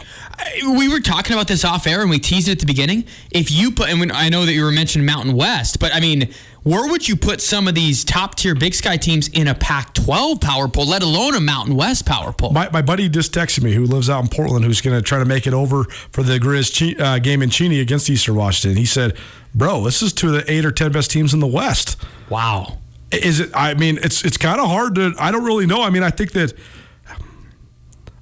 we 0.65 0.89
were 0.89 0.99
talking 0.99 1.33
about 1.33 1.47
this 1.47 1.63
off 1.63 1.87
air 1.87 2.01
and 2.01 2.09
we 2.09 2.19
teased 2.19 2.49
it 2.49 2.53
at 2.53 2.59
the 2.59 2.65
beginning. 2.65 3.05
If 3.31 3.51
you 3.51 3.71
put, 3.71 3.89
and 3.89 4.11
I 4.11 4.27
know 4.27 4.45
that 4.45 4.51
you 4.51 4.63
were 4.63 4.71
mentioning 4.71 5.05
Mountain 5.05 5.33
West, 5.33 5.79
but 5.79 5.95
I 5.95 6.01
mean, 6.01 6.33
where 6.65 6.89
would 6.89 7.07
you 7.07 7.15
put 7.15 7.41
some 7.41 7.67
of 7.67 7.75
these 7.75 8.03
top 8.03 8.33
tier 8.33 8.55
Big 8.55 8.73
Sky 8.73 8.97
teams 8.97 9.27
in 9.27 9.47
a 9.47 9.53
Pac 9.53 9.93
12 9.93 10.41
power 10.41 10.67
poll, 10.67 10.87
let 10.87 11.03
alone 11.03 11.35
a 11.35 11.39
Mountain 11.39 11.75
West 11.75 12.07
power 12.07 12.33
poll? 12.33 12.53
My, 12.53 12.67
my 12.71 12.81
buddy 12.81 13.07
just 13.07 13.31
texted 13.31 13.61
me 13.61 13.73
who 13.73 13.85
lives 13.85 14.09
out 14.09 14.23
in 14.23 14.29
Portland 14.29 14.65
who's 14.65 14.81
going 14.81 14.97
to 14.97 15.03
try 15.03 15.19
to 15.19 15.25
make 15.25 15.45
it 15.45 15.53
over 15.53 15.83
for 16.11 16.23
the 16.23 16.39
Grizz 16.39 16.99
uh, 16.99 17.19
game 17.19 17.43
in 17.43 17.51
Cheney 17.51 17.81
against 17.81 18.09
Eastern 18.09 18.33
Washington. 18.33 18.77
He 18.79 18.87
said, 18.87 19.15
"Bro, 19.53 19.83
this 19.83 20.01
is 20.01 20.11
two 20.11 20.29
of 20.29 20.33
the 20.33 20.51
eight 20.51 20.65
or 20.65 20.71
ten 20.71 20.91
best 20.91 21.11
teams 21.11 21.35
in 21.35 21.39
the 21.39 21.45
West." 21.45 22.03
Wow. 22.29 22.79
Is 23.11 23.39
it? 23.39 23.51
I 23.53 23.75
mean, 23.75 23.99
it's 24.01 24.25
it's 24.25 24.37
kind 24.37 24.59
of 24.59 24.67
hard 24.67 24.95
to. 24.95 25.13
I 25.19 25.31
don't 25.31 25.45
really 25.45 25.67
know. 25.67 25.83
I 25.83 25.91
mean, 25.91 26.01
I 26.01 26.09
think 26.09 26.31
that 26.31 26.53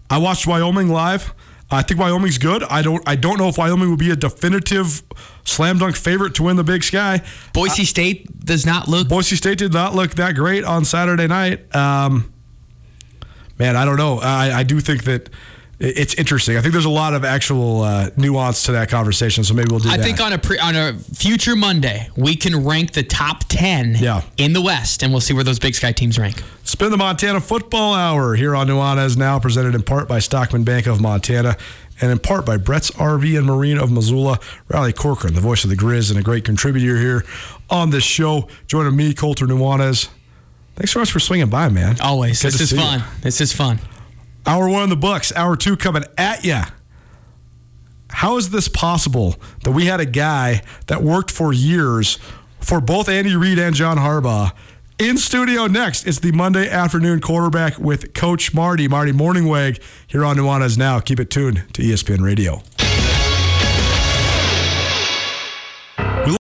I 0.10 0.18
watched 0.18 0.46
Wyoming 0.46 0.90
live. 0.90 1.34
I 1.72 1.82
think 1.82 1.98
Wyoming's 1.98 2.40
good. 2.40 2.62
I 2.64 2.82
don't. 2.82 3.02
I 3.08 3.16
don't 3.16 3.38
know 3.38 3.48
if 3.48 3.58
Wyoming 3.58 3.90
would 3.90 4.00
be 4.00 4.12
a 4.12 4.18
definitive 4.18 5.02
slam 5.46 5.78
dunk 5.78 5.96
favorite 5.96 6.36
to 6.36 6.44
win 6.44 6.56
the 6.56 6.64
Big 6.64 6.84
Sky. 6.84 7.22
Boise 7.54 7.86
State 7.86 8.46
does 8.46 8.66
not 8.66 8.88
look. 8.88 9.10
Boise 9.10 9.36
State 9.36 9.58
did 9.58 9.74
not 9.74 9.96
look 9.96 10.12
that 10.12 10.36
great 10.36 10.64
on 10.64 10.86
Saturday 10.86 11.28
night. 11.28 11.74
Um, 11.76 12.34
man, 13.60 13.76
I 13.76 13.86
don't 13.86 13.98
know. 13.98 14.20
I, 14.20 14.60
I 14.60 14.64
do 14.64 14.80
think 14.80 15.04
that 15.06 15.30
it's 15.80 16.14
interesting. 16.14 16.56
I 16.56 16.62
think 16.62 16.72
there's 16.72 16.86
a 16.86 16.90
lot 16.90 17.14
of 17.14 17.26
actual 17.26 17.82
uh, 17.82 18.10
nuance 18.16 18.64
to 18.64 18.74
that 18.74 18.90
conversation. 18.90 19.44
So 19.44 19.54
maybe 19.54 19.70
we'll 19.72 19.80
do 19.80 19.90
I 19.90 19.98
that. 19.98 20.04
think 20.04 20.22
on 20.22 20.32
a 20.32 20.38
pre, 20.38 20.58
on 20.58 20.76
a 20.76 20.94
future 20.94 21.56
Monday, 21.56 22.10
we 22.16 22.36
can 22.36 22.64
rank 22.64 22.94
the 22.94 23.04
top 23.04 23.44
10 23.50 23.96
yeah. 23.96 24.22
in 24.38 24.54
the 24.54 24.62
West, 24.62 25.04
and 25.04 25.12
we'll 25.12 25.22
see 25.22 25.34
where 25.34 25.44
those 25.44 25.60
Big 25.60 25.76
Sky 25.76 25.92
teams 25.92 26.18
rank. 26.18 26.42
Spin 26.64 26.92
the 26.92 26.98
Montana 26.98 27.42
Football 27.42 27.96
Hour 27.96 28.36
here 28.36 28.56
on 28.56 28.68
Nuanez 28.68 29.18
Now, 29.18 29.40
presented 29.40 29.76
in 29.76 29.84
part 29.84 30.08
by 30.08 30.20
Stockman 30.20 30.64
Bank 30.64 30.88
of 30.88 31.02
Montana 31.02 31.58
and 32.04 32.12
in 32.12 32.20
part 32.20 32.46
by 32.46 32.58
Brett's 32.58 32.92
RV 32.92 33.38
and 33.38 33.48
Marine 33.48 33.78
of 33.78 33.90
Missoula. 33.90 34.38
Riley 34.68 34.92
Corcoran, 34.92 35.36
the 35.36 35.40
voice 35.40 35.64
of 35.64 35.70
the 35.70 35.78
Grizz 35.78 36.10
and 36.10 36.20
a 36.20 36.22
great 36.22 36.44
contributor 36.44 37.00
here 37.00 37.24
on 37.70 37.92
this 37.92 38.04
show. 38.04 38.50
Joining 38.68 38.94
me, 38.94 39.14
Colter 39.14 39.46
Nuanez. 39.46 40.10
Thanks 40.76 40.92
so 40.92 41.00
much 41.00 41.14
for 41.14 41.22
swinging 41.22 41.50
by, 41.50 41.70
man. 41.70 42.02
Always. 42.02 42.42
Good 42.42 42.52
this 42.52 42.60
is 42.60 42.70
see 42.72 42.76
you. 42.76 42.82
fun. 42.82 43.04
This 43.22 43.40
is 43.40 43.54
fun. 43.54 43.80
Hour 44.46 44.68
one 44.68 44.84
in 44.84 44.90
the 44.90 44.98
books. 44.98 45.32
Hour 45.34 45.56
two 45.56 45.78
coming 45.78 46.04
at 46.18 46.44
ya. 46.44 46.66
How 48.10 48.36
is 48.36 48.50
this 48.50 48.68
possible 48.68 49.38
that 49.64 49.72
we 49.72 49.86
had 49.86 50.02
a 50.02 50.06
guy 50.06 50.62
that 50.88 51.02
worked 51.04 51.32
for 51.32 51.54
years 51.54 52.20
for 52.60 52.82
both 52.82 53.08
Andy 53.08 53.38
Reid 53.38 53.60
and 53.60 53.74
John 53.74 53.96
Harbaugh 53.96 54.52
in 55.10 55.18
studio 55.18 55.68
next? 55.68 56.06
It's 56.08 56.20
the 56.20 56.32
Monday 56.32 56.70
afternoon 56.70 57.20
quarterback 57.20 57.78
with 57.78 58.14
Coach 58.14 58.54
Marty, 58.54 58.88
Marty 58.88 59.12
Mornhinweg, 59.12 59.82
here 60.08 60.24
on 60.24 60.38
Nuanez 60.38 60.78
Now. 60.78 61.00
Keep 61.00 61.20
it 61.20 61.30
tuned 61.30 61.64
to 61.74 61.82
ESPN 61.82 62.22
Radio. 62.22 62.64